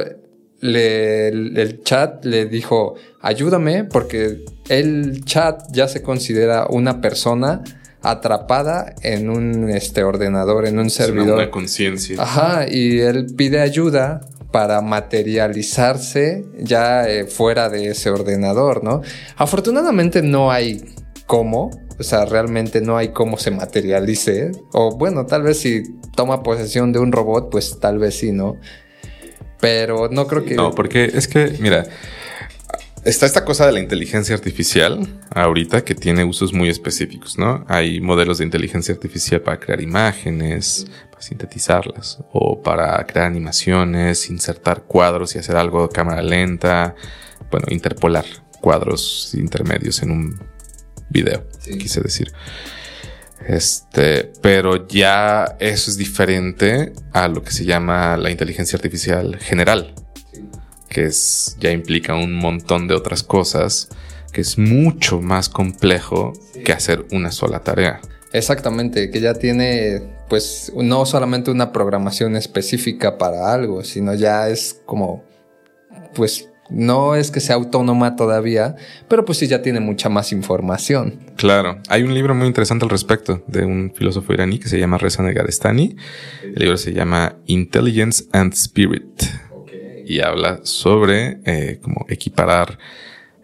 le, 0.60 1.28
el 1.28 1.82
chat 1.82 2.24
le 2.24 2.46
dijo, 2.46 2.94
ayúdame 3.20 3.84
porque 3.84 4.44
el 4.68 5.24
chat 5.24 5.62
ya 5.72 5.88
se 5.88 6.02
considera 6.02 6.66
una 6.68 7.00
persona 7.00 7.62
atrapada 8.02 8.94
en 9.02 9.28
un 9.28 9.68
este, 9.70 10.04
ordenador, 10.04 10.66
en 10.66 10.78
un 10.78 10.90
servidor. 10.90 11.36
Una 11.36 11.50
conciencia. 11.50 12.22
Ajá, 12.22 12.66
y 12.68 13.00
él 13.00 13.26
pide 13.36 13.60
ayuda 13.60 14.20
para 14.52 14.80
materializarse 14.80 16.44
ya 16.58 17.08
eh, 17.08 17.26
fuera 17.26 17.68
de 17.68 17.88
ese 17.90 18.10
ordenador, 18.10 18.82
¿no? 18.82 19.02
Afortunadamente 19.36 20.22
no 20.22 20.50
hay 20.50 20.82
cómo, 21.26 21.70
o 21.98 22.02
sea, 22.02 22.24
realmente 22.24 22.80
no 22.80 22.96
hay 22.96 23.10
cómo 23.10 23.38
se 23.38 23.50
materialice, 23.50 24.50
o 24.72 24.96
bueno, 24.96 25.26
tal 25.26 25.42
vez 25.42 25.60
si 25.60 25.82
toma 26.16 26.42
posesión 26.42 26.92
de 26.92 26.98
un 26.98 27.12
robot, 27.12 27.50
pues 27.50 27.78
tal 27.78 27.98
vez 27.98 28.18
sí, 28.18 28.32
¿no? 28.32 28.56
Pero 29.60 30.08
no 30.10 30.26
creo 30.26 30.44
que... 30.44 30.54
No, 30.54 30.72
porque 30.74 31.04
es 31.04 31.28
que, 31.28 31.56
mira, 31.60 31.86
está 33.04 33.26
esta 33.26 33.44
cosa 33.44 33.66
de 33.66 33.72
la 33.72 33.80
inteligencia 33.80 34.34
artificial 34.34 35.06
ahorita 35.30 35.84
que 35.84 35.94
tiene 35.94 36.24
usos 36.24 36.52
muy 36.52 36.68
específicos, 36.68 37.38
¿no? 37.38 37.64
Hay 37.68 38.00
modelos 38.00 38.38
de 38.38 38.44
inteligencia 38.44 38.94
artificial 38.94 39.42
para 39.42 39.58
crear 39.58 39.80
imágenes, 39.80 40.86
para 41.10 41.22
sintetizarlas, 41.22 42.18
o 42.32 42.62
para 42.62 43.04
crear 43.06 43.26
animaciones, 43.26 44.30
insertar 44.30 44.82
cuadros 44.84 45.34
y 45.34 45.38
hacer 45.38 45.56
algo 45.56 45.86
de 45.86 45.94
cámara 45.94 46.22
lenta, 46.22 46.94
bueno, 47.50 47.66
interpolar 47.70 48.24
cuadros 48.60 49.34
intermedios 49.34 50.02
en 50.02 50.10
un 50.10 50.40
video, 51.08 51.46
quise 51.78 52.00
decir. 52.00 52.32
Este, 53.50 54.30
pero 54.40 54.86
ya 54.86 55.56
eso 55.58 55.90
es 55.90 55.96
diferente 55.96 56.92
a 57.12 57.26
lo 57.26 57.42
que 57.42 57.50
se 57.50 57.64
llama 57.64 58.16
la 58.16 58.30
inteligencia 58.30 58.76
artificial 58.76 59.38
general, 59.40 59.92
que 60.88 61.06
es, 61.06 61.56
ya 61.58 61.72
implica 61.72 62.14
un 62.14 62.32
montón 62.36 62.86
de 62.86 62.94
otras 62.94 63.24
cosas, 63.24 63.88
que 64.32 64.40
es 64.40 64.56
mucho 64.56 65.20
más 65.20 65.48
complejo 65.48 66.32
que 66.64 66.72
hacer 66.72 67.06
una 67.10 67.32
sola 67.32 67.58
tarea. 67.64 68.00
Exactamente, 68.32 69.10
que 69.10 69.20
ya 69.20 69.34
tiene 69.34 70.00
pues 70.28 70.70
no 70.76 71.04
solamente 71.04 71.50
una 71.50 71.72
programación 71.72 72.36
específica 72.36 73.18
para 73.18 73.52
algo, 73.52 73.82
sino 73.82 74.14
ya 74.14 74.48
es 74.48 74.80
como 74.86 75.24
pues 76.14 76.49
no 76.70 77.14
es 77.14 77.30
que 77.30 77.40
sea 77.40 77.56
autónoma 77.56 78.16
todavía, 78.16 78.76
pero 79.08 79.24
pues 79.24 79.38
sí 79.38 79.46
ya 79.46 79.62
tiene 79.62 79.80
mucha 79.80 80.08
más 80.08 80.32
información. 80.32 81.20
Claro, 81.36 81.78
hay 81.88 82.02
un 82.02 82.14
libro 82.14 82.34
muy 82.34 82.46
interesante 82.46 82.84
al 82.84 82.90
respecto 82.90 83.42
de 83.46 83.64
un 83.64 83.92
filósofo 83.94 84.32
iraní 84.32 84.58
que 84.58 84.68
se 84.68 84.78
llama 84.78 84.98
Reza 84.98 85.22
Negarestani. 85.22 85.96
El 86.42 86.54
libro 86.54 86.76
se 86.76 86.92
llama 86.92 87.36
Intelligence 87.46 88.24
and 88.32 88.52
Spirit 88.54 89.22
y 90.06 90.20
habla 90.20 90.60
sobre 90.64 91.38
eh, 91.44 91.78
cómo 91.82 92.04
equiparar 92.08 92.78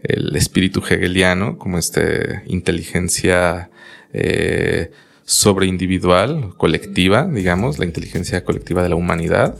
el 0.03 0.35
espíritu 0.37 0.83
hegeliano 0.89 1.59
como 1.59 1.79
este 1.79 2.43
inteligencia 2.47 3.70
eh, 4.12 4.91
sobreindividual, 5.24 6.55
colectiva, 6.57 7.27
digamos, 7.27 7.79
la 7.79 7.85
inteligencia 7.85 8.45
colectiva 8.45 8.83
de 8.83 8.89
la 8.89 8.97
humanidad 8.97 9.57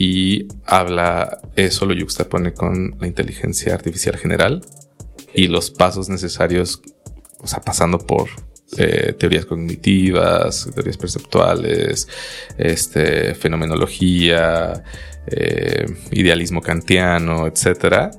y 0.00 0.48
habla, 0.64 1.42
eso 1.56 1.84
lo 1.84 1.92
yuxtapone 1.92 2.54
con 2.54 2.96
la 2.98 3.06
inteligencia 3.06 3.74
artificial 3.74 4.16
general 4.16 4.62
y 5.34 5.48
los 5.48 5.70
pasos 5.70 6.08
necesarios, 6.08 6.80
o 7.38 7.46
sea, 7.46 7.60
pasando 7.60 7.98
por 7.98 8.30
eh, 8.78 9.12
teorías 9.18 9.44
cognitivas, 9.44 10.70
teorías 10.74 10.96
perceptuales, 10.96 12.08
este, 12.56 13.34
fenomenología, 13.34 14.82
eh, 15.26 15.84
idealismo 16.12 16.62
kantiano, 16.62 17.46
etcétera. 17.46 18.10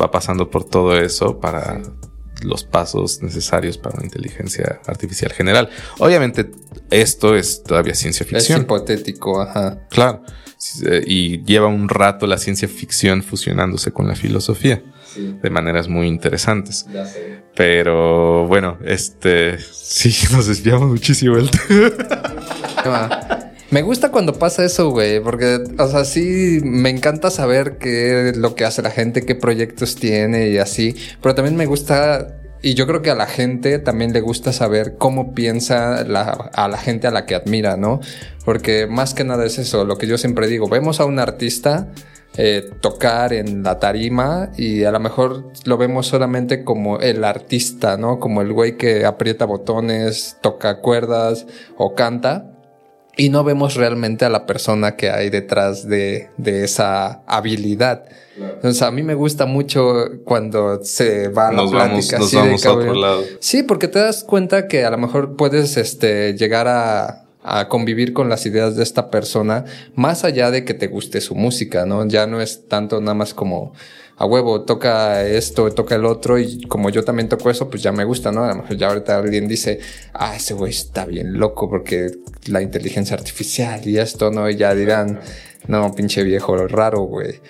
Va 0.00 0.10
pasando 0.10 0.50
por 0.50 0.64
todo 0.64 0.96
eso 0.98 1.38
para 1.38 1.82
los 2.42 2.64
pasos 2.64 3.22
necesarios 3.22 3.78
para 3.78 3.96
una 3.96 4.04
inteligencia 4.04 4.80
artificial 4.86 5.32
general. 5.32 5.70
Obviamente, 5.98 6.50
esto 6.90 7.36
es 7.36 7.62
todavía 7.62 7.94
ciencia 7.94 8.24
ficción. 8.24 8.58
Es 8.58 8.64
hipotético, 8.64 9.40
ajá. 9.40 9.86
Claro. 9.88 10.22
Eh, 10.84 11.04
y 11.06 11.44
lleva 11.44 11.68
un 11.68 11.88
rato 11.88 12.26
la 12.26 12.38
ciencia 12.38 12.66
ficción 12.68 13.22
fusionándose 13.22 13.92
con 13.92 14.08
la 14.08 14.16
filosofía 14.16 14.82
de 15.16 15.50
maneras 15.50 15.88
muy 15.88 16.06
interesantes. 16.06 16.86
Pero 17.54 18.46
bueno, 18.46 18.78
este 18.84 19.58
sí 19.72 20.14
nos 20.32 20.46
desviamos 20.46 20.88
muchísimo 20.88 21.36
el 21.36 21.50
Me 23.70 23.82
gusta 23.82 24.10
cuando 24.10 24.32
pasa 24.32 24.64
eso, 24.64 24.90
güey, 24.90 25.20
porque, 25.20 25.62
o 25.78 25.88
sea, 25.88 26.06
sí, 26.06 26.60
me 26.64 26.88
encanta 26.88 27.30
saber 27.30 27.76
qué 27.76 28.30
es 28.30 28.36
lo 28.38 28.54
que 28.54 28.64
hace 28.64 28.80
la 28.80 28.90
gente, 28.90 29.26
qué 29.26 29.34
proyectos 29.34 29.94
tiene 29.94 30.48
y 30.48 30.56
así, 30.56 30.96
pero 31.20 31.34
también 31.34 31.54
me 31.54 31.66
gusta 31.66 32.34
y 32.62 32.72
yo 32.74 32.86
creo 32.86 33.02
que 33.02 33.10
a 33.10 33.14
la 33.14 33.26
gente 33.26 33.78
también 33.78 34.14
le 34.14 34.22
gusta 34.22 34.54
saber 34.54 34.96
cómo 34.96 35.34
piensa 35.34 35.98
a 35.98 36.68
la 36.68 36.78
gente 36.78 37.06
a 37.06 37.10
la 37.10 37.26
que 37.26 37.34
admira, 37.34 37.76
¿no? 37.76 38.00
Porque 38.44 38.86
más 38.86 39.12
que 39.12 39.24
nada 39.24 39.44
es 39.44 39.58
eso, 39.58 39.84
lo 39.84 39.98
que 39.98 40.06
yo 40.06 40.16
siempre 40.16 40.46
digo, 40.46 40.68
vemos 40.68 40.98
a 40.98 41.04
un 41.04 41.18
artista 41.18 41.88
eh, 42.38 42.70
tocar 42.80 43.34
en 43.34 43.62
la 43.62 43.78
tarima 43.78 44.50
y 44.56 44.84
a 44.84 44.92
lo 44.92 45.00
mejor 45.00 45.52
lo 45.64 45.76
vemos 45.76 46.06
solamente 46.06 46.64
como 46.64 47.00
el 47.00 47.22
artista, 47.22 47.98
¿no? 47.98 48.18
Como 48.18 48.40
el 48.40 48.52
güey 48.52 48.78
que 48.78 49.04
aprieta 49.04 49.44
botones, 49.44 50.38
toca 50.40 50.80
cuerdas 50.80 51.46
o 51.76 51.94
canta 51.94 52.57
y 53.18 53.30
no 53.30 53.42
vemos 53.42 53.74
realmente 53.74 54.24
a 54.24 54.30
la 54.30 54.46
persona 54.46 54.94
que 54.94 55.10
hay 55.10 55.28
detrás 55.28 55.86
de, 55.86 56.30
de 56.38 56.64
esa 56.64 57.22
habilidad. 57.26 58.04
Entonces 58.38 58.80
a 58.82 58.92
mí 58.92 59.02
me 59.02 59.14
gusta 59.14 59.44
mucho 59.44 60.04
cuando 60.24 60.82
se 60.84 61.26
va 61.26 61.48
a 61.48 61.52
la 61.52 61.68
plática 61.68 62.18
así 62.18 62.36
de 62.36 62.56
a 62.64 62.72
otro 62.72 62.94
lado. 62.94 63.24
Sí, 63.40 63.64
porque 63.64 63.88
te 63.88 63.98
das 63.98 64.22
cuenta 64.22 64.68
que 64.68 64.84
a 64.84 64.90
lo 64.90 64.98
mejor 64.98 65.34
puedes 65.34 65.76
este, 65.76 66.34
llegar 66.34 66.68
a, 66.68 67.24
a 67.42 67.68
convivir 67.68 68.12
con 68.12 68.28
las 68.28 68.46
ideas 68.46 68.76
de 68.76 68.84
esta 68.84 69.10
persona, 69.10 69.64
más 69.96 70.22
allá 70.22 70.52
de 70.52 70.64
que 70.64 70.74
te 70.74 70.86
guste 70.86 71.20
su 71.20 71.34
música, 71.34 71.86
¿no? 71.86 72.06
Ya 72.06 72.28
no 72.28 72.40
es 72.40 72.68
tanto 72.68 73.00
nada 73.00 73.14
más 73.14 73.34
como 73.34 73.72
a 74.18 74.26
huevo, 74.26 74.62
toca 74.62 75.24
esto, 75.24 75.70
toca 75.70 75.94
el 75.94 76.04
otro, 76.04 76.38
y 76.38 76.62
como 76.62 76.90
yo 76.90 77.04
también 77.04 77.28
toco 77.28 77.50
eso, 77.50 77.70
pues 77.70 77.82
ya 77.82 77.92
me 77.92 78.04
gusta, 78.04 78.32
¿no? 78.32 78.44
A 78.44 78.48
lo 78.48 78.62
mejor 78.62 78.76
ya 78.76 78.88
ahorita 78.88 79.16
alguien 79.16 79.46
dice, 79.46 79.78
ah, 80.12 80.34
ese 80.34 80.54
güey 80.54 80.72
está 80.72 81.04
bien 81.04 81.38
loco 81.38 81.70
porque 81.70 82.10
la 82.46 82.60
inteligencia 82.60 83.16
artificial 83.16 83.86
y 83.86 83.98
esto, 83.98 84.32
¿no? 84.32 84.50
Y 84.50 84.56
ya 84.56 84.74
dirán, 84.74 85.20
no, 85.68 85.94
pinche 85.94 86.24
viejo 86.24 86.56
raro, 86.66 87.02
güey. 87.02 87.40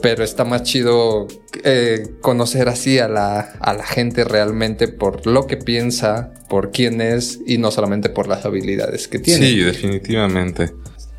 Pero 0.00 0.24
está 0.24 0.44
más 0.44 0.62
chido 0.62 1.28
eh, 1.62 2.06
conocer 2.22 2.70
así 2.70 2.98
a 2.98 3.08
la, 3.08 3.40
a 3.60 3.74
la 3.74 3.84
gente 3.84 4.24
realmente 4.24 4.88
por 4.88 5.26
lo 5.26 5.46
que 5.46 5.58
piensa, 5.58 6.32
por 6.48 6.70
quién 6.70 7.02
es 7.02 7.38
y 7.46 7.58
no 7.58 7.70
solamente 7.70 8.08
por 8.08 8.28
las 8.28 8.46
habilidades 8.46 9.08
que 9.08 9.18
tiene. 9.18 9.46
Sí, 9.46 9.58
definitivamente. 9.58 10.72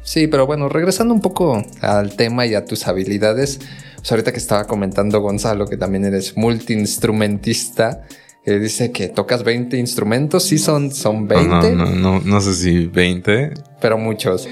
Sí, 0.09 0.25
pero 0.25 0.47
bueno, 0.47 0.69
regresando 0.69 1.13
un 1.13 1.21
poco 1.21 1.63
al 1.81 2.15
tema 2.15 2.43
y 2.47 2.55
a 2.55 2.65
tus 2.65 2.87
habilidades, 2.87 3.59
pues 3.97 4.11
ahorita 4.11 4.31
que 4.31 4.39
estaba 4.39 4.65
comentando 4.65 5.21
Gonzalo, 5.21 5.67
que 5.67 5.77
también 5.77 6.03
eres 6.03 6.35
multiinstrumentista, 6.35 8.07
que 8.43 8.57
dice 8.57 8.91
que 8.91 9.09
tocas 9.09 9.43
20 9.43 9.77
instrumentos, 9.77 10.45
sí 10.45 10.57
son, 10.57 10.89
son 10.89 11.27
20. 11.27 11.75
No, 11.75 11.85
no, 11.91 12.19
no, 12.21 12.41
sé 12.41 12.55
si 12.55 12.87
20. 12.87 13.53
Pero 13.79 13.99
muchos. 13.99 14.49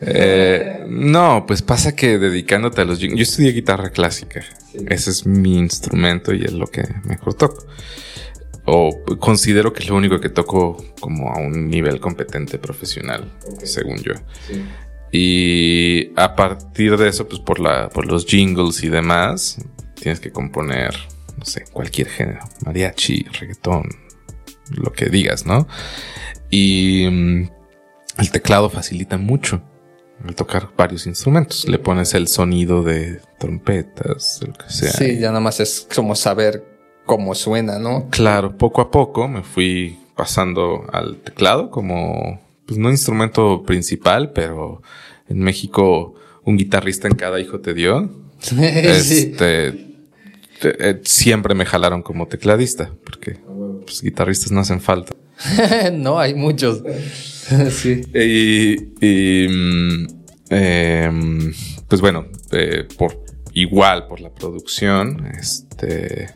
Eh, 0.00 0.86
no, 0.88 1.44
pues 1.46 1.60
pasa 1.60 1.94
que 1.94 2.16
dedicándote 2.16 2.80
a 2.80 2.86
los... 2.86 2.98
Yo 2.98 3.08
estudié 3.16 3.52
guitarra 3.52 3.90
clásica. 3.90 4.46
Ese 4.88 5.10
es 5.10 5.26
mi 5.26 5.58
instrumento 5.58 6.32
y 6.32 6.42
es 6.42 6.54
lo 6.54 6.68
que 6.68 6.84
mejor 7.04 7.34
toco. 7.34 7.66
O 8.64 8.98
considero 9.20 9.74
que 9.74 9.82
es 9.82 9.90
lo 9.90 9.94
único 9.94 10.20
que 10.20 10.30
toco 10.30 10.82
como 11.00 11.30
a 11.30 11.38
un 11.38 11.68
nivel 11.68 12.00
competente 12.00 12.58
profesional, 12.58 13.30
según 13.62 13.98
yo. 13.98 14.14
Sí. 14.48 14.62
Y 15.12 16.12
a 16.16 16.34
partir 16.34 16.96
de 16.96 17.08
eso, 17.08 17.28
pues 17.28 17.40
por, 17.40 17.60
la, 17.60 17.88
por 17.88 18.06
los 18.06 18.26
jingles 18.26 18.82
y 18.82 18.88
demás, 18.88 19.58
tienes 19.94 20.20
que 20.20 20.30
componer, 20.30 20.94
no 21.38 21.44
sé, 21.44 21.64
cualquier 21.72 22.08
género, 22.08 22.40
mariachi, 22.64 23.24
reggaetón, 23.38 23.88
lo 24.70 24.92
que 24.92 25.06
digas, 25.06 25.46
¿no? 25.46 25.66
Y 26.50 27.06
mm, 27.10 27.50
el 28.18 28.30
teclado 28.30 28.68
facilita 28.70 29.16
mucho 29.16 29.62
al 30.24 30.34
tocar 30.34 30.70
varios 30.76 31.06
instrumentos. 31.06 31.68
Le 31.68 31.78
pones 31.78 32.14
el 32.14 32.28
sonido 32.28 32.82
de 32.82 33.20
trompetas, 33.38 34.40
lo 34.46 34.52
que 34.54 34.70
sea. 34.70 34.90
Sí, 34.90 35.18
ya 35.18 35.28
nada 35.28 35.40
más 35.40 35.60
es 35.60 35.86
como 35.94 36.14
saber 36.14 36.64
cómo 37.04 37.34
suena, 37.34 37.78
¿no? 37.78 38.08
Claro, 38.10 38.56
poco 38.56 38.80
a 38.80 38.90
poco 38.90 39.28
me 39.28 39.42
fui 39.42 39.98
pasando 40.16 40.86
al 40.92 41.18
teclado 41.18 41.70
como 41.70 42.40
pues 42.66 42.78
no 42.78 42.90
instrumento 42.90 43.62
principal, 43.64 44.32
pero 44.32 44.82
en 45.28 45.38
México 45.38 46.14
un 46.44 46.56
guitarrista 46.56 47.08
en 47.08 47.14
cada 47.14 47.40
hijo 47.40 47.60
te 47.60 47.74
dio. 47.74 48.10
este, 48.60 49.68
eh, 50.62 51.00
siempre 51.04 51.54
me 51.54 51.66
jalaron 51.66 52.02
como 52.02 52.26
tecladista, 52.26 52.90
porque 53.04 53.38
pues, 53.84 54.02
guitarristas 54.02 54.52
no 54.52 54.60
hacen 54.60 54.80
falta. 54.80 55.14
no, 55.92 56.18
hay 56.18 56.34
muchos. 56.34 56.82
sí. 57.70 58.02
Y, 59.00 59.48
mm, 59.48 60.06
em, 60.50 61.54
pues 61.88 62.00
bueno, 62.00 62.26
eh, 62.52 62.86
por 62.96 63.24
igual 63.52 64.06
por 64.06 64.20
la 64.20 64.30
producción, 64.30 65.26
este 65.38 66.30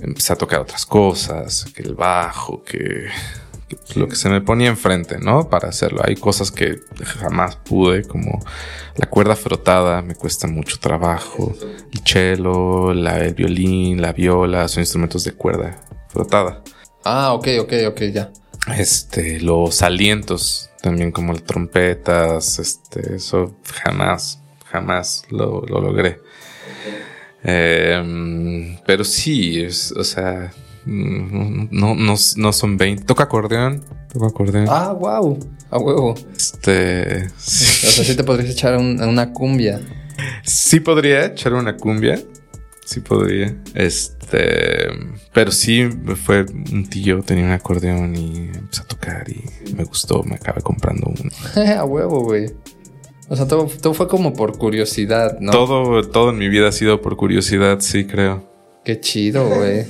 empecé 0.00 0.32
a 0.32 0.36
tocar 0.36 0.60
otras 0.60 0.86
cosas, 0.86 1.66
que 1.74 1.82
el 1.82 1.94
bajo, 1.94 2.62
que 2.62 3.06
lo 3.94 4.08
que 4.08 4.16
se 4.16 4.28
me 4.28 4.40
ponía 4.40 4.68
enfrente, 4.68 5.18
¿no? 5.18 5.48
Para 5.48 5.68
hacerlo. 5.68 6.02
Hay 6.04 6.16
cosas 6.16 6.50
que 6.50 6.80
jamás 7.20 7.56
pude, 7.56 8.04
como 8.04 8.44
la 8.96 9.06
cuerda 9.06 9.36
frotada, 9.36 10.02
me 10.02 10.14
cuesta 10.14 10.46
mucho 10.46 10.78
trabajo. 10.78 11.54
El 11.92 12.00
cello, 12.04 12.94
la, 12.94 13.18
el 13.24 13.34
violín, 13.34 14.00
la 14.00 14.12
viola, 14.12 14.68
son 14.68 14.82
instrumentos 14.82 15.24
de 15.24 15.32
cuerda 15.32 15.78
frotada. 16.08 16.62
Ah, 17.04 17.32
ok, 17.32 17.48
ok, 17.60 17.72
ok, 17.88 18.00
ya. 18.12 18.32
Este, 18.76 19.40
los 19.40 19.82
alientos, 19.82 20.70
también 20.80 21.10
como 21.10 21.32
las 21.32 21.42
trompetas, 21.42 22.58
este, 22.58 23.16
eso 23.16 23.56
jamás, 23.84 24.40
jamás 24.66 25.24
lo, 25.30 25.62
lo 25.66 25.80
logré. 25.80 26.20
Eh, 27.44 28.78
pero 28.86 29.02
sí, 29.02 29.60
es, 29.60 29.90
o 29.92 30.04
sea, 30.04 30.52
no, 30.84 31.94
no, 31.94 32.14
no, 32.36 32.52
son 32.52 32.76
20. 32.76 33.04
Toca 33.04 33.24
acordeón. 33.24 33.82
Toca 34.12 34.26
acordeón. 34.26 34.66
Ah, 34.68 34.92
wow. 34.92 35.38
A 35.70 35.78
huevo. 35.78 36.14
Este. 36.36 37.28
Sí. 37.36 37.86
O 37.86 37.90
sea, 37.90 38.04
sí 38.04 38.16
te 38.16 38.24
podrías 38.24 38.50
echar 38.50 38.76
una 38.76 39.32
cumbia. 39.32 39.80
Sí 40.44 40.80
podría 40.80 41.26
echar 41.26 41.54
una 41.54 41.76
cumbia. 41.76 42.20
Sí 42.84 43.00
podría. 43.00 43.56
Este. 43.74 44.88
Pero 45.32 45.50
sí 45.52 45.88
fue 46.16 46.44
un 46.72 46.88
tío, 46.88 47.22
tenía 47.22 47.44
un 47.44 47.52
acordeón 47.52 48.16
y 48.16 48.50
empecé 48.54 48.82
a 48.82 48.86
tocar 48.86 49.26
y 49.28 49.72
me 49.74 49.84
gustó. 49.84 50.22
Me 50.24 50.34
acabé 50.34 50.62
comprando 50.62 51.06
uno. 51.06 51.30
a 51.78 51.84
huevo, 51.84 52.24
güey. 52.24 52.50
O 53.28 53.36
sea, 53.36 53.48
todo, 53.48 53.66
todo, 53.80 53.94
fue 53.94 54.08
como 54.08 54.34
por 54.34 54.58
curiosidad, 54.58 55.38
¿no? 55.40 55.52
Todo, 55.52 56.02
todo 56.02 56.30
en 56.30 56.38
mi 56.38 56.48
vida 56.48 56.68
ha 56.68 56.72
sido 56.72 57.00
por 57.00 57.16
curiosidad, 57.16 57.78
sí, 57.80 58.04
creo. 58.04 58.51
Qué 58.84 58.98
chido, 59.00 59.48
güey. 59.48 59.84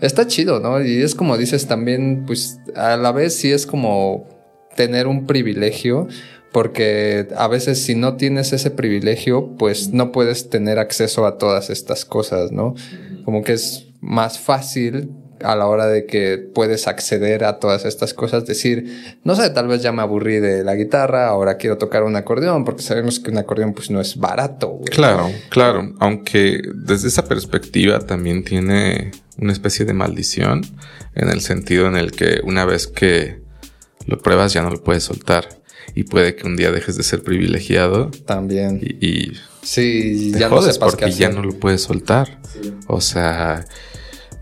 Está 0.00 0.26
chido, 0.26 0.60
¿no? 0.60 0.84
Y 0.84 1.02
es 1.02 1.14
como 1.14 1.36
dices 1.38 1.66
también, 1.66 2.24
pues 2.26 2.58
a 2.74 2.96
la 2.96 3.12
vez 3.12 3.34
sí 3.34 3.50
es 3.50 3.66
como 3.66 4.28
tener 4.76 5.06
un 5.06 5.26
privilegio, 5.26 6.06
porque 6.52 7.28
a 7.36 7.48
veces 7.48 7.82
si 7.82 7.94
no 7.94 8.16
tienes 8.16 8.52
ese 8.52 8.70
privilegio, 8.70 9.56
pues 9.56 9.90
no 9.92 10.12
puedes 10.12 10.50
tener 10.50 10.78
acceso 10.78 11.26
a 11.26 11.38
todas 11.38 11.70
estas 11.70 12.04
cosas, 12.04 12.52
¿no? 12.52 12.74
Como 13.24 13.42
que 13.42 13.54
es 13.54 13.86
más 14.00 14.38
fácil 14.38 15.10
a 15.42 15.56
la 15.56 15.66
hora 15.66 15.86
de 15.86 16.06
que 16.06 16.38
puedes 16.38 16.88
acceder 16.88 17.44
a 17.44 17.58
todas 17.58 17.84
estas 17.84 18.14
cosas, 18.14 18.46
decir, 18.46 19.16
no 19.24 19.34
sé, 19.34 19.50
tal 19.50 19.68
vez 19.68 19.82
ya 19.82 19.92
me 19.92 20.02
aburrí 20.02 20.40
de 20.40 20.64
la 20.64 20.74
guitarra, 20.74 21.28
ahora 21.28 21.56
quiero 21.56 21.78
tocar 21.78 22.02
un 22.02 22.16
acordeón, 22.16 22.64
porque 22.64 22.82
sabemos 22.82 23.20
que 23.20 23.30
un 23.30 23.38
acordeón 23.38 23.72
pues 23.74 23.90
no 23.90 24.00
es 24.00 24.16
barato. 24.16 24.80
Claro, 24.90 25.30
claro, 25.48 25.94
aunque 26.00 26.62
desde 26.74 27.08
esa 27.08 27.24
perspectiva 27.24 28.00
también 28.00 28.44
tiene 28.44 29.12
una 29.38 29.52
especie 29.52 29.84
de 29.84 29.92
maldición, 29.92 30.62
en 31.14 31.30
el 31.30 31.40
sentido 31.40 31.86
en 31.88 31.96
el 31.96 32.12
que 32.12 32.40
una 32.44 32.64
vez 32.64 32.86
que 32.86 33.40
lo 34.06 34.18
pruebas 34.18 34.52
ya 34.52 34.62
no 34.62 34.70
lo 34.70 34.82
puedes 34.82 35.02
soltar. 35.02 35.48
Y 35.94 36.04
puede 36.04 36.36
que 36.36 36.46
un 36.46 36.56
día 36.56 36.72
dejes 36.72 36.96
de 36.96 37.02
ser 37.02 37.22
privilegiado. 37.22 38.10
También. 38.26 38.80
Y, 38.82 39.32
sí, 39.62 40.32
ya 40.32 40.48
no 40.48 40.60
sepas 40.60 40.92
porque 40.92 41.10
ya 41.10 41.30
no 41.30 41.42
lo 41.42 41.58
puedes 41.58 41.82
soltar. 41.82 42.38
O 42.86 43.00
sea, 43.00 43.64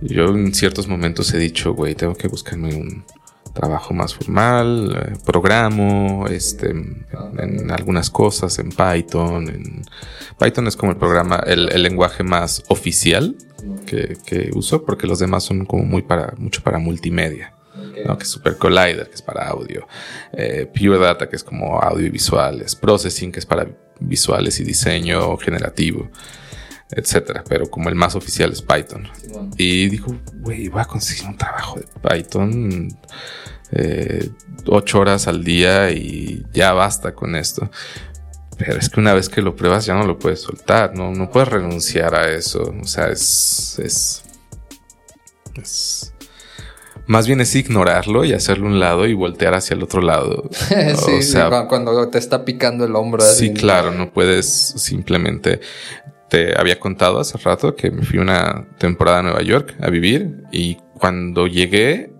yo 0.08 0.26
en 0.28 0.54
ciertos 0.54 0.88
momentos 0.88 1.32
he 1.34 1.38
dicho, 1.38 1.72
güey, 1.74 1.94
tengo 1.94 2.14
que 2.14 2.28
buscarme 2.28 2.74
un 2.74 3.04
trabajo 3.54 3.94
más 3.94 4.14
formal, 4.14 4.96
eh, 4.96 5.16
programo, 5.24 6.26
este, 6.28 6.70
en, 6.70 7.70
algunas 7.70 8.10
cosas, 8.10 8.58
en 8.58 8.70
Python. 8.70 9.48
En... 9.48 9.82
Python 10.38 10.66
es 10.66 10.76
como 10.76 10.92
el 10.92 10.98
programa, 10.98 11.36
el, 11.46 11.66
lenguaje 11.82 12.24
más 12.24 12.64
oficial 12.68 13.36
que, 13.86 14.18
que, 14.26 14.50
uso, 14.54 14.84
porque 14.84 15.06
los 15.06 15.20
demás 15.20 15.44
son 15.44 15.64
como 15.64 15.84
muy 15.84 16.02
para, 16.02 16.34
mucho 16.36 16.62
para 16.62 16.78
multimedia. 16.78 17.54
¿no? 18.06 18.18
Que 18.18 18.24
es 18.24 18.30
Super 18.30 18.58
Collider, 18.58 19.08
que 19.08 19.14
es 19.14 19.22
para 19.22 19.48
audio. 19.48 19.86
Eh, 20.32 20.66
Pure 20.66 20.98
Data, 20.98 21.28
que 21.28 21.36
es 21.36 21.44
como 21.44 21.78
audio 21.80 22.06
y 22.06 22.10
visuales. 22.10 22.74
Processing, 22.74 23.30
que 23.30 23.38
es 23.38 23.46
para 23.46 23.68
visuales 24.00 24.58
y 24.58 24.64
diseño 24.64 25.36
generativo 25.36 26.10
etcétera. 26.90 27.44
Pero 27.48 27.70
como 27.70 27.88
el 27.88 27.94
más 27.94 28.14
oficial 28.14 28.52
es 28.52 28.62
Python. 28.62 29.08
Y 29.56 29.88
dijo, 29.88 30.14
güey, 30.34 30.68
voy 30.68 30.80
a 30.80 30.84
conseguir 30.84 31.26
un 31.26 31.36
trabajo 31.36 31.78
de 31.78 31.86
Python 32.00 32.88
eh, 33.72 34.30
ocho 34.66 35.00
horas 35.00 35.26
al 35.26 35.42
día 35.42 35.90
y 35.90 36.44
ya 36.52 36.72
basta 36.72 37.14
con 37.14 37.34
esto. 37.34 37.70
Pero 38.56 38.78
es 38.78 38.88
que 38.88 39.00
una 39.00 39.14
vez 39.14 39.28
que 39.28 39.42
lo 39.42 39.56
pruebas 39.56 39.84
ya 39.84 39.94
no 39.94 40.06
lo 40.06 40.18
puedes 40.18 40.40
soltar, 40.40 40.94
no, 40.94 41.10
no 41.10 41.30
puedes 41.30 41.48
renunciar 41.48 42.14
a 42.14 42.30
eso. 42.30 42.72
O 42.80 42.86
sea, 42.86 43.08
es, 43.08 43.80
es, 43.80 44.22
es 45.60 46.14
más 47.06 47.26
bien 47.26 47.40
es 47.40 47.54
ignorarlo 47.54 48.24
y 48.24 48.32
hacerlo 48.32 48.66
un 48.66 48.80
lado 48.80 49.06
y 49.06 49.14
voltear 49.14 49.54
hacia 49.54 49.74
el 49.74 49.82
otro 49.82 50.00
lado. 50.00 50.48
sí, 50.68 51.12
o 51.18 51.22
sea, 51.22 51.66
cuando 51.68 52.08
te 52.08 52.18
está 52.18 52.44
picando 52.44 52.84
el 52.84 52.94
hombro. 52.94 53.22
Sí, 53.22 53.52
claro, 53.52 53.90
no 53.90 54.12
puedes 54.12 54.46
simplemente 54.46 55.60
te 56.34 56.58
había 56.58 56.80
contado 56.80 57.20
hace 57.20 57.38
rato 57.38 57.76
que 57.76 57.92
me 57.92 58.02
fui 58.02 58.18
una 58.18 58.66
temporada 58.78 59.20
a 59.20 59.22
Nueva 59.22 59.42
York 59.42 59.76
a 59.80 59.88
vivir 59.88 60.42
y 60.50 60.78
cuando 60.98 61.46
llegué 61.46 62.12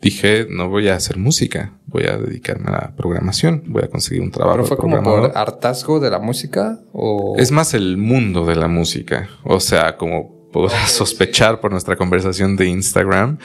dije, 0.00 0.46
no 0.48 0.68
voy 0.68 0.86
a 0.88 0.94
hacer 0.94 1.16
música, 1.16 1.72
voy 1.86 2.04
a 2.04 2.18
dedicarme 2.18 2.68
a 2.68 2.72
la 2.72 2.94
programación, 2.96 3.64
voy 3.66 3.82
a 3.82 3.88
conseguir 3.88 4.22
un 4.22 4.30
trabajo. 4.30 4.58
¿Pero 4.58 4.68
fue 4.68 4.76
como 4.76 5.02
por 5.02 5.36
hartazgo 5.36 5.98
de 5.98 6.10
la 6.10 6.20
música 6.20 6.78
o...? 6.92 7.34
Es 7.36 7.50
más 7.50 7.74
el 7.74 7.96
mundo 7.96 8.46
de 8.46 8.54
la 8.54 8.68
música. 8.68 9.28
O 9.42 9.58
sea, 9.58 9.96
como 9.96 10.35
podrás 10.56 10.90
sospechar 10.90 11.60
por 11.60 11.70
nuestra 11.70 11.96
conversación 11.96 12.56
de 12.56 12.66
Instagram, 12.66 13.38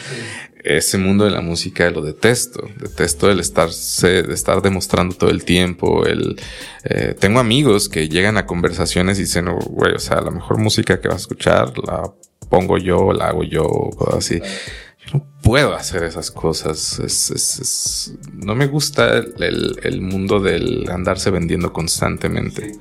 ese 0.64 0.98
mundo 0.98 1.26
de 1.26 1.32
la 1.32 1.42
música 1.42 1.90
lo 1.90 2.02
detesto. 2.02 2.70
Detesto 2.80 3.30
el 3.30 3.40
estarse, 3.40 4.24
de 4.24 4.34
estar 4.34 4.62
demostrando 4.62 5.16
todo 5.16 5.30
el 5.30 5.44
tiempo. 5.44 6.06
El, 6.06 6.40
eh, 6.86 7.16
tengo 7.20 7.40
amigos 7.40 7.90
que 7.90 8.08
llegan 8.08 8.38
a 8.38 8.46
conversaciones 8.46 9.18
y 9.18 9.24
dicen, 9.24 9.50
oh, 9.50 9.58
güey, 9.58 9.94
o 9.94 10.00
sea, 10.00 10.22
la 10.22 10.32
mejor 10.32 10.58
música 10.58 11.02
que 11.02 11.10
vas 11.10 11.18
a 11.18 11.22
escuchar 11.22 11.74
la 11.80 12.14
pongo 12.50 12.78
yo, 12.78 13.12
la 13.12 13.28
hago 13.28 13.44
yo, 13.44 13.68
cosas 13.98 14.16
así. 14.16 14.40
Yo 14.40 15.18
no 15.18 15.28
puedo 15.42 15.74
hacer 15.74 16.04
esas 16.04 16.32
cosas. 16.32 17.00
Es, 17.00 17.30
es, 17.32 17.60
es, 17.60 18.14
no 18.32 18.56
me 18.56 18.68
gusta 18.68 19.18
el, 19.18 19.80
el, 19.84 20.02
mundo 20.02 20.40
del 20.40 20.90
andarse 20.90 21.30
vendiendo 21.30 21.74
constantemente. 21.74 22.74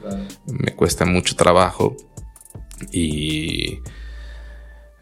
Me 0.46 0.74
cuesta 0.76 1.04
mucho 1.04 1.34
trabajo 1.34 1.96
y 2.92 3.80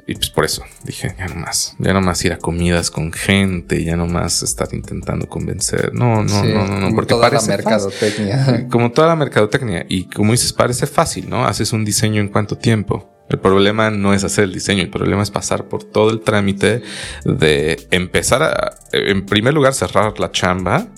y 0.09 0.15
pues 0.15 0.31
por 0.31 0.47
eso 0.47 0.65
dije, 0.85 1.15
ya 1.19 1.29
no 1.29 1.35
más, 1.35 1.77
ya 1.79 1.93
no 1.93 2.01
más 2.01 2.25
ir 2.25 2.33
a 2.33 2.39
comidas 2.39 2.91
con 2.91 3.13
gente, 3.13 3.85
ya 3.85 3.95
no 3.95 4.07
más 4.07 4.43
estar 4.43 4.67
intentando 4.73 5.29
convencer. 5.29 5.93
No, 5.93 6.25
no, 6.25 6.45
no, 6.45 6.67
no, 6.67 6.81
no, 6.81 6.95
porque 6.95 7.11
toda 7.11 7.29
parece 7.29 7.51
la 7.51 7.57
mercadotecnia. 7.59 8.67
Como 8.71 8.91
toda 8.91 9.09
la 9.09 9.17
mercadotecnia. 9.17 9.85
Y 9.87 10.05
como 10.05 10.33
dices, 10.33 10.55
parece 10.55 10.87
fácil, 10.87 11.29
¿no? 11.29 11.45
Haces 11.45 11.75
un 11.75 11.85
diseño 11.85 12.23
en 12.23 12.29
cuánto 12.29 12.57
tiempo. 12.57 13.07
El 13.29 13.39
problema 13.39 13.91
no 13.91 14.15
es 14.15 14.25
hacer 14.25 14.45
el 14.45 14.55
diseño, 14.55 14.83
el 14.83 14.89
problema 14.89 15.23
es 15.23 15.31
pasar 15.31 15.69
por 15.69 15.85
todo 15.85 16.09
el 16.09 16.21
trámite 16.21 16.81
de 17.27 17.87
empezar 17.91 18.43
a, 18.43 18.79
en 18.93 19.27
primer 19.27 19.53
lugar, 19.53 19.75
cerrar 19.75 20.19
la 20.19 20.33
chamba, 20.33 20.89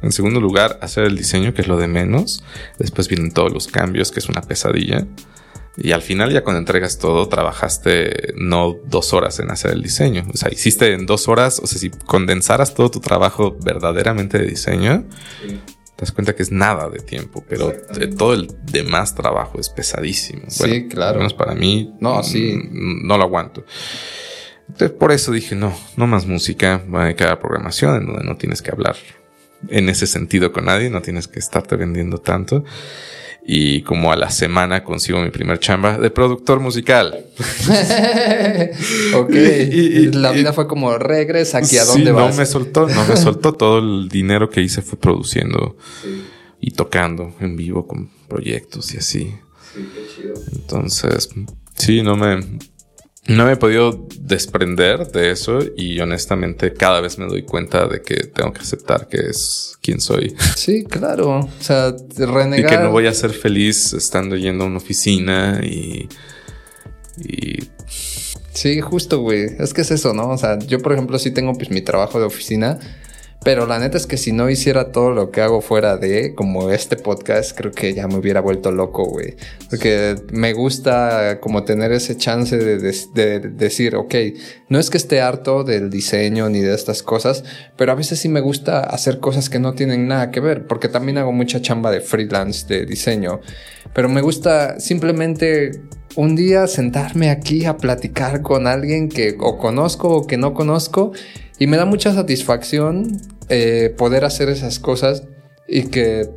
en 0.00 0.10
segundo 0.10 0.40
lugar, 0.40 0.78
hacer 0.80 1.04
el 1.04 1.18
diseño, 1.18 1.52
que 1.52 1.60
es 1.60 1.68
lo 1.68 1.76
de 1.76 1.86
menos. 1.86 2.42
Después 2.78 3.08
vienen 3.08 3.30
todos 3.30 3.52
los 3.52 3.66
cambios, 3.66 4.10
que 4.10 4.20
es 4.20 4.28
una 4.30 4.40
pesadilla. 4.40 5.06
Y 5.80 5.92
al 5.92 6.02
final 6.02 6.32
ya 6.32 6.42
cuando 6.42 6.58
entregas 6.58 6.98
todo, 6.98 7.28
trabajaste 7.28 8.34
no 8.36 8.76
dos 8.86 9.12
horas 9.12 9.38
en 9.38 9.50
hacer 9.50 9.70
el 9.70 9.82
diseño. 9.82 10.26
O 10.32 10.36
sea, 10.36 10.52
hiciste 10.52 10.92
en 10.92 11.06
dos 11.06 11.28
horas, 11.28 11.60
o 11.62 11.66
sea, 11.68 11.78
si 11.78 11.90
condensaras 11.90 12.74
todo 12.74 12.90
tu 12.90 13.00
trabajo 13.00 13.56
verdaderamente 13.64 14.38
de 14.38 14.46
diseño, 14.46 15.04
te 15.40 16.04
das 16.04 16.10
cuenta 16.10 16.34
que 16.34 16.42
es 16.42 16.50
nada 16.50 16.90
de 16.90 16.98
tiempo, 16.98 17.44
pero 17.48 17.72
todo 18.16 18.34
el 18.34 18.48
demás 18.64 19.14
trabajo 19.14 19.60
es 19.60 19.68
pesadísimo. 19.68 20.42
sí, 20.48 20.88
claro. 20.88 21.12
Al 21.12 21.18
menos 21.18 21.34
para 21.34 21.54
mí, 21.54 21.94
no, 22.00 22.24
sí. 22.24 22.58
No 22.72 23.16
lo 23.16 23.22
aguanto. 23.24 23.64
Entonces, 24.68 24.90
por 24.90 25.12
eso 25.12 25.30
dije, 25.30 25.54
no, 25.54 25.72
no 25.96 26.08
más 26.08 26.26
música, 26.26 26.82
voy 26.88 27.02
a 27.02 27.04
dedicar 27.04 27.30
a 27.30 27.38
programación, 27.38 27.96
en 27.96 28.06
donde 28.06 28.24
no 28.24 28.36
tienes 28.36 28.62
que 28.62 28.72
hablar 28.72 28.96
en 29.68 29.88
ese 29.88 30.06
sentido 30.08 30.52
con 30.52 30.66
nadie, 30.66 30.90
no 30.90 31.02
tienes 31.02 31.28
que 31.28 31.38
estarte 31.38 31.76
vendiendo 31.76 32.18
tanto 32.18 32.64
y 33.44 33.82
como 33.82 34.12
a 34.12 34.16
la 34.16 34.30
semana 34.30 34.84
consigo 34.84 35.20
mi 35.20 35.30
primer 35.30 35.58
chamba 35.58 35.98
de 35.98 36.10
productor 36.10 36.60
musical. 36.60 37.24
ok. 39.14 39.30
y, 39.30 40.12
la 40.12 40.32
vida 40.32 40.52
fue 40.52 40.68
como 40.68 40.96
regresa 40.98 41.58
aquí 41.58 41.78
a 41.78 41.84
dónde 41.84 42.12
vas. 42.12 42.30
No 42.30 42.36
me 42.36 42.46
soltó, 42.46 42.86
no 42.88 43.06
me 43.06 43.16
soltó. 43.18 43.54
Todo 43.54 43.78
el 43.78 44.08
dinero 44.08 44.50
que 44.50 44.60
hice 44.60 44.82
fue 44.82 44.98
produciendo 44.98 45.76
y 46.60 46.72
tocando 46.72 47.34
en 47.40 47.56
vivo 47.56 47.86
con 47.86 48.10
proyectos 48.28 48.92
y 48.94 48.98
así. 48.98 49.34
Sí, 49.74 49.88
qué 49.94 50.14
chido. 50.14 50.34
Entonces, 50.52 51.30
sí, 51.74 52.02
no 52.02 52.16
me, 52.16 52.40
no 53.28 53.44
me 53.44 53.52
he 53.52 53.56
podido 53.56 54.06
desprender 54.20 55.06
de 55.12 55.30
eso 55.30 55.58
y 55.76 56.00
honestamente 56.00 56.72
cada 56.72 57.00
vez 57.00 57.18
me 57.18 57.26
doy 57.26 57.42
cuenta 57.42 57.86
de 57.86 58.00
que 58.00 58.24
tengo 58.24 58.52
que 58.52 58.62
aceptar 58.62 59.06
que 59.06 59.18
es 59.18 59.78
quien 59.82 60.00
soy. 60.00 60.34
Sí, 60.56 60.84
claro. 60.84 61.40
O 61.40 61.62
sea, 61.62 61.94
renegar. 62.16 62.58
Y 62.58 62.76
que 62.76 62.82
no 62.82 62.90
voy 62.90 63.06
a 63.06 63.12
ser 63.12 63.30
feliz 63.30 63.92
estando 63.92 64.36
yendo 64.36 64.64
a 64.64 64.66
una 64.66 64.78
oficina 64.78 65.60
y. 65.62 66.08
y 67.18 67.68
Sí, 68.54 68.80
justo, 68.80 69.20
güey. 69.20 69.46
Es 69.60 69.72
que 69.72 69.82
es 69.82 69.90
eso, 69.92 70.14
¿no? 70.14 70.30
O 70.30 70.38
sea, 70.38 70.58
yo, 70.58 70.80
por 70.80 70.92
ejemplo, 70.92 71.16
sí 71.18 71.30
tengo 71.30 71.52
pues 71.52 71.70
mi 71.70 71.80
trabajo 71.80 72.18
de 72.18 72.24
oficina 72.24 72.80
pero 73.44 73.66
la 73.66 73.78
neta 73.78 73.96
es 73.96 74.06
que 74.06 74.16
si 74.16 74.32
no 74.32 74.50
hiciera 74.50 74.90
todo 74.90 75.12
lo 75.12 75.30
que 75.30 75.40
hago 75.40 75.60
fuera 75.60 75.96
de, 75.96 76.34
como 76.34 76.70
este 76.70 76.96
podcast, 76.96 77.56
creo 77.56 77.70
que 77.70 77.94
ya 77.94 78.08
me 78.08 78.16
hubiera 78.16 78.40
vuelto 78.40 78.72
loco, 78.72 79.04
güey. 79.04 79.36
Porque 79.70 80.16
me 80.32 80.52
gusta 80.52 81.38
como 81.40 81.62
tener 81.62 81.92
ese 81.92 82.16
chance 82.16 82.56
de, 82.56 83.40
decir, 83.40 83.94
ok, 83.94 84.14
no 84.68 84.80
es 84.80 84.90
que 84.90 84.96
esté 84.96 85.20
harto 85.20 85.62
del 85.62 85.88
diseño 85.88 86.48
ni 86.48 86.60
de 86.60 86.74
estas 86.74 87.02
cosas, 87.02 87.44
pero 87.76 87.92
a 87.92 87.94
veces 87.94 88.18
sí 88.18 88.28
me 88.28 88.40
gusta 88.40 88.80
hacer 88.80 89.20
cosas 89.20 89.48
que 89.48 89.60
no 89.60 89.72
tienen 89.74 90.08
nada 90.08 90.32
que 90.32 90.40
ver, 90.40 90.66
porque 90.66 90.88
también 90.88 91.18
hago 91.18 91.32
mucha 91.32 91.62
chamba 91.62 91.92
de 91.92 92.00
freelance 92.00 92.66
de 92.66 92.86
diseño. 92.86 93.40
Pero 93.94 94.08
me 94.08 94.20
gusta 94.20 94.80
simplemente 94.80 95.80
un 96.16 96.34
día 96.34 96.66
sentarme 96.66 97.30
aquí 97.30 97.64
a 97.64 97.76
platicar 97.76 98.42
con 98.42 98.66
alguien 98.66 99.08
que 99.08 99.36
o 99.38 99.56
conozco 99.58 100.08
o 100.08 100.26
que 100.26 100.36
no 100.36 100.52
conozco 100.52 101.12
y 101.58 101.66
me 101.66 101.76
da 101.76 101.84
mucha 101.84 102.12
satisfacción 102.12 103.20
eh, 103.48 103.94
poder 103.96 104.24
hacer 104.24 104.48
esas 104.48 104.78
cosas 104.78 105.24
y 105.66 105.84
que 105.84 106.30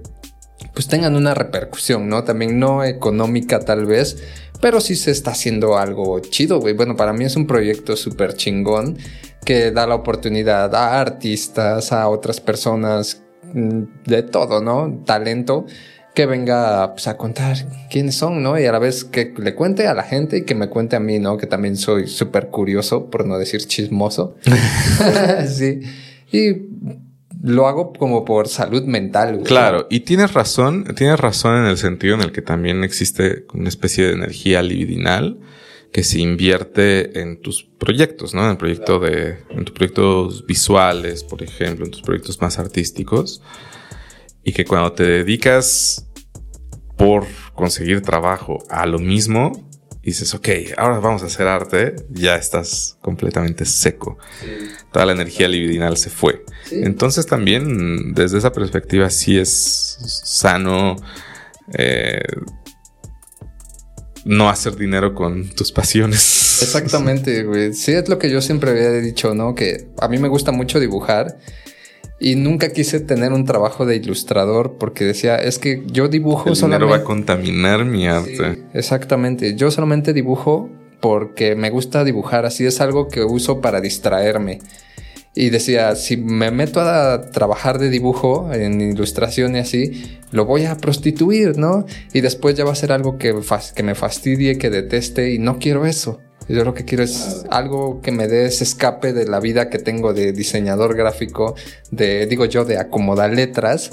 pues 0.74 0.88
tengan 0.88 1.16
una 1.16 1.34
repercusión, 1.34 2.08
¿no? 2.08 2.24
También 2.24 2.60
no 2.60 2.84
económica 2.84 3.60
tal 3.60 3.86
vez, 3.86 4.24
pero 4.62 4.80
sí 4.80 4.96
se 4.96 5.12
está 5.12 5.32
haciendo 5.32 5.78
algo 5.78 6.20
chido, 6.20 6.60
güey. 6.60 6.74
Bueno, 6.74 6.96
para 6.96 7.14
mí 7.14 7.26
es 7.26 7.36
un 7.36 7.48
proyecto 7.48 7.96
súper 7.96 8.36
chingón 8.36 8.98
que 9.44 9.72
da 9.72 9.88
la 9.88 9.96
oportunidad 9.96 10.74
a 10.76 11.02
artistas, 11.02 11.92
a 11.92 12.08
otras 12.08 12.40
personas, 12.40 13.24
mm, 13.54 13.84
de 14.06 14.24
todo, 14.24 14.62
¿no? 14.62 15.04
Talento 15.06 15.66
que 16.14 16.26
venga 16.26 16.94
pues, 16.94 17.08
a 17.08 17.18
contar 17.18 17.58
quiénes 17.90 18.16
son, 18.16 18.44
¿no? 18.44 18.60
Y 18.60 18.66
a 18.66 18.72
la 18.72 18.80
vez 18.80 19.06
que 19.06 19.34
le 19.38 19.56
cuente 19.56 19.88
a 19.88 19.94
la 19.94 20.04
gente 20.04 20.38
y 20.38 20.42
que 20.44 20.56
me 20.56 20.68
cuente 20.68 20.96
a 20.96 21.00
mí, 21.00 21.20
¿no? 21.20 21.38
Que 21.38 21.48
también 21.48 21.78
soy 21.78 22.08
súper 22.08 22.48
curioso, 22.48 23.10
por 23.10 23.26
no 23.26 23.38
decir 23.38 23.66
chismoso. 23.66 24.36
sí. 25.48 25.82
Y 26.32 26.54
lo 27.42 27.68
hago 27.68 27.94
como 27.94 28.26
por 28.26 28.48
salud 28.48 28.84
mental. 28.84 29.42
Claro, 29.44 29.88
y 29.90 30.02
tienes 30.02 30.34
razón, 30.34 30.86
tienes 30.96 31.20
razón 31.20 31.58
en 31.58 31.66
el 31.66 31.78
sentido 31.78 32.16
en 32.16 32.22
el 32.22 32.32
que 32.32 32.42
también 32.42 32.84
existe 32.84 33.46
una 33.54 33.70
especie 33.70 34.06
de 34.06 34.14
energía 34.14 34.62
libidinal 34.62 35.40
que 35.92 36.04
se 36.04 36.20
invierte 36.20 37.20
en 37.20 37.42
tus 37.42 37.64
proyectos, 37.64 38.34
¿no? 38.34 38.44
En 38.46 38.52
el 38.52 38.58
proyecto 38.58 39.00
de, 39.00 39.40
en 39.50 39.66
tus 39.66 39.74
proyectos 39.74 40.46
visuales, 40.46 41.24
por 41.24 41.44
ejemplo, 41.44 41.86
en 41.86 41.92
tus 41.92 42.02
proyectos 42.02 42.40
más 42.40 42.60
artísticos 42.60 43.42
y 44.44 44.54
que 44.54 44.66
cuando 44.66 44.94
te 44.94 45.04
dedicas 45.04 46.08
por 46.98 47.26
conseguir 47.56 48.02
trabajo 48.02 48.60
a 48.70 48.86
lo 48.86 49.00
mismo, 49.00 49.70
dices, 50.04 50.34
ok, 50.34 50.50
ahora 50.78 51.00
vamos 51.00 51.24
a 51.24 51.28
hacer 51.28 51.48
arte, 51.48 51.96
ya 52.10 52.36
estás 52.36 52.98
completamente 53.02 53.66
seco. 53.66 54.18
Toda 54.92 55.06
la 55.06 55.14
energía 55.14 55.48
libidinal 55.48 55.98
se 55.98 56.10
fue. 56.10 56.44
Entonces 56.72 57.26
también 57.26 58.14
desde 58.14 58.38
esa 58.38 58.52
perspectiva 58.52 59.10
sí 59.10 59.38
es 59.38 59.98
sano 60.24 60.96
eh, 61.74 62.22
no 64.26 64.50
hacer 64.50 64.76
dinero 64.76 65.14
con 65.14 65.50
tus 65.50 65.72
pasiones. 65.72 66.60
Exactamente, 66.62 67.44
güey. 67.44 67.74
Sí, 67.74 67.92
es 67.92 68.08
lo 68.08 68.20
que 68.20 68.30
yo 68.30 68.42
siempre 68.42 68.72
había 68.72 68.92
dicho, 68.92 69.34
¿no? 69.34 69.56
Que 69.56 69.88
a 70.00 70.08
mí 70.08 70.18
me 70.20 70.28
gusta 70.28 70.52
mucho 70.52 70.80
dibujar 70.80 71.38
y 72.22 72.36
nunca 72.36 72.70
quise 72.72 73.00
tener 73.00 73.34
un 73.34 73.46
trabajo 73.46 73.88
de 73.88 73.96
ilustrador 73.96 74.78
porque 74.78 75.06
decía, 75.06 75.38
es 75.38 75.58
que 75.58 75.84
yo 75.88 76.08
dibujo 76.08 76.50
El 76.50 76.56
solamente... 76.56 76.92
va 76.92 76.98
a 76.98 77.04
contaminar 77.04 77.84
mi 77.84 78.08
arte. 78.08 78.60
exactamente. 78.76 79.56
Yo 79.56 79.72
solamente 79.72 80.14
dibujo 80.14 80.70
porque 81.00 81.56
me 81.56 81.72
gusta 81.72 82.04
dibujar. 82.04 82.46
Así 82.46 82.64
es 82.64 82.80
algo 82.80 83.08
que 83.08 83.24
uso 83.24 83.60
para 83.60 83.82
distraerme. 83.82 84.60
Y 85.34 85.50
decía, 85.50 85.96
si 85.96 86.16
me 86.16 86.52
meto 86.52 86.80
a 86.82 87.32
trabajar 87.32 87.80
de 87.80 87.90
dibujo 87.90 88.54
en 88.54 88.82
ilustración 88.82 89.56
y 89.56 89.60
así, 89.60 90.20
lo 90.30 90.46
voy 90.46 90.66
a 90.66 90.78
prostituir, 90.78 91.58
¿no? 91.58 91.86
Y 92.14 92.22
después 92.22 92.54
ya 92.54 92.66
va 92.66 92.74
a 92.74 92.76
ser 92.76 92.92
algo 92.92 93.18
que, 93.18 93.34
que 93.74 93.84
me 93.84 93.96
fastidie, 93.96 94.60
que 94.60 94.70
deteste 94.70 95.32
y 95.34 95.40
no 95.40 95.58
quiero 95.58 95.88
eso. 95.88 96.20
Yo 96.48 96.64
lo 96.66 96.74
que 96.74 96.86
quiero 96.86 97.04
es 97.04 97.46
algo 97.50 98.02
que 98.02 98.12
me 98.12 98.28
dé 98.28 98.46
ese 98.46 98.64
escape 98.64 99.14
de 99.14 99.26
la 99.26 99.40
vida 99.40 99.70
que 99.70 99.80
tengo 99.80 100.14
de 100.14 100.34
diseñador 100.34 100.96
gráfico, 100.96 101.56
de, 101.92 102.26
digo 102.26 102.46
yo, 102.46 102.66
de 102.66 102.78
acomodar 102.78 103.34
letras, 103.34 103.92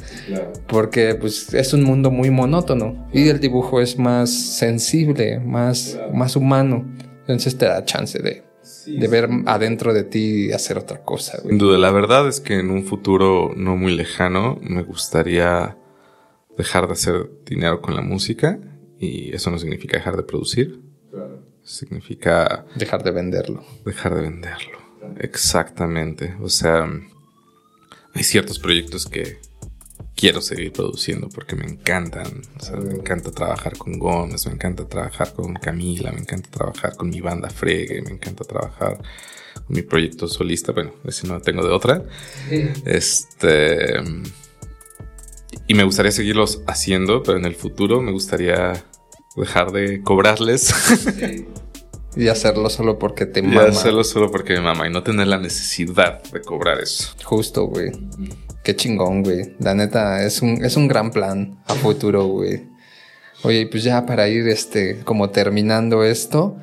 porque 0.67 1.15
pues 1.15 1.53
es 1.55 1.73
un 1.73 1.85
mundo 1.85 2.11
muy 2.11 2.31
monótono 2.31 3.09
y 3.13 3.29
el 3.29 3.41
dibujo 3.41 3.81
es 3.81 3.99
más 3.99 4.31
sensible, 4.31 5.41
más, 5.41 5.99
más 6.13 6.37
humano. 6.37 6.85
Entonces 7.21 7.59
te 7.59 7.67
da 7.67 7.85
chance 7.85 8.19
de, 8.19 8.43
de 8.87 9.09
ver 9.09 9.29
adentro 9.47 9.93
de 9.93 10.05
ti 10.05 10.47
y 10.47 10.53
hacer 10.53 10.79
otra 10.79 11.03
cosa. 11.05 11.41
Sin 11.43 11.59
duda, 11.59 11.79
la 11.79 11.91
verdad 11.91 12.27
es 12.27 12.41
que 12.41 12.59
en 12.59 12.71
un 12.71 12.85
futuro 12.85 13.53
no 13.57 13.77
muy 13.77 13.95
lejano 13.95 14.59
me 14.63 14.83
gustaría 14.83 15.77
dejar 16.57 16.87
de 16.87 16.95
hacer 16.95 17.31
dinero 17.45 17.81
con 17.81 17.95
la 17.95 18.03
música 18.03 18.59
y 18.99 19.35
eso 19.35 19.51
no 19.51 19.59
significa 19.59 19.97
dejar 19.97 20.17
de 20.17 20.25
producir. 20.25 20.88
Significa... 21.69 22.65
Dejar 22.77 23.03
de 23.03 23.11
venderlo. 23.11 23.63
Dejar 23.85 24.15
de 24.15 24.23
venderlo. 24.23 24.79
Exactamente. 25.19 26.35
O 26.41 26.49
sea, 26.49 26.89
hay 28.15 28.23
ciertos 28.25 28.59
proyectos 28.59 29.05
que 29.05 29.39
quiero 30.17 30.41
seguir 30.41 30.73
produciendo 30.73 31.29
porque 31.29 31.57
me 31.57 31.67
encantan. 31.67 32.41
O 32.59 32.65
sea, 32.65 32.77
me 32.77 32.95
encanta 32.95 33.31
trabajar 33.33 33.77
con 33.77 33.99
Gómez, 33.99 34.47
me 34.47 34.55
encanta 34.55 34.89
trabajar 34.89 35.35
con 35.35 35.55
Camila, 35.55 36.11
me 36.11 36.21
encanta 36.21 36.51
trabajar 36.51 36.97
con 36.97 37.11
mi 37.11 37.21
banda 37.21 37.51
Fregue, 37.51 38.01
me 38.01 38.13
encanta 38.13 38.45
trabajar 38.45 38.97
con 38.97 39.77
mi 39.77 39.83
proyecto 39.83 40.27
solista. 40.27 40.73
Bueno, 40.73 40.95
si 41.11 41.27
no 41.27 41.39
tengo 41.43 41.63
de 41.63 41.71
otra. 41.71 42.03
Este. 42.87 44.01
Y 45.67 45.75
me 45.75 45.85
gustaría 45.85 46.13
seguirlos 46.13 46.63
haciendo, 46.67 47.23
pero 47.23 47.37
en 47.37 47.45
el 47.45 47.55
futuro 47.55 48.01
me 48.01 48.11
gustaría 48.11 48.73
dejar 49.41 49.73
de 49.73 50.03
cobrarles. 50.03 50.75
Y 52.17 52.29
hacerlo 52.29 52.69
solo 52.69 52.99
porque 52.99 53.27
te 53.27 53.43
mama. 53.43 53.65
Y 53.65 53.67
hacerlo 53.67 54.03
solo 54.05 54.31
porque 54.31 54.55
me 54.55 54.61
mama 54.61 54.89
y 54.89 54.91
no 54.91 55.03
tener 55.03 55.29
la 55.29 55.39
necesidad 55.39 56.23
de 56.33 56.41
cobrar 56.41 56.81
eso. 56.81 57.15
Justo, 57.25 57.67
güey. 57.67 57.93
Qué 58.65 58.75
chingón, 58.75 59.23
güey. 59.23 59.55
La 59.61 59.75
neta, 59.75 60.25
es 60.25 60.43
un, 60.43 60.65
es 60.65 60.77
un 60.77 60.89
gran 60.89 61.11
plan 61.11 61.63
a 61.67 61.75
futuro, 61.75 62.27
güey. 62.27 62.67
Oye, 63.45 63.67
pues 63.69 63.85
ya 63.85 64.05
para 64.05 64.29
ir, 64.29 64.49
este, 64.49 65.01
como 65.05 65.31
terminando 65.31 66.03
esto, 66.03 66.57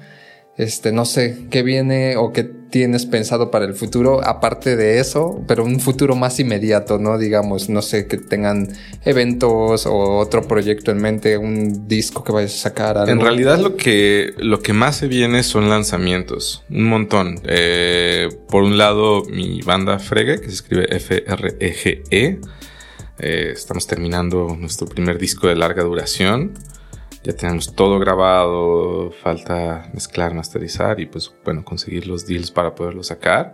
este, 0.58 0.94
no 0.94 1.04
sé, 1.04 1.48
qué 1.52 1.64
viene 1.64 2.16
o 2.16 2.32
qué 2.32 2.44
tienes 2.44 3.06
pensado 3.06 3.52
para 3.52 3.66
el 3.66 3.74
futuro, 3.74 4.22
aparte 4.26 4.76
de 4.76 5.00
eso, 5.00 5.42
pero 5.48 5.64
un 5.64 5.80
futuro 5.80 6.16
más 6.16 6.40
inmediato, 6.40 6.98
¿no? 6.98 7.18
Digamos, 7.18 7.70
no 7.70 7.82
sé, 7.82 8.08
que 8.08 8.18
tengan 8.18 8.70
eventos 9.04 9.86
o 9.86 10.18
otro 10.18 10.48
proyecto 10.48 10.92
en 10.92 10.98
mente, 10.98 11.38
un 11.38 11.88
disco 11.88 12.24
que 12.24 12.32
vayas 12.32 12.54
a 12.56 12.58
sacar. 12.58 13.10
En 13.10 13.20
realidad 13.20 13.60
lo 13.60 13.76
que, 13.76 14.34
lo 14.38 14.62
que 14.62 14.74
más 14.74 14.98
se 14.98 15.08
viene 15.08 15.44
son 15.44 15.70
lanzamientos, 15.70 16.64
un 16.70 16.86
montón. 16.86 17.40
Eh, 17.46 18.30
por 18.50 18.64
un 18.64 18.78
lado, 18.78 19.24
mi 19.26 19.62
banda 19.62 20.00
Frege, 20.00 20.40
que 20.40 20.48
se 20.48 20.54
escribe 20.54 20.88
F-R-E-G-E. 20.96 22.04
-E. 22.12 22.40
Eh, 23.20 23.52
estamos 23.54 23.88
terminando 23.88 24.58
nuestro 24.60 24.88
primer 24.88 25.18
disco 25.18 25.48
de 25.48 25.56
larga 25.56 25.84
duración 25.84 26.52
ya 27.26 27.34
tenemos 27.34 27.74
todo 27.74 27.98
grabado, 27.98 29.12
falta 29.24 29.90
mezclar, 29.94 30.36
masterizar 30.36 31.00
y 31.00 31.08
pues 31.08 31.34
bueno, 31.44 31.66
conseguir 31.66 32.06
los 32.06 32.28
deals 32.28 32.52
para 32.52 32.76
poderlo 32.76 33.02
sacar. 33.02 33.54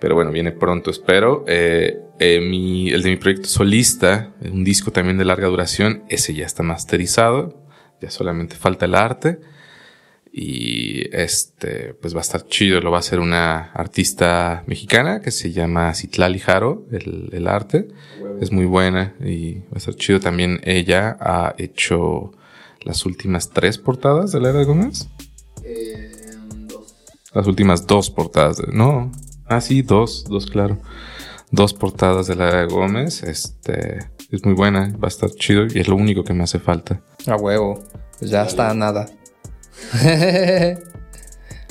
Pero 0.00 0.16
bueno, 0.16 0.32
viene 0.32 0.50
pronto, 0.50 0.90
espero. 0.90 1.44
Eh, 1.46 2.00
eh, 2.18 2.90
el 2.92 3.02
de 3.02 3.10
mi 3.10 3.16
proyecto 3.16 3.48
solista, 3.48 4.32
un 4.40 4.64
disco 4.64 4.90
también 4.90 5.18
de 5.18 5.24
larga 5.24 5.46
duración, 5.46 6.02
ese 6.08 6.34
ya 6.34 6.46
está 6.46 6.64
masterizado, 6.64 7.64
ya 8.00 8.10
solamente 8.10 8.56
falta 8.56 8.86
el 8.86 8.96
arte. 8.96 9.38
Y 10.32 11.14
este, 11.14 11.94
pues 11.94 12.14
va 12.14 12.18
a 12.18 12.22
estar 12.22 12.44
chido, 12.46 12.80
lo 12.80 12.90
va 12.90 12.96
a 12.96 13.00
hacer 13.00 13.20
una 13.20 13.70
artista 13.72 14.64
mexicana 14.66 15.20
que 15.20 15.30
se 15.30 15.52
llama 15.52 15.94
Citlali 15.94 16.40
Jaro, 16.40 16.86
el, 16.90 17.28
el 17.32 17.46
arte. 17.46 17.86
Es 18.40 18.50
muy 18.50 18.64
buena 18.64 19.14
y 19.24 19.60
va 19.60 19.74
a 19.74 19.78
estar 19.78 19.94
chido 19.94 20.18
también. 20.18 20.60
Ella 20.64 21.16
ha 21.20 21.54
hecho 21.58 22.32
las 22.82 23.04
últimas 23.06 23.50
tres 23.50 23.78
portadas 23.78 24.32
de 24.32 24.40
la 24.40 24.50
era 24.50 24.58
de 24.60 24.64
Gómez? 24.64 25.08
Eh, 25.64 26.10
dos. 26.66 26.94
Las 27.32 27.46
últimas 27.46 27.86
dos 27.86 28.10
portadas, 28.10 28.60
¿no? 28.72 29.12
Ah, 29.46 29.60
sí, 29.60 29.82
dos, 29.82 30.24
dos, 30.28 30.46
claro. 30.46 30.78
Dos 31.50 31.74
portadas 31.74 32.26
de 32.26 32.36
la 32.36 32.48
era 32.48 32.60
de 32.60 32.66
Gómez. 32.66 33.22
Este 33.22 33.98
es 34.30 34.44
muy 34.44 34.54
buena, 34.54 34.94
va 35.02 35.06
a 35.06 35.08
estar 35.08 35.30
chido 35.30 35.66
y 35.66 35.80
es 35.80 35.88
lo 35.88 35.96
único 35.96 36.22
que 36.24 36.32
me 36.32 36.44
hace 36.44 36.60
falta. 36.60 37.02
A 37.26 37.36
huevo, 37.36 37.82
pues 38.18 38.30
ya 38.30 38.44
está 38.44 38.72
nada. 38.74 39.08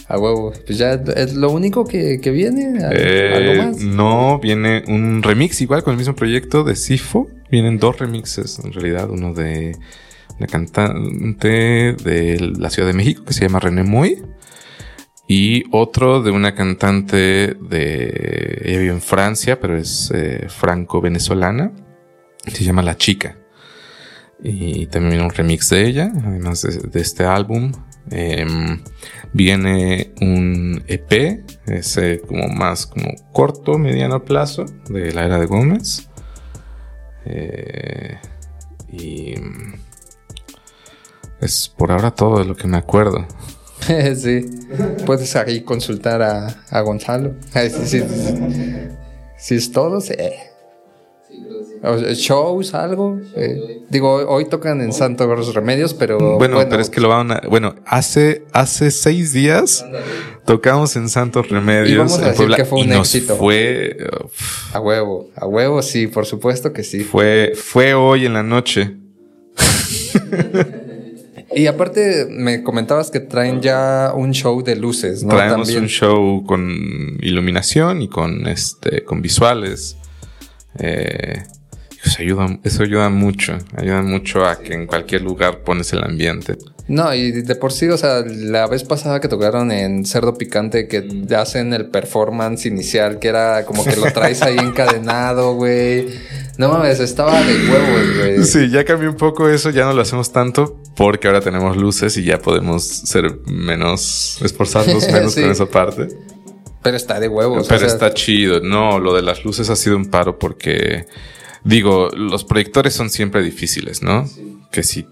A 0.10 0.18
huevo, 0.18 0.52
pues 0.66 0.80
ya 0.80 0.94
es 0.94 1.36
lo 1.36 1.52
único 1.52 1.86
que, 1.86 2.18
viene. 2.18 2.84
¿Algo 2.84 2.98
eh, 3.00 3.58
más? 3.64 3.78
No, 3.78 4.40
viene 4.40 4.84
un 4.88 5.22
remix 5.22 5.62
igual 5.62 5.84
con 5.84 5.92
el 5.92 5.98
mismo 6.00 6.16
proyecto 6.16 6.64
de 6.64 6.76
Sifo. 6.76 7.28
Vienen 7.52 7.78
dos 7.78 8.00
remixes 8.00 8.58
en 8.60 8.74
realidad, 8.74 9.10
uno 9.10 9.34
de 9.34 9.78
la 10.40 10.48
cantante 10.48 11.94
de 11.94 12.54
la 12.58 12.70
Ciudad 12.70 12.88
de 12.88 12.94
México 12.94 13.24
que 13.26 13.34
se 13.34 13.42
llama 13.42 13.60
René 13.60 13.84
Moy 13.84 14.24
Y 15.28 15.66
otro 15.72 16.24
de 16.24 16.32
una 16.32 16.56
cantante 16.56 17.56
de... 17.62 18.62
Ella 18.64 18.80
vive 18.80 18.94
en 18.94 19.02
Francia, 19.02 19.60
pero 19.60 19.78
es 19.78 20.12
eh, 20.14 20.48
franco-venezolana. 20.48 21.72
Se 22.48 22.64
llama 22.64 22.82
La 22.82 22.98
Chica. 22.98 23.38
Y 24.42 24.88
también 24.88 25.22
un 25.22 25.30
remix 25.30 25.70
de 25.70 25.86
ella, 25.86 26.12
además 26.26 26.62
de, 26.62 27.02
este 27.02 27.26
álbum. 27.26 27.74
Em, 28.10 28.82
viene 29.34 30.14
un 30.22 30.82
EP, 30.88 31.44
ese 31.68 32.22
como 32.22 32.48
más 32.48 32.88
como 32.88 33.14
corto, 33.34 33.78
mediano 33.78 34.24
plazo, 34.24 34.66
de 34.90 35.12
la 35.12 35.26
era 35.26 35.40
de 35.40 35.46
Gómez. 35.46 36.10
Eh, 37.26 38.18
y 38.92 39.36
es 41.42 41.74
por 41.76 41.92
ahora 41.92 42.12
todo 42.12 42.40
de 42.40 42.46
lo 42.46 42.56
que 42.56 42.68
me 42.68 42.78
acuerdo. 42.78 43.26
sí. 44.16 44.46
Puedes 45.06 45.36
ahí 45.36 45.62
consultar 45.62 46.22
a, 46.22 46.82
Gonzalo. 46.82 47.34
Si 49.38 49.56
es 49.56 49.72
todo, 49.72 50.02
sí. 50.02 50.14
¿Shows, 52.14 52.74
algo? 52.74 53.22
Eh, 53.36 53.84
digo, 53.90 54.16
hoy 54.28 54.46
tocan 54.46 54.82
en 54.82 54.92
Santos 54.92 55.54
Remedios, 55.54 55.94
pero. 55.94 56.38
Bueno, 56.38 56.60
pero 56.70 56.82
es 56.82 56.90
que 56.90 57.00
lo 57.00 57.08
van 57.08 57.32
a. 57.32 57.42
Bueno, 57.48 57.76
hace, 57.86 58.44
hace 58.52 58.92
seis 58.92 59.32
días 59.32 59.86
tocamos 60.46 60.98
en 60.98 61.08
Santos 61.08 61.48
Remedios. 61.48 61.90
Y 61.90 61.98
vamos 61.98 62.20
a 62.20 62.32
decir 62.32 62.50
que 62.54 62.66
fue 62.66 62.82
un 62.82 62.92
éxito. 62.92 63.38
Fue. 63.38 63.96
a 64.74 64.82
huevo, 64.82 65.30
a 65.36 65.46
huevo, 65.46 65.82
sí, 65.82 66.08
por 66.08 66.26
supuesto 66.26 66.74
que 66.74 66.84
sí. 66.84 67.00
Fue, 67.06 67.54
fue 67.56 67.94
hoy 67.94 68.26
en 68.26 68.34
la 68.34 68.44
noche. 68.44 68.98
Y 71.52 71.68
aparte 71.68 72.28
me 72.30 72.64
comentabas 72.64 73.10
que 73.10 73.20
traen 73.20 73.62
ya 73.62 74.14
un 74.16 74.32
show 74.34 74.64
de 74.64 74.76
luces, 74.76 75.24
¿no? 75.24 75.36
Traemos 75.36 75.70
un 75.74 75.88
show 75.88 76.44
con 76.46 77.18
iluminación 77.22 78.02
y 78.02 78.08
con 78.08 78.48
este 78.48 79.04
con 79.04 79.22
visuales. 79.22 79.98
Eh, 80.78 81.44
eso 82.04 82.22
ayuda, 82.22 82.60
eso 82.64 82.84
ayuda 82.84 83.10
mucho, 83.10 83.58
ayuda 83.76 84.02
mucho 84.02 84.46
a 84.46 84.60
que 84.60 84.74
en 84.74 84.88
cualquier 84.88 85.22
lugar 85.22 85.60
pones 85.64 85.92
el 85.92 86.04
ambiente. 86.04 86.56
No, 86.88 87.14
y 87.14 87.32
de 87.32 87.56
por 87.56 87.72
sí, 87.72 87.88
o 87.88 87.98
sea, 87.98 88.24
la 88.26 88.66
vez 88.66 88.84
pasada 88.84 89.20
que 89.20 89.28
tocaron 89.28 89.72
en 89.72 90.06
Cerdo 90.06 90.36
Picante, 90.36 90.88
que 90.88 91.08
hacen 91.36 91.72
el 91.74 91.86
performance 91.88 92.66
inicial, 92.66 93.20
que 93.20 93.28
era 93.28 93.64
como 93.66 93.84
que 93.84 93.96
lo 93.96 94.12
traes 94.12 94.42
ahí 94.42 94.58
encadenado, 94.60 95.54
güey. 95.54 96.08
No 96.60 96.68
mames, 96.68 97.00
estaba 97.00 97.42
de 97.42 97.70
huevos, 97.70 98.18
güey. 98.18 98.44
Sí, 98.44 98.70
ya 98.70 98.84
cambió 98.84 99.10
un 99.10 99.16
poco 99.16 99.48
eso, 99.48 99.70
ya 99.70 99.86
no 99.86 99.94
lo 99.94 100.02
hacemos 100.02 100.34
tanto 100.34 100.78
porque 100.98 101.30
ahora 101.30 101.40
tenemos 101.40 101.78
luces 101.78 102.18
y 102.18 102.26
ya 102.26 102.38
podemos 102.40 102.84
ser 102.84 103.40
menos, 103.46 104.42
esforzarnos 104.44 105.08
menos 105.12 105.36
con 105.36 105.50
esa 105.50 105.66
parte. 105.68 106.10
Pero 106.84 106.98
está 106.98 107.18
de 107.18 107.30
huevos. 107.30 107.66
Pero 107.70 107.86
está 107.86 108.14
chido. 108.14 108.60
No, 108.60 109.00
lo 109.00 109.14
de 109.16 109.22
las 109.22 109.46
luces 109.46 109.70
ha 109.70 109.78
sido 109.78 109.96
un 109.96 110.08
paro 110.08 110.38
porque, 110.38 111.06
digo, 111.64 112.10
los 112.14 112.44
proyectores 112.44 112.94
son 112.94 113.10
siempre 113.10 113.42
difíciles, 113.42 114.04
¿no? 114.04 114.26
Que 114.70 114.84
si 114.84 115.08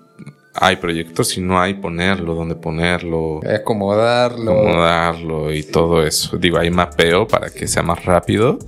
hay 0.53 0.75
proyectos, 0.75 1.29
si 1.29 1.39
no 1.39 1.61
hay 1.61 1.75
ponerlo, 1.75 2.35
dónde 2.35 2.55
ponerlo. 2.55 3.39
Acomodarlo. 3.49 4.51
Acomodarlo 4.51 5.53
y 5.53 5.63
todo 5.63 6.05
eso. 6.05 6.35
Digo, 6.35 6.57
hay 6.57 6.71
mapeo 6.71 7.25
para 7.25 7.49
que 7.51 7.69
sea 7.69 7.83
más 7.83 8.03
rápido. 8.03 8.59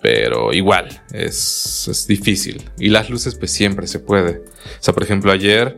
Pero 0.00 0.52
igual, 0.52 1.02
es, 1.12 2.04
difícil. 2.08 2.70
Y 2.78 2.88
las 2.88 3.10
luces, 3.10 3.34
pues 3.34 3.50
siempre 3.50 3.86
se 3.86 3.98
puede. 3.98 4.38
O 4.38 4.82
sea, 4.82 4.94
por 4.94 5.02
ejemplo, 5.02 5.32
ayer 5.32 5.74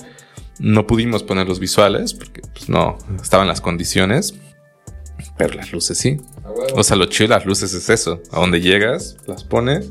no 0.59 0.87
pudimos 0.87 1.23
poner 1.23 1.49
los 1.49 1.59
visuales 1.59 2.13
porque 2.13 2.43
pues, 2.53 2.69
no 2.69 2.99
estaban 3.23 3.49
las 3.49 3.61
condiciones. 3.61 4.35
Pero 5.39 5.55
las 5.55 5.73
luces 5.73 5.97
sí. 5.97 6.19
O 6.75 6.83
sea, 6.83 6.97
lo 6.97 7.07
chido 7.07 7.29
de 7.29 7.35
las 7.37 7.47
luces 7.47 7.73
es 7.73 7.89
eso. 7.89 8.21
A 8.31 8.41
donde 8.41 8.61
llegas, 8.61 9.17
las 9.27 9.45
pones, 9.45 9.91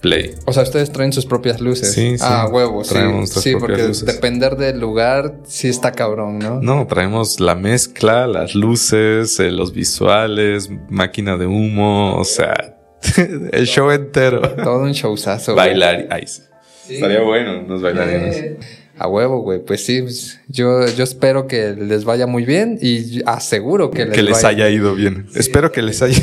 play. 0.00 0.34
O 0.46 0.52
sea, 0.52 0.62
ustedes 0.62 0.90
traen 0.92 1.12
sus 1.12 1.26
propias 1.26 1.60
luces. 1.60 1.92
Sí, 1.92 2.16
sí. 2.16 2.24
Ah, 2.26 2.48
huevos, 2.50 2.88
sí. 2.88 2.96
Sí, 3.40 3.54
porque 3.58 3.82
depender 3.82 4.56
del 4.56 4.80
lugar 4.80 5.40
sí 5.46 5.68
está 5.68 5.92
cabrón, 5.92 6.38
¿no? 6.38 6.60
No, 6.62 6.86
traemos 6.86 7.40
la 7.40 7.54
mezcla, 7.54 8.26
las 8.26 8.54
luces, 8.54 9.38
eh, 9.40 9.50
los 9.50 9.72
visuales, 9.72 10.70
máquina 10.88 11.36
de 11.36 11.46
humo, 11.46 12.16
o 12.16 12.24
sea, 12.24 12.75
el 13.52 13.66
show 13.66 13.90
entero. 13.90 14.40
Todo 14.64 14.82
un 14.82 14.92
showzazo. 14.92 15.54
Bailar. 15.54 16.06
Ay, 16.10 16.26
sí. 16.26 16.42
Estaría 16.88 17.20
bueno, 17.20 17.60
unos 17.60 17.82
bailarines. 17.82 18.56
A 18.98 19.08
huevo, 19.08 19.40
güey. 19.42 19.58
Pues 19.58 19.84
sí, 19.84 20.02
pues, 20.02 20.40
yo, 20.48 20.86
yo 20.86 21.04
espero 21.04 21.46
que 21.46 21.74
les 21.74 22.04
vaya 22.04 22.26
muy 22.26 22.44
bien 22.44 22.78
y 22.80 23.20
aseguro 23.26 23.90
que 23.90 24.06
les, 24.06 24.14
que 24.14 24.22
les 24.22 24.44
haya 24.44 24.70
ido 24.70 24.94
bien. 24.94 25.26
Espero 25.34 25.70
que 25.72 25.82
les 25.82 26.00
haya. 26.00 26.22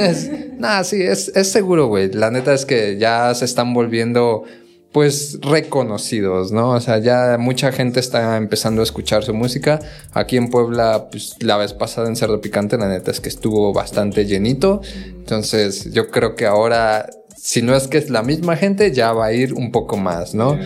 nah, 0.58 0.82
sí, 0.82 1.02
es, 1.02 1.30
es 1.36 1.52
seguro, 1.52 1.86
güey. 1.86 2.10
La 2.12 2.30
neta 2.30 2.54
es 2.54 2.64
que 2.64 2.96
ya 2.98 3.32
se 3.34 3.44
están 3.44 3.72
volviendo 3.72 4.44
pues 4.92 5.38
reconocidos, 5.42 6.50
¿no? 6.50 6.70
O 6.70 6.80
sea, 6.80 6.98
ya 6.98 7.36
mucha 7.38 7.72
gente 7.72 8.00
está 8.00 8.36
empezando 8.36 8.80
a 8.80 8.84
escuchar 8.84 9.22
su 9.22 9.34
música. 9.34 9.80
Aquí 10.12 10.36
en 10.36 10.48
Puebla, 10.48 11.08
pues 11.10 11.36
la 11.40 11.56
vez 11.56 11.74
pasada 11.74 12.08
en 12.08 12.16
Cerdo 12.16 12.40
Picante, 12.40 12.78
la 12.78 12.88
neta 12.88 13.10
es 13.10 13.20
que 13.20 13.28
estuvo 13.28 13.72
bastante 13.72 14.24
llenito. 14.24 14.80
Entonces, 15.04 15.92
yo 15.92 16.10
creo 16.10 16.34
que 16.34 16.46
ahora, 16.46 17.10
si 17.36 17.60
no 17.60 17.76
es 17.76 17.86
que 17.86 17.98
es 17.98 18.08
la 18.08 18.22
misma 18.22 18.56
gente, 18.56 18.92
ya 18.92 19.12
va 19.12 19.26
a 19.26 19.32
ir 19.32 19.52
un 19.52 19.72
poco 19.72 19.96
más, 19.96 20.34
¿no? 20.34 20.58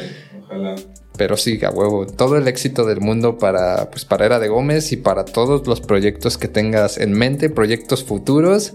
ojalá. 0.44 0.76
Pero 1.16 1.36
sí, 1.36 1.60
a 1.62 1.70
huevo, 1.70 2.06
todo 2.06 2.38
el 2.38 2.48
éxito 2.48 2.86
del 2.86 3.00
mundo 3.00 3.36
para, 3.36 3.90
pues, 3.90 4.04
para 4.04 4.24
Era 4.24 4.38
de 4.38 4.48
Gómez 4.48 4.92
y 4.92 4.96
para 4.96 5.24
todos 5.24 5.66
los 5.66 5.80
proyectos 5.80 6.38
que 6.38 6.48
tengas 6.48 6.96
en 6.96 7.12
mente, 7.12 7.50
proyectos 7.50 8.02
futuros 8.02 8.72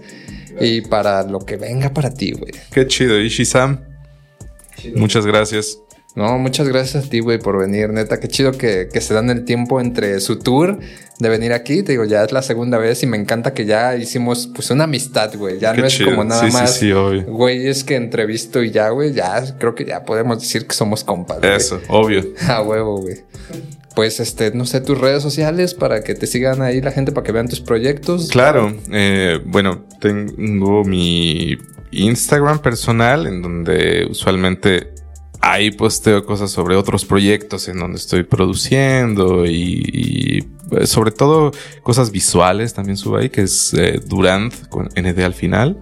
y 0.60 0.82
para 0.82 1.24
lo 1.24 1.40
que 1.40 1.56
venga 1.56 1.92
para 1.92 2.10
ti, 2.14 2.32
güey. 2.32 2.52
Qué 2.70 2.86
chido, 2.86 3.18
Muchas 4.94 5.26
gracias. 5.26 5.80
No, 6.18 6.36
muchas 6.36 6.66
gracias 6.66 7.06
a 7.06 7.08
ti, 7.08 7.20
güey, 7.20 7.38
por 7.38 7.58
venir. 7.58 7.90
Neta, 7.90 8.18
qué 8.18 8.26
chido 8.26 8.50
que, 8.50 8.88
se 9.00 9.14
dan 9.14 9.30
el 9.30 9.44
tiempo 9.44 9.80
entre 9.80 10.18
su 10.18 10.40
tour 10.40 10.80
de 11.20 11.28
venir 11.28 11.52
aquí. 11.52 11.84
Te 11.84 11.92
digo, 11.92 12.04
ya 12.04 12.24
es 12.24 12.32
la 12.32 12.42
segunda 12.42 12.76
vez 12.76 13.04
y 13.04 13.06
me 13.06 13.16
encanta 13.16 13.54
que 13.54 13.66
ya 13.66 13.94
hicimos 13.94 14.48
pues 14.52 14.70
una 14.70 14.84
amistad, 14.84 15.32
güey. 15.36 15.60
Ya 15.60 15.74
no 15.74 15.86
es 15.86 15.96
como 16.02 16.24
nada 16.24 16.42
más. 16.48 16.74
Sí, 16.74 16.90
sí, 16.92 17.22
Güey, 17.28 17.68
es 17.68 17.84
que 17.84 17.94
entrevisto 17.94 18.62
y 18.64 18.72
ya, 18.72 18.88
güey, 18.88 19.12
ya 19.12 19.56
creo 19.58 19.76
que 19.76 19.84
ya 19.84 20.04
podemos 20.04 20.40
decir 20.40 20.66
que 20.66 20.74
somos 20.74 21.04
compas. 21.04 21.38
Eso, 21.42 21.80
obvio. 21.88 22.24
A 22.48 22.62
huevo, 22.62 23.00
güey. 23.00 23.18
Pues, 23.94 24.18
este, 24.18 24.50
no 24.52 24.64
sé, 24.64 24.80
tus 24.80 24.98
redes 24.98 25.22
sociales 25.22 25.74
para 25.74 26.02
que 26.02 26.14
te 26.16 26.26
sigan 26.26 26.62
ahí 26.62 26.80
la 26.80 26.90
gente, 26.90 27.12
para 27.12 27.24
que 27.24 27.32
vean 27.32 27.48
tus 27.48 27.60
proyectos. 27.60 28.28
Claro, 28.28 28.74
eh, 28.90 29.40
bueno, 29.44 29.84
tengo 30.00 30.84
mi 30.84 31.58
Instagram 31.90 32.60
personal, 32.60 33.26
en 33.26 33.42
donde 33.42 34.06
usualmente 34.10 34.92
ahí 35.40 35.70
posteo 35.70 36.24
cosas 36.24 36.50
sobre 36.50 36.76
otros 36.76 37.04
proyectos 37.04 37.68
en 37.68 37.78
donde 37.78 37.98
estoy 37.98 38.24
produciendo 38.24 39.46
y, 39.46 40.46
sobre 40.84 41.10
todo 41.10 41.52
cosas 41.82 42.10
visuales 42.10 42.74
también 42.74 42.96
subo 42.96 43.16
ahí, 43.16 43.30
que 43.30 43.42
es 43.42 43.72
eh, 43.74 44.00
Durant 44.06 44.68
con 44.68 44.86
ND 44.86 45.20
al 45.20 45.34
final, 45.34 45.78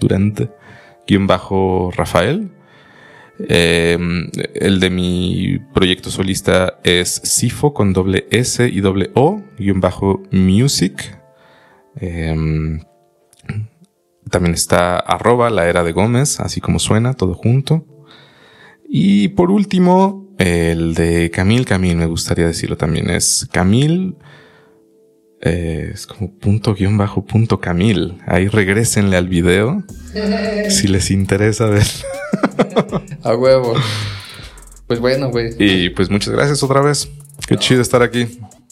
Durant 0.00 0.40
guion 1.06 1.26
bajo 1.26 1.90
Rafael. 1.94 2.50
Em, 3.38 4.30
el 4.54 4.80
de 4.80 4.88
mi 4.88 5.58
proyecto 5.74 6.10
solista 6.10 6.78
es 6.84 7.20
Sifo 7.22 7.74
con 7.74 7.92
doble 7.92 8.26
S 8.30 8.66
y 8.66 8.80
doble 8.80 9.10
O, 9.14 9.42
guion 9.58 9.80
bajo 9.80 10.22
Music. 10.30 11.18
Em, 11.96 12.80
también 14.30 14.54
está 14.54 14.98
arroba 14.98 15.50
la 15.50 15.68
era 15.68 15.82
de 15.84 15.92
Gómez, 15.92 16.40
así 16.40 16.60
como 16.60 16.78
suena, 16.78 17.14
todo 17.14 17.34
junto. 17.34 17.84
Y 18.88 19.28
por 19.28 19.50
último, 19.50 20.34
el 20.38 20.94
de 20.94 21.30
Camil, 21.30 21.64
Camil, 21.64 21.96
me 21.96 22.06
gustaría 22.06 22.46
decirlo 22.46 22.76
también, 22.76 23.10
es 23.10 23.48
Camil, 23.52 24.16
eh, 25.42 25.90
es 25.92 26.06
como 26.06 26.32
punto 26.32 26.74
guion 26.74 26.96
bajo 26.96 27.24
punto 27.24 27.60
Camil. 27.60 28.18
Ahí 28.26 28.48
regresenle 28.48 29.16
al 29.16 29.28
video 29.28 29.84
si 30.70 30.88
les 30.88 31.10
interesa 31.10 31.66
ver. 31.66 31.86
A 33.22 33.36
huevo. 33.36 33.74
Pues 34.86 35.00
bueno, 35.00 35.30
güey. 35.30 35.54
Y 35.58 35.90
pues 35.90 36.10
muchas 36.10 36.32
gracias 36.32 36.62
otra 36.62 36.80
vez. 36.80 37.08
Qué 37.46 37.56
chido 37.56 37.82
estar 37.82 38.02
aquí. 38.02 38.26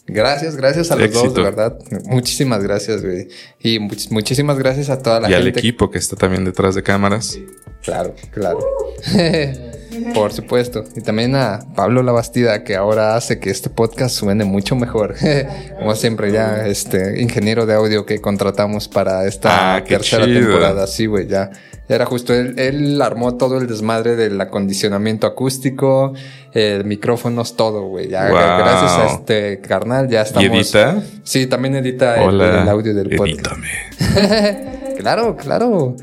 Gracias, 0.06 0.56
gracias 0.56 0.90
a 0.90 0.96
los 0.96 1.12
dos, 1.12 1.34
de 1.34 1.42
verdad. 1.42 1.78
Muchísimas 2.04 2.62
gracias, 2.62 3.02
güey. 3.02 3.28
Y 3.60 3.78
muchísimas 3.78 4.58
gracias 4.58 4.90
a 4.90 4.98
toda 4.98 5.20
la 5.20 5.28
gente. 5.28 5.40
Y 5.40 5.42
al 5.42 5.48
equipo 5.58 5.90
que 5.90 5.98
está 5.98 6.14
también 6.16 6.44
detrás 6.44 6.74
de 6.74 6.82
cámaras. 6.82 7.38
claro, 7.82 8.14
claro. 8.30 8.58
Por 10.12 10.32
supuesto. 10.32 10.84
Y 10.96 11.00
también 11.02 11.36
a 11.36 11.60
Pablo 11.76 12.02
Labastida, 12.02 12.64
que 12.64 12.74
ahora 12.74 13.14
hace 13.16 13.38
que 13.38 13.50
este 13.50 13.70
podcast 13.70 14.14
suene 14.14 14.44
mucho 14.44 14.74
mejor. 14.76 15.14
Como 15.78 15.94
siempre, 15.94 16.32
ya, 16.32 16.66
este 16.66 17.22
ingeniero 17.22 17.64
de 17.64 17.74
audio 17.74 18.04
que 18.04 18.20
contratamos 18.20 18.88
para 18.88 19.26
esta 19.26 19.76
Ah, 19.76 19.84
tercera 19.84 20.24
temporada. 20.26 20.86
Sí, 20.86 21.06
güey, 21.06 21.28
ya. 21.28 21.50
Era 21.88 22.06
justo 22.06 22.32
él, 22.32 22.54
él 22.58 23.02
armó 23.02 23.36
todo 23.36 23.58
el 23.58 23.66
desmadre 23.66 24.16
del 24.16 24.40
acondicionamiento 24.40 25.26
acústico, 25.26 26.14
eh, 26.54 26.82
micrófonos, 26.84 27.56
todo, 27.56 27.82
güey. 27.88 28.08
Ya, 28.08 28.28
Wow. 28.30 28.38
gracias 28.38 28.92
a 28.92 29.06
este 29.14 29.60
carnal, 29.60 30.08
ya 30.08 30.22
estamos. 30.22 30.44
¿Y 30.44 30.46
edita? 30.56 31.02
Sí, 31.24 31.46
también 31.46 31.76
edita 31.76 32.24
el, 32.24 32.40
el 32.40 32.68
audio 32.68 32.94
del 32.94 33.14
podcast. 33.16 33.56
Claro, 34.98 35.36
claro. 35.36 35.96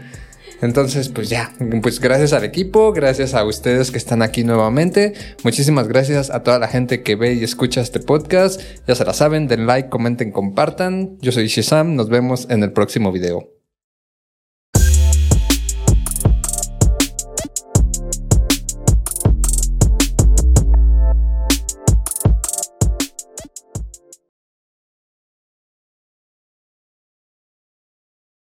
Entonces, 0.61 1.09
pues 1.09 1.27
ya, 1.29 1.51
pues 1.81 1.99
gracias 1.99 2.33
al 2.33 2.43
equipo, 2.43 2.93
gracias 2.93 3.33
a 3.33 3.43
ustedes 3.43 3.89
que 3.89 3.97
están 3.97 4.21
aquí 4.21 4.43
nuevamente. 4.43 5.13
Muchísimas 5.43 5.87
gracias 5.87 6.29
a 6.29 6.43
toda 6.43 6.59
la 6.59 6.67
gente 6.67 7.01
que 7.01 7.15
ve 7.15 7.33
y 7.33 7.43
escucha 7.43 7.81
este 7.81 7.99
podcast. 7.99 8.61
Ya 8.87 8.93
se 8.93 9.03
la 9.03 9.13
saben, 9.13 9.47
den 9.47 9.65
like, 9.65 9.89
comenten, 9.89 10.31
compartan. 10.31 11.17
Yo 11.19 11.31
soy 11.31 11.47
Shizam, 11.47 11.95
nos 11.95 12.09
vemos 12.09 12.45
en 12.51 12.61
el 12.61 12.73
próximo 12.73 13.11
video. 13.11 13.60